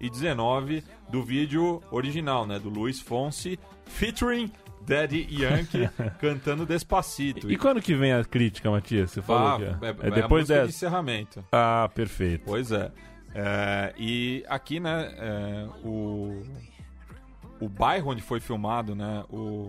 2019 0.00 0.82
do 1.10 1.22
vídeo 1.22 1.82
original, 1.90 2.46
né, 2.46 2.58
do 2.58 2.68
Luiz 2.70 3.00
Fonsi 3.00 3.58
featuring 3.86 4.50
Daddy 4.86 5.26
Yankee 5.30 5.88
cantando 6.18 6.64
Despacito. 6.64 7.50
E 7.50 7.56
quando 7.56 7.82
que 7.82 7.94
vem 7.94 8.12
a 8.12 8.24
crítica, 8.24 8.70
Matias? 8.70 9.10
Você 9.10 9.20
falou 9.22 9.48
Ah, 9.48 9.56
que 9.58 9.64
é, 9.64 9.88
é, 9.88 9.90
é 9.90 10.08
é 10.08 10.10
depois 10.10 10.48
dessa. 10.48 10.62
de 10.64 10.68
encerramento. 10.70 11.44
Ah, 11.52 11.88
perfeito. 11.94 12.44
Pois 12.46 12.72
é. 12.72 12.90
É, 13.34 13.94
e 13.96 14.44
aqui, 14.48 14.80
né, 14.80 15.12
é, 15.16 15.68
o, 15.84 16.42
o 17.60 17.68
bairro 17.68 18.10
onde 18.10 18.22
foi 18.22 18.40
filmado, 18.40 18.94
né, 18.96 19.22
o, 19.30 19.68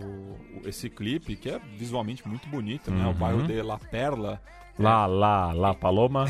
esse 0.64 0.88
clipe, 0.90 1.36
que 1.36 1.50
é 1.50 1.60
visualmente 1.78 2.26
muito 2.26 2.48
bonito, 2.48 2.90
né, 2.90 3.04
o 3.04 3.08
Uhum. 3.08 3.14
bairro 3.14 3.42
de 3.42 3.60
La 3.62 3.78
Perla, 3.78 4.40
Lá, 4.78 5.04
lá, 5.04 5.52
lá, 5.52 5.74
Paloma. 5.74 6.24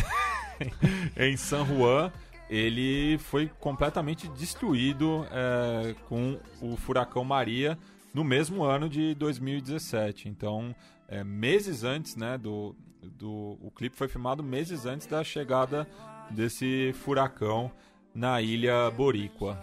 em 1.17 1.37
San 1.37 1.65
Juan, 1.65 2.11
ele 2.49 3.19
foi 3.19 3.49
completamente 3.61 4.29
destruído 4.29 5.27
é, 5.31 5.95
com 6.09 6.39
o 6.61 6.77
furacão 6.77 7.25
Maria 7.25 7.79
no 8.13 8.23
mesmo 8.23 8.63
ano 8.63 8.89
de 8.89 9.15
2017. 9.15 10.29
Então, 10.29 10.75
é, 11.09 11.25
meses 11.25 11.85
antes, 11.85 12.17
né, 12.17 12.37
do, 12.37 12.77
do 13.03 13.59
o 13.61 13.71
clipe 13.75 13.97
foi 13.97 14.09
filmado 14.09 14.43
meses 14.43 14.87
antes 14.87 15.07
da 15.07 15.25
chegada 15.25 15.89
desse 16.31 16.93
furacão 16.95 17.71
na 18.15 18.41
ilha 18.41 18.91
Boríqua. 18.91 19.59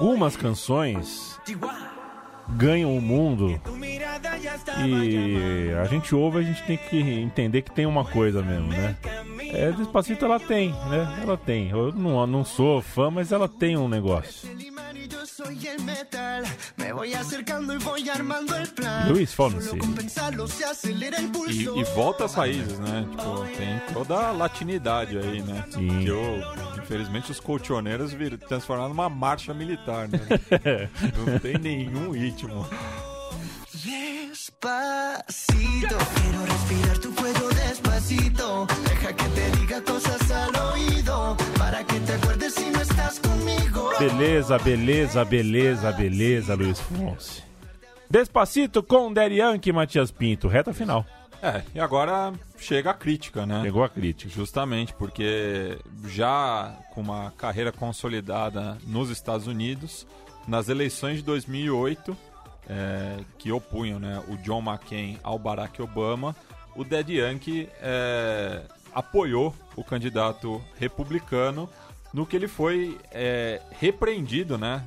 Algumas 0.00 0.34
canções 0.34 1.38
ganham 2.48 2.96
o 2.96 3.02
mundo 3.02 3.60
e 4.86 5.74
a 5.74 5.84
gente 5.84 6.14
ouve, 6.14 6.38
a 6.38 6.42
gente 6.42 6.62
tem 6.62 6.78
que 6.78 6.98
entender 6.98 7.60
que 7.60 7.70
tem 7.70 7.84
uma 7.84 8.02
coisa 8.02 8.42
mesmo, 8.42 8.68
né? 8.68 8.96
É, 9.52 9.70
Despacito 9.72 10.24
ela 10.24 10.40
tem, 10.40 10.70
né? 10.70 11.20
Ela 11.22 11.36
tem. 11.36 11.68
Eu 11.68 11.92
não, 11.92 12.26
não 12.26 12.46
sou 12.46 12.80
fã, 12.80 13.10
mas 13.10 13.30
ela 13.30 13.46
tem 13.46 13.76
um 13.76 13.88
negócio. 13.88 14.48
El 15.50 15.50
imán 15.50 15.52
y 15.52 15.58
yo 15.58 15.60
soy 15.60 15.68
el 15.68 15.82
metal. 15.82 16.44
Me 16.76 16.92
voy 16.92 17.12
acercando 17.14 17.74
y 17.74 17.78
voy 17.78 18.08
armando 18.08 18.54
el 18.56 18.68
plan. 18.68 19.10
Luis 19.10 19.34
Fonsi. 19.34 19.78
E, 19.78 19.80
e 21.80 21.84
volta 21.94 22.24
às 22.24 22.34
raízes, 22.34 22.78
né? 22.78 23.04
Tipo, 23.10 23.44
tem 23.56 23.80
toda 23.92 24.28
a 24.28 24.32
latinidade 24.32 25.18
aí, 25.18 25.42
né? 25.42 25.64
Sim. 25.70 26.00
Que 26.00 26.08
eu, 26.08 26.40
infelizmente 26.82 27.32
os 27.32 27.40
colchoneiros 27.40 28.12
vir, 28.12 28.38
transformaram 28.38 28.90
numa 28.90 29.08
marcha 29.08 29.52
militar, 29.52 30.08
né? 30.08 30.20
Não 31.16 31.38
tem 31.38 31.58
nenhum 31.58 32.12
ritmo. 32.12 32.66
Despacito, 33.72 35.96
quiero 36.14 36.44
respirar 36.44 36.98
tu 36.98 37.12
cuello 37.14 37.48
despacito. 37.50 38.66
Deja 38.88 39.12
que 39.12 39.24
te 39.24 39.50
diga 39.58 39.80
cosas 39.82 40.30
al 40.30 40.54
oído. 40.72 41.36
Para 41.58 41.84
que 41.84 41.98
te 42.00 42.12
acuerdes 42.12 42.54
si 42.54 42.70
no. 42.70 42.79
Beleza, 44.00 44.58
beleza, 44.58 45.24
beleza, 45.26 45.92
beleza, 45.92 46.54
Luiz 46.54 46.80
Fonsi. 46.80 47.44
Despacito 48.08 48.82
com 48.82 49.12
Yankee 49.12 49.68
e 49.68 49.72
Matias 49.74 50.10
Pinto. 50.10 50.48
Reta 50.48 50.72
final. 50.72 51.04
É, 51.42 51.60
e 51.74 51.78
agora 51.78 52.32
chega 52.56 52.92
a 52.92 52.94
crítica, 52.94 53.44
né? 53.44 53.60
Chegou 53.60 53.84
a 53.84 53.90
crítica. 53.90 54.32
Justamente 54.32 54.94
porque 54.94 55.78
já 56.06 56.74
com 56.94 57.02
uma 57.02 57.30
carreira 57.36 57.70
consolidada 57.70 58.78
nos 58.86 59.10
Estados 59.10 59.46
Unidos, 59.46 60.06
nas 60.48 60.70
eleições 60.70 61.18
de 61.18 61.22
2008, 61.24 62.16
é, 62.70 63.18
que 63.36 63.52
opunham 63.52 63.98
né, 63.98 64.24
o 64.28 64.38
John 64.38 64.62
McCain 64.62 65.18
ao 65.22 65.38
Barack 65.38 65.82
Obama, 65.82 66.34
o 66.74 66.84
Daddy 66.84 67.18
Yankee 67.18 67.68
é, 67.82 68.62
apoiou 68.94 69.54
o 69.76 69.84
candidato 69.84 70.58
republicano 70.78 71.68
no 72.12 72.26
que 72.26 72.36
ele 72.36 72.48
foi 72.48 72.98
é, 73.10 73.62
repreendido 73.70 74.58
né, 74.58 74.84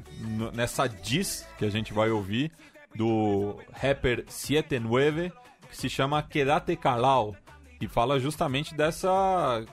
nessa 0.53 0.87
diss 0.87 1.47
que 1.57 1.65
a 1.65 1.69
gente 1.69 1.93
vai 1.93 2.09
ouvir 2.09 2.51
do 2.95 3.57
rapper 3.71 4.23
79, 4.27 5.31
que 5.69 5.77
se 5.77 5.89
chama 5.89 6.21
Quédate 6.21 6.75
Calao, 6.75 7.35
e 7.81 7.87
fala 7.87 8.19
justamente 8.19 8.75
dessa 8.75 9.65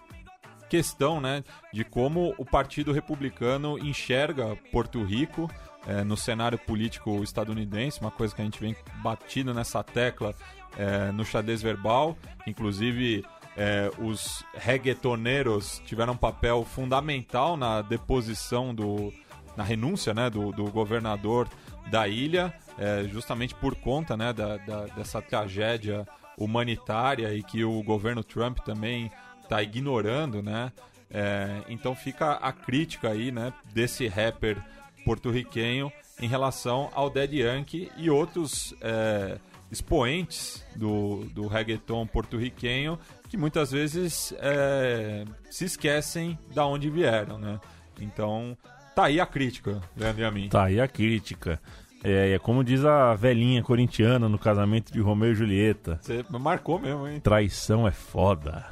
questão, 0.68 1.20
né, 1.20 1.44
de 1.72 1.84
como 1.84 2.34
o 2.38 2.44
Partido 2.44 2.92
Republicano 2.92 3.78
enxerga 3.78 4.57
Porto 4.70 5.03
Rico 5.03 5.51
é, 5.86 6.05
no 6.05 6.16
cenário 6.16 6.59
político 6.59 7.22
estadunidense, 7.22 8.01
uma 8.01 8.11
coisa 8.11 8.34
que 8.34 8.40
a 8.40 8.44
gente 8.44 8.61
vem 8.61 8.76
batido 9.03 9.53
nessa 9.53 9.82
tecla 9.82 10.34
é, 10.76 11.11
no 11.12 11.24
xadrez 11.24 11.61
verbal, 11.61 12.16
inclusive 12.46 13.24
é, 13.62 13.90
os 13.98 14.42
reggaetoneiros 14.54 15.82
tiveram 15.84 16.14
um 16.14 16.16
papel 16.16 16.64
fundamental 16.64 17.58
na 17.58 17.82
deposição 17.82 18.74
do 18.74 19.12
na 19.54 19.64
renúncia 19.64 20.14
né, 20.14 20.30
do, 20.30 20.50
do 20.52 20.70
governador 20.70 21.46
da 21.90 22.08
ilha, 22.08 22.54
é, 22.78 23.04
justamente 23.12 23.54
por 23.54 23.74
conta 23.74 24.16
né, 24.16 24.32
da, 24.32 24.56
da- 24.56 24.86
dessa 24.86 25.20
tragédia 25.20 26.06
humanitária 26.38 27.34
e 27.34 27.42
que 27.42 27.62
o 27.64 27.82
governo 27.82 28.24
Trump 28.24 28.61
também 28.61 29.11
está 29.42 29.62
ignorando, 29.62 30.40
né? 30.42 30.72
É, 31.11 31.62
então 31.68 31.94
fica 31.94 32.34
a 32.34 32.52
crítica 32.52 33.11
aí, 33.11 33.30
né, 33.32 33.52
desse 33.74 34.06
rapper 34.06 34.56
porto-riquenho 35.04 35.92
em 36.20 36.28
relação 36.28 36.88
ao 36.94 37.11
Dead 37.11 37.32
Yankee 37.34 37.90
e 37.98 38.08
outros 38.08 38.72
é, 38.80 39.36
expoentes 39.70 40.64
do, 40.76 41.24
do 41.34 41.46
reggaeton 41.48 42.06
porto-riquenho 42.06 42.98
que 43.31 43.37
muitas 43.37 43.70
vezes 43.70 44.35
é, 44.41 45.24
se 45.49 45.64
esquecem 45.64 46.37
da 46.53 46.66
onde 46.66 46.91
vieram, 46.91 47.39
né? 47.39 47.61
Então 48.01 48.59
tá 48.95 49.05
aí 49.05 49.20
a 49.20 49.26
crítica, 49.26 49.81
Leandro 49.97 50.22
e 50.22 50.24
a 50.24 50.31
mim. 50.33 50.49
Tá 50.49 50.64
aí 50.64 50.81
a 50.81 50.89
crítica. 50.89 51.61
É, 52.03 52.33
é 52.33 52.39
como 52.41 52.64
diz 52.64 52.85
a 52.85 53.14
velhinha 53.14 53.62
corintiana 53.62 54.28
no 54.28 54.39
casamento 54.39 54.93
de 54.93 55.01
Romeu 55.01 55.31
e 55.31 55.35
Julieta. 55.35 56.01
Você 56.03 56.24
marcou 56.28 56.81
mesmo, 56.81 57.07
hein? 57.07 57.20
Traição 57.20 57.87
é 57.87 57.93
foda. 57.93 58.66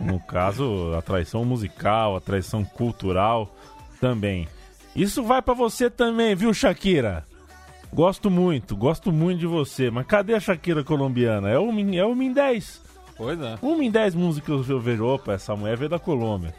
No 0.00 0.18
caso, 0.18 0.92
a 0.96 1.02
traição 1.02 1.44
musical, 1.44 2.16
a 2.16 2.20
traição 2.20 2.64
cultural 2.64 3.54
também. 4.00 4.48
Isso 4.96 5.22
vai 5.22 5.40
pra 5.40 5.54
você 5.54 5.88
também, 5.88 6.34
viu, 6.34 6.52
Shakira? 6.52 7.24
Gosto 7.92 8.30
muito, 8.30 8.74
gosto 8.74 9.12
muito 9.12 9.38
de 9.38 9.46
você. 9.46 9.90
Mas 9.90 10.06
cadê 10.06 10.34
a 10.34 10.40
Shakira 10.40 10.82
colombiana? 10.82 11.50
É 11.50 11.58
em, 11.58 11.98
é 11.98 12.04
uma 12.04 12.24
em 12.24 12.32
10. 12.32 12.91
Pois 13.16 13.40
é. 13.40 13.56
Uma 13.62 13.84
em 13.84 13.90
10 13.90 14.14
músicas 14.14 14.68
eu 14.68 14.80
vejo. 14.80 15.04
Opa, 15.06 15.32
essa 15.34 15.54
mulher 15.54 15.76
veio 15.76 15.90
da 15.90 15.98
Colômbia. 15.98 16.54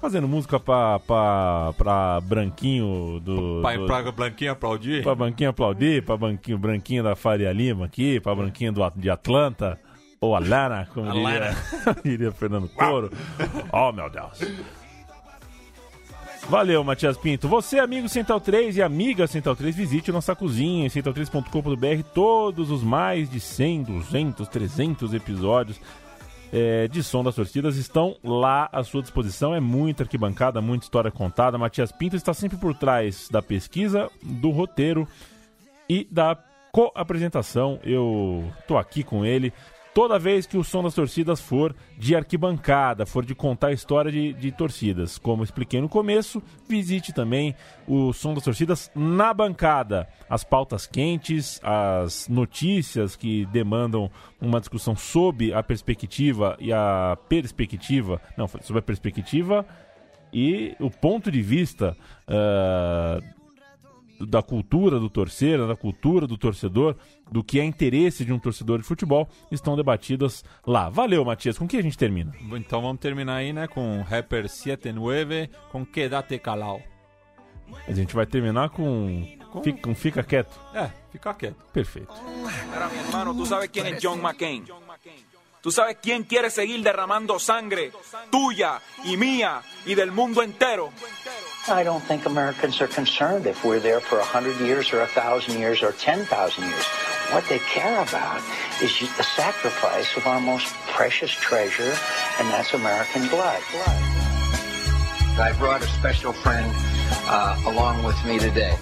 Fazendo 0.00 0.28
música 0.28 0.60
pra, 0.60 0.98
pra, 1.00 1.72
pra 1.76 2.20
Branquinho 2.20 3.18
do. 3.20 3.60
Pai 3.62 3.78
do- 3.78 3.86
Praga 3.86 4.12
Blanquinha 4.12 4.52
aplaudir? 4.52 5.02
Pra 5.02 5.14
Branquinho 5.14 5.50
aplaudir, 5.50 6.04
pra 6.04 6.16
Branquinho, 6.16 6.58
Branquinho 6.58 7.02
da 7.02 7.16
Faria 7.16 7.50
Lima 7.52 7.86
aqui, 7.86 8.20
pra 8.20 8.34
Branquinho 8.34 8.72
do, 8.72 8.82
de 8.94 9.08
Atlanta, 9.10 9.78
ou 10.20 10.36
Alana, 10.36 10.86
como 10.92 11.10
diria, 11.10 11.56
diria 12.04 12.30
Fernando 12.32 12.68
Toro. 12.68 13.10
oh, 13.72 13.90
meu 13.90 14.08
Deus. 14.10 14.38
Valeu, 16.48 16.84
Matias 16.84 17.18
Pinto. 17.18 17.48
Você, 17.48 17.80
amigo 17.80 18.08
Central 18.08 18.40
3 18.40 18.76
e 18.76 18.82
amiga 18.82 19.26
Central 19.26 19.56
3, 19.56 19.74
visite 19.74 20.12
nossa 20.12 20.34
cozinha 20.34 20.86
em 20.86 20.88
central3.com.br. 20.88 22.08
Todos 22.14 22.70
os 22.70 22.84
mais 22.84 23.28
de 23.28 23.40
100, 23.40 23.82
200, 23.82 24.48
300 24.48 25.12
episódios 25.12 25.80
é, 26.52 26.86
de 26.86 27.02
Som 27.02 27.24
das 27.24 27.34
Torcidas 27.34 27.76
estão 27.76 28.16
lá 28.22 28.68
à 28.72 28.84
sua 28.84 29.02
disposição. 29.02 29.56
É 29.56 29.58
muita 29.58 30.04
arquibancada, 30.04 30.60
muita 30.60 30.84
história 30.84 31.10
contada. 31.10 31.58
Matias 31.58 31.90
Pinto 31.90 32.14
está 32.14 32.32
sempre 32.32 32.56
por 32.56 32.74
trás 32.74 33.28
da 33.28 33.42
pesquisa, 33.42 34.08
do 34.22 34.50
roteiro 34.50 35.06
e 35.88 36.06
da 36.08 36.38
co-apresentação. 36.70 37.80
Eu 37.82 38.44
tô 38.68 38.78
aqui 38.78 39.02
com 39.02 39.24
ele. 39.24 39.52
Toda 39.96 40.18
vez 40.18 40.44
que 40.44 40.58
o 40.58 40.62
som 40.62 40.82
das 40.82 40.92
torcidas 40.92 41.40
for 41.40 41.74
de 41.96 42.14
arquibancada, 42.14 43.06
for 43.06 43.24
de 43.24 43.34
contar 43.34 43.68
a 43.68 43.72
história 43.72 44.12
de, 44.12 44.34
de 44.34 44.52
torcidas. 44.52 45.16
Como 45.16 45.42
expliquei 45.42 45.80
no 45.80 45.88
começo, 45.88 46.42
visite 46.68 47.14
também 47.14 47.54
o 47.88 48.12
som 48.12 48.34
das 48.34 48.44
torcidas 48.44 48.90
na 48.94 49.32
bancada. 49.32 50.06
As 50.28 50.44
pautas 50.44 50.86
quentes, 50.86 51.58
as 51.62 52.28
notícias 52.28 53.16
que 53.16 53.46
demandam 53.46 54.10
uma 54.38 54.60
discussão 54.60 54.94
sob 54.94 55.54
a 55.54 55.62
perspectiva 55.62 56.58
e 56.60 56.74
a 56.74 57.16
perspectiva. 57.26 58.20
Não, 58.36 58.46
sobre 58.46 58.80
a 58.80 58.82
perspectiva 58.82 59.64
e 60.30 60.76
o 60.78 60.90
ponto 60.90 61.30
de 61.30 61.40
vista 61.40 61.96
ah, 62.28 63.18
da 64.20 64.42
cultura 64.42 64.98
do 64.98 65.10
torcer, 65.10 65.64
da 65.66 65.76
cultura 65.76 66.26
do 66.26 66.36
torcedor, 66.36 66.96
do 67.30 67.42
que 67.42 67.60
é 67.60 67.64
interesse 67.64 68.24
de 68.24 68.32
um 68.32 68.38
torcedor 68.38 68.78
de 68.78 68.84
futebol, 68.84 69.28
estão 69.50 69.76
debatidas 69.76 70.44
lá. 70.66 70.88
Valeu, 70.88 71.24
Matias. 71.24 71.58
Com 71.58 71.66
que 71.66 71.76
a 71.76 71.82
gente 71.82 71.98
termina? 71.98 72.32
Então 72.54 72.80
vamos 72.80 73.00
terminar 73.00 73.36
aí, 73.36 73.52
né, 73.52 73.66
com 73.66 74.00
o 74.00 74.02
rapper 74.02 74.48
79 74.48 75.50
com 75.70 75.84
Quédate 75.84 76.38
Calao. 76.38 76.80
A 77.86 77.92
gente 77.92 78.14
vai 78.14 78.26
terminar 78.26 78.70
com. 78.70 79.26
Fica, 79.62 79.80
com 79.80 79.94
fica 79.94 80.22
quieto. 80.22 80.58
É, 80.74 80.90
fica 81.10 81.34
quieto. 81.34 81.56
Perfeito. 81.72 82.12
Mira, 82.70 82.88
mi 82.88 82.98
hermano, 82.98 83.34
tú 83.34 83.46
sabes 83.46 83.70
quién 83.70 83.86
es 83.86 84.02
John 84.02 84.20
McCain. 84.20 84.64
Tú 85.66 85.72
sabes 85.72 85.96
quién 86.00 86.22
quiere 86.22 86.48
seguir 86.48 86.80
derramando 86.84 87.40
sangre 87.40 87.90
tuya 88.30 88.80
y 89.02 89.16
mía 89.16 89.62
y 89.84 89.96
del 89.96 90.12
mundo 90.12 90.40
entero. 90.40 90.92
I 91.66 91.82
don't 91.82 92.04
think 92.06 92.24
Americans 92.24 92.80
are 92.80 92.86
concerned 92.86 93.48
if 93.48 93.64
we're 93.64 93.80
there 93.80 93.98
for 93.98 94.18
100 94.18 94.60
years 94.60 94.92
or 94.92 95.00
1,000 95.00 95.58
years 95.58 95.82
or 95.82 95.90
10,000 95.90 96.62
years. 96.62 96.86
What 97.32 97.48
they 97.48 97.58
care 97.58 98.00
about 98.00 98.40
is 98.80 98.96
the 99.16 99.24
sacrifice 99.24 100.16
of 100.16 100.24
our 100.28 100.38
most 100.38 100.72
precious 100.94 101.32
treasure, 101.32 101.96
and 102.38 102.48
that's 102.50 102.72
American 102.72 103.26
blood. 103.26 103.60
I 105.36 105.52
brought 105.58 105.82
a 105.82 105.88
special 105.88 106.32
friend 106.32 106.70
uh, 107.26 107.60
along 107.66 108.04
with 108.04 108.24
me 108.24 108.38
today. 108.38 108.78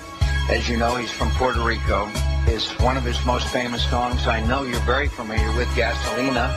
As 0.50 0.68
you 0.68 0.76
know, 0.76 0.96
he's 0.96 1.10
from 1.10 1.30
Puerto 1.30 1.64
Rico. 1.64 2.10
Is 2.48 2.70
one 2.80 2.96
of 2.96 3.04
his 3.04 3.24
most 3.24 3.48
famous 3.48 3.82
songs. 3.88 4.26
I 4.26 4.40
know 4.46 4.62
you're 4.62 4.86
very 4.86 5.08
familiar 5.08 5.50
with 5.56 5.68
Gasolina. 5.74 6.54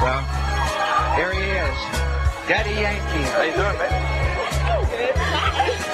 Well, 0.00 0.22
here 1.16 1.32
he 1.32 1.46
is, 1.66 1.78
Daddy 2.48 2.74
Yankee. 2.80 3.24
How 3.28 3.42
you 3.42 3.52
doing, 3.52 3.76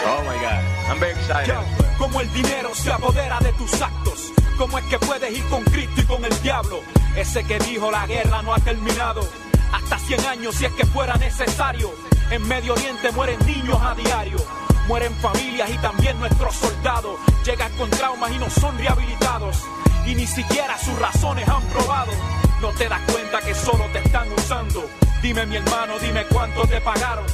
Oh 0.07 0.23
my 0.25 0.37
God, 0.41 0.65
I'm 0.89 0.99
very 0.99 1.13
excited. 1.13 1.55
Como 1.99 2.21
el 2.21 2.33
dinero 2.33 2.75
se 2.75 2.91
apodera 2.91 3.39
de 3.41 3.53
tus 3.53 3.83
actos. 3.83 4.33
¿Cómo 4.57 4.79
es 4.79 4.85
que 4.85 4.99
puedes 4.99 5.37
ir 5.37 5.45
con 5.47 5.63
Cristo 5.65 6.01
y 6.01 6.05
con 6.05 6.25
el 6.25 6.43
diablo? 6.43 6.81
Ese 7.17 7.45
que 7.45 7.59
dijo 7.59 7.91
la 7.91 8.07
guerra 8.07 8.41
no 8.43 8.55
ha 8.55 8.61
terminado. 8.61 9.29
Hasta 9.73 9.99
100 9.99 10.27
años 10.27 10.55
si 10.55 10.65
es 10.65 10.73
que 10.73 10.87
fuera 10.87 11.17
necesario. 11.17 11.91
En 12.31 12.47
Medio 12.47 12.75
Oriente 12.75 13.11
mueren 13.13 13.39
niños 13.45 13.79
a 13.83 13.95
diario. 13.95 14.39
Mueren 14.87 15.15
familias 15.17 15.71
y 15.71 15.79
también 15.79 16.19
nuestros 16.19 16.55
soldados. 16.55 17.19
Llegan 17.45 17.73
con 17.73 17.89
traumas 17.91 18.31
y 18.33 18.39
no 18.39 18.51
son 18.51 18.77
rehabilitados. 18.77 19.65
Y 20.07 20.15
ni 20.15 20.27
siquiera 20.27 20.77
sus 20.79 20.99
razones 20.99 21.49
han 21.49 21.63
probado. 21.69 22.13
No 22.61 22.69
te 22.71 22.89
das 22.89 23.01
cuenta 23.11 23.41
que 23.41 23.55
solo 23.55 23.87
te 23.93 24.01
están 24.01 24.31
usando. 24.33 24.85
Dime 25.23 25.47
mi 25.47 25.57
hermano, 25.57 25.99
dime 26.01 26.27
cuánto 26.27 26.67
te 26.67 26.81
pagaron. 26.83 27.25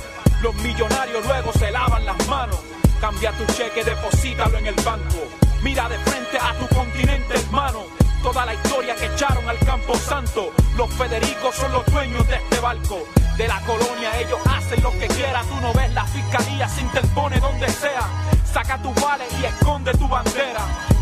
Los 0.43 0.55
millonarios 0.57 1.27
luego 1.27 1.53
se 1.53 1.71
lavan 1.71 2.07
las 2.07 2.29
manos. 2.29 2.61
Cambia 3.01 3.33
tu 3.33 3.45
cheque, 3.53 3.83
deposítalo 3.83 4.59
en 4.59 4.67
el 4.67 4.75
banco. 4.77 5.19
Mira 5.63 5.89
de 5.89 5.99
frente 5.99 6.39
a 6.39 6.55
tu 6.55 6.75
continente, 6.75 7.35
hermano. 7.35 8.00
Toda 8.23 8.45
la 8.45 8.53
historia 8.53 8.95
que 8.97 9.07
echaron 9.07 9.49
al 9.49 9.59
Campo 9.61 9.95
Santo. 9.95 10.53
Los 10.77 10.93
Federicos 10.93 11.55
son 11.55 11.73
los 11.73 11.87
dueños 11.87 12.27
de 12.29 12.37
este 12.37 12.61
barco. 12.61 12.99
De 13.39 13.49
la 13.49 13.59
colonia 13.63 14.19
ellos 14.21 14.39
hacen 14.45 14.83
lo 14.83 14.91
que 14.93 15.09
quieran. 15.09 15.47
Tú 15.47 15.55
no 15.63 15.73
ves 15.73 15.91
la 15.95 16.05
fiscalía, 16.05 16.69
se 16.69 16.83
interpone 16.83 17.41
donde 17.41 17.69
sea. 17.71 18.07
Saca 18.45 18.77
tu 18.83 18.93
vale 18.95 19.25
y 19.41 19.45
esconde 19.47 19.93
tu 19.93 20.07
bandera. 20.07 20.61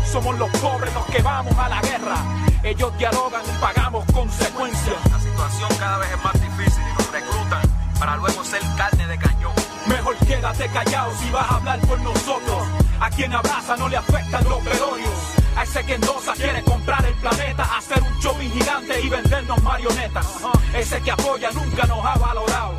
Somos 0.09 0.39
los 0.39 0.49
pobres 0.59 0.93
los 0.93 1.05
que 1.07 1.21
vamos 1.21 1.57
a 1.57 1.67
la 1.67 1.81
guerra. 1.81 2.17
Ellos 2.63 2.97
dialogan 2.97 3.41
y 3.45 3.61
pagamos 3.61 4.05
consecuencias. 4.13 4.97
La 5.11 5.19
situación 5.19 5.69
cada 5.77 5.97
vez 5.97 6.11
es 6.11 6.23
más 6.23 6.33
difícil 6.33 6.83
y 6.83 7.01
nos 7.01 7.11
reclutan 7.11 7.61
para 7.99 8.15
luego 8.15 8.43
ser 8.45 8.61
carne 8.77 9.07
de 9.07 9.17
cañón. 9.17 9.53
Mejor 9.87 10.15
quédate 10.25 10.69
callado 10.69 11.11
si 11.17 11.29
vas 11.31 11.51
a 11.51 11.55
hablar 11.55 11.79
por 11.81 11.99
nosotros. 11.99 12.67
A 13.01 13.09
quien 13.09 13.33
abraza 13.33 13.75
no 13.75 13.89
le 13.89 13.97
afectan 13.97 14.43
los 14.45 14.63
velorios. 14.63 15.38
A 15.59 15.63
ese 15.63 15.83
que 15.83 15.95
endosa 15.95 16.31
quiere 16.35 16.63
comprar 16.63 17.05
el 17.05 17.13
planeta, 17.15 17.63
hacer 17.77 18.01
un 18.01 18.17
shopping 18.21 18.49
gigante 18.49 19.01
y 19.01 19.09
vendernos 19.09 19.61
marionetas. 19.61 20.25
Ese 20.73 21.01
que 21.01 21.11
apoya 21.11 21.51
nunca 21.51 21.85
nos 21.85 22.05
ha 22.05 22.17
valorado. 22.17 22.77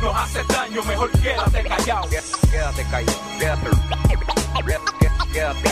Nos 0.00 0.16
hace 0.16 0.42
daño, 0.44 0.82
mejor 0.82 1.10
quédate 1.10 1.62
callado. 1.62 2.08
Quédate 2.08 2.84
callado, 2.84 3.20
quédate. 3.38 3.70
Quédate, 5.30 5.62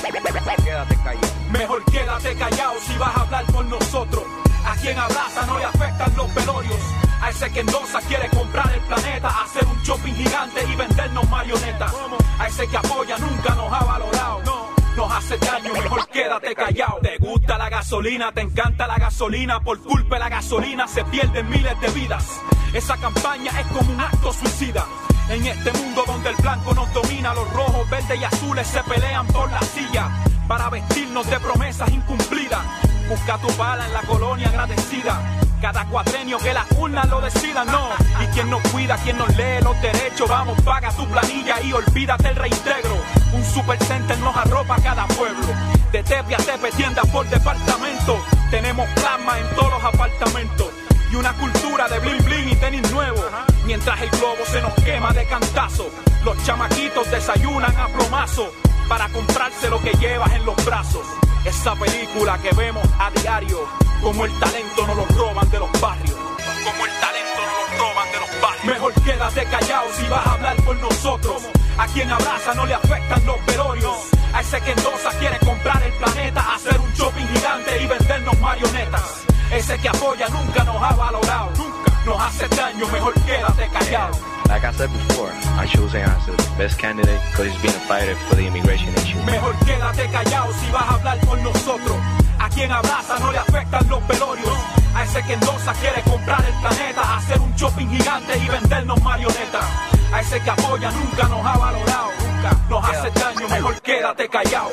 quédate 0.63 0.97
callado. 0.97 1.29
Mejor 1.51 1.85
quédate 1.87 2.35
callado 2.35 2.75
si 2.87 2.99
vas 2.99 3.17
a 3.17 3.21
hablar 3.23 3.45
por 3.47 3.65
nosotros. 3.65 4.25
A 4.67 4.77
quien 4.77 4.99
abraza 4.99 5.47
no 5.47 5.59
le 5.59 5.65
afectan 5.65 6.15
los 6.15 6.35
velorios. 6.35 6.81
A 7.23 7.31
ese 7.31 7.51
que 7.51 7.61
endosa 7.61 8.03
quiere 8.03 8.29
comprar 8.29 8.71
el 8.71 8.81
planeta, 8.83 9.29
hacer 9.45 9.65
un 9.65 9.83
shopping 9.83 10.13
gigante 10.13 10.63
y 10.71 10.77
vendernos 10.77 11.27
marionetas. 11.31 11.91
A 12.39 12.49
ese 12.49 12.69
que 12.69 12.77
apoya 12.77 13.17
nunca 13.17 13.55
nos 13.55 13.73
ha 13.73 13.83
valorado. 13.83 14.70
Nos 14.97 15.12
hace 15.12 15.38
daño, 15.38 15.72
mejor 15.72 16.09
quédate 16.09 16.55
callado. 16.55 16.99
Te 17.01 17.16
gusta 17.18 17.57
la 17.57 17.68
gasolina, 17.68 18.32
te 18.32 18.41
encanta 18.41 18.86
la 18.86 18.97
gasolina. 18.97 19.61
Por 19.61 19.80
culpa 19.82 20.16
de 20.16 20.20
la 20.20 20.28
gasolina 20.28 20.86
se 20.88 21.05
pierden 21.05 21.49
miles 21.49 21.80
de 21.80 21.88
vidas. 21.88 22.41
Esa 22.72 22.97
campaña 22.97 23.53
es 23.61 23.66
como 23.68 23.93
un 23.93 24.01
acto 24.01 24.32
suicida. 24.32 24.84
En 25.28 25.47
este 25.47 25.72
mundo 25.72 26.03
donde 26.07 26.30
el 26.30 26.36
blanco 26.36 26.74
nos 26.74 26.93
domina, 26.93 27.32
los 27.34 27.49
rojos, 27.53 27.88
verdes 27.88 28.20
y 28.20 28.24
azules 28.24 28.66
se 28.66 28.82
pelean 28.82 29.26
por 29.28 29.51
la 29.51 29.61
silla 29.61 30.09
para 30.49 30.68
vestirnos 30.68 31.28
de 31.30 31.38
promesas 31.38 31.88
incumplidas. 31.91 32.89
Busca 33.11 33.39
tu 33.39 33.49
bala 33.57 33.85
en 33.87 33.93
la 33.93 34.03
colonia 34.03 34.47
agradecida. 34.47 35.21
Cada 35.61 35.85
cuatrenio 35.87 36.39
que 36.39 36.55
las 36.55 36.65
urnas 36.79 37.09
lo 37.09 37.21
decidan, 37.21 37.67
no. 37.67 37.89
Y 38.23 38.27
quien 38.29 38.49
nos 38.49 38.63
cuida, 38.69 38.97
quien 38.99 39.19
nos 39.19 39.37
lee 39.37 39.61
los 39.65 39.83
derechos, 39.83 40.29
vamos, 40.29 40.57
paga 40.63 40.93
tu 40.93 41.05
planilla 41.09 41.61
y 41.61 41.73
olvídate 41.73 42.29
el 42.29 42.37
reintegro. 42.37 42.97
Un 43.33 43.45
supercenter 43.45 44.17
nos 44.19 44.37
arropa 44.37 44.77
a 44.77 44.81
cada 44.81 45.09
pueblo. 45.09 45.45
De 45.91 46.05
tepe 46.05 46.37
a 46.37 46.39
tepe, 46.39 46.71
tiendas 46.71 47.05
por 47.09 47.29
departamento. 47.29 48.25
Tenemos 48.49 48.89
plasma 48.91 49.41
en 49.41 49.57
todos 49.57 49.73
los 49.73 49.85
apartamentos. 49.93 50.69
Y 51.11 51.17
una 51.17 51.33
cultura 51.33 51.89
de 51.89 51.99
bling 51.99 52.25
bling 52.25 52.49
y 52.51 52.55
tenis 52.55 52.93
nuevo. 52.93 53.25
Mientras 53.67 54.01
el 54.03 54.11
globo 54.11 54.45
se 54.47 54.63
nos 54.63 54.73
quema 54.75 55.13
de 55.13 55.27
cantazo. 55.27 55.91
Los 56.25 56.41
chamaquitos 56.45 57.11
desayunan 57.11 57.77
a 57.77 57.89
plomazo 57.89 58.53
para 58.91 59.09
comprarse 59.11 59.70
lo 59.70 59.80
que 59.80 59.93
llevas 59.93 60.32
en 60.32 60.45
los 60.45 60.57
brazos. 60.64 61.07
Esa 61.45 61.76
película 61.76 62.36
que 62.38 62.51
vemos 62.57 62.84
a 62.99 63.09
diario, 63.12 63.61
como 64.03 64.24
el 64.24 64.38
talento 64.41 64.84
nos 64.84 64.97
lo 64.97 65.07
roban 65.16 65.49
de 65.49 65.61
los 65.61 65.80
barrios. 65.80 66.16
Como 66.64 66.86
el 66.86 66.93
talento 66.99 67.41
nos 67.47 67.78
lo 67.78 67.84
roban 67.86 68.11
de 68.11 68.18
los 68.18 68.41
barrios. 68.43 68.64
Mejor 68.64 68.93
quédate 69.05 69.45
callado 69.45 69.86
si 69.97 70.09
vas 70.09 70.26
a 70.26 70.32
hablar 70.32 70.57
por 70.64 70.76
nosotros. 70.78 71.43
A 71.78 71.86
quien 71.86 72.11
abraza 72.11 72.53
no 72.55 72.66
le 72.66 72.74
afectan 72.74 73.24
los 73.24 73.47
velorios. 73.47 73.97
A 74.34 74.41
ese 74.41 74.61
que 74.61 74.72
endosa 74.72 75.11
quiere 75.20 75.38
comprar 75.38 75.80
el 75.84 75.93
planeta, 75.93 76.55
hacer 76.57 76.80
un 76.80 76.93
shopping 76.93 77.28
gigante 77.28 77.82
y 77.82 77.86
vendernos 77.86 78.41
marionetas. 78.41 79.24
Ese 79.53 79.78
que 79.78 79.88
apoya 79.88 80.28
nunca 80.30 80.64
nos 80.64 80.82
ha 80.82 80.97
valorado. 80.97 81.51
Nunca 81.57 81.93
nos 82.05 82.20
hace 82.20 82.49
daño, 82.49 82.88
mejor 82.88 83.14
quédate 83.22 83.68
callado. 83.68 84.39
Like 84.51 84.64
I 84.64 84.72
said 84.72 84.90
before, 84.90 85.30
I 85.30 85.64
choose 85.64 85.92
him 85.92 86.11
as 86.11 86.26
the 86.26 86.34
best 86.59 86.76
candidate 86.76 87.20
because 87.30 87.46
he's 87.46 87.62
been 87.62 87.70
a 87.70 87.84
fighter 87.86 88.16
for 88.26 88.34
the 88.34 88.44
immigration 88.48 88.90
issue. 88.98 89.22
Mejor 89.22 89.55
quédate 89.62 90.11
callado 90.11 90.53
si 90.59 90.66
vas 90.72 90.82
a 90.82 90.94
hablar 90.98 91.18
por 91.20 91.38
nosotros. 91.38 91.96
A 92.40 92.51
quien 92.51 92.72
abraza 92.72 93.16
no 93.20 93.30
le 93.30 93.38
afectan 93.38 93.88
los 93.88 94.05
velorios. 94.09 94.59
A 94.92 95.05
ese 95.05 95.22
que 95.22 95.34
endosa 95.34 95.72
quiere 95.74 96.03
comprar 96.03 96.44
el 96.44 96.55
planeta, 96.55 97.16
hacer 97.16 97.38
un 97.38 97.55
shopping 97.55 97.86
gigante 97.90 98.36
y 98.38 98.48
vendernos 98.48 99.01
marionetas. 99.05 99.64
A 100.12 100.20
ese 100.20 100.40
que 100.40 100.51
apoya 100.51 100.90
nunca 100.90 101.28
nos 101.28 101.46
ha 101.46 101.57
valorado. 101.57 102.11
Nunca 102.18 102.51
nos 102.68 102.84
hace 102.90 103.11
daño, 103.20 103.48
mejor 103.48 103.80
quédate 103.82 104.28
callado. 104.28 104.72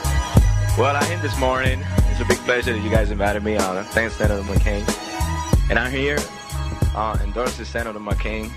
Well, 0.76 0.96
I'm 0.96 1.06
here 1.06 1.22
this 1.22 1.38
morning. 1.38 1.80
It's 2.10 2.20
a 2.20 2.26
big 2.26 2.40
pleasure 2.46 2.74
that 2.74 2.82
you 2.82 2.90
guys 2.90 3.12
invited 3.12 3.44
me 3.44 3.58
on. 3.58 3.86
Thanks, 3.94 4.16
Senator 4.16 4.42
McCain. 4.42 4.84
And 5.70 5.78
I'm 5.78 5.92
here 5.92 6.18
uh, 6.96 7.16
endorsing 7.24 7.66
Senator 7.66 8.00
McCain 8.00 8.50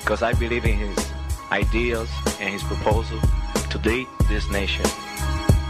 because 0.00 0.22
I 0.22 0.32
believe 0.32 0.64
in 0.64 0.76
his 0.76 1.12
ideals 1.52 2.10
and 2.40 2.50
his 2.50 2.62
proposal 2.64 3.18
to 3.70 3.78
lead 3.78 4.08
this 4.28 4.50
nation. 4.50 4.84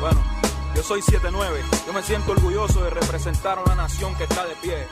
Bueno, 0.01 0.23
yo 0.75 0.83
soy 0.83 1.03
7-9. 1.03 1.61
Yo 1.87 1.93
me 1.93 2.03
siento 2.03 2.33
orgulloso 2.33 2.83
de 2.83 2.91
representar 2.91 3.59
a 3.59 3.63
una 3.63 3.75
nación 3.75 4.15
que 4.17 4.25
está 4.25 4.47
de 4.47 4.55
pie. 4.57 4.87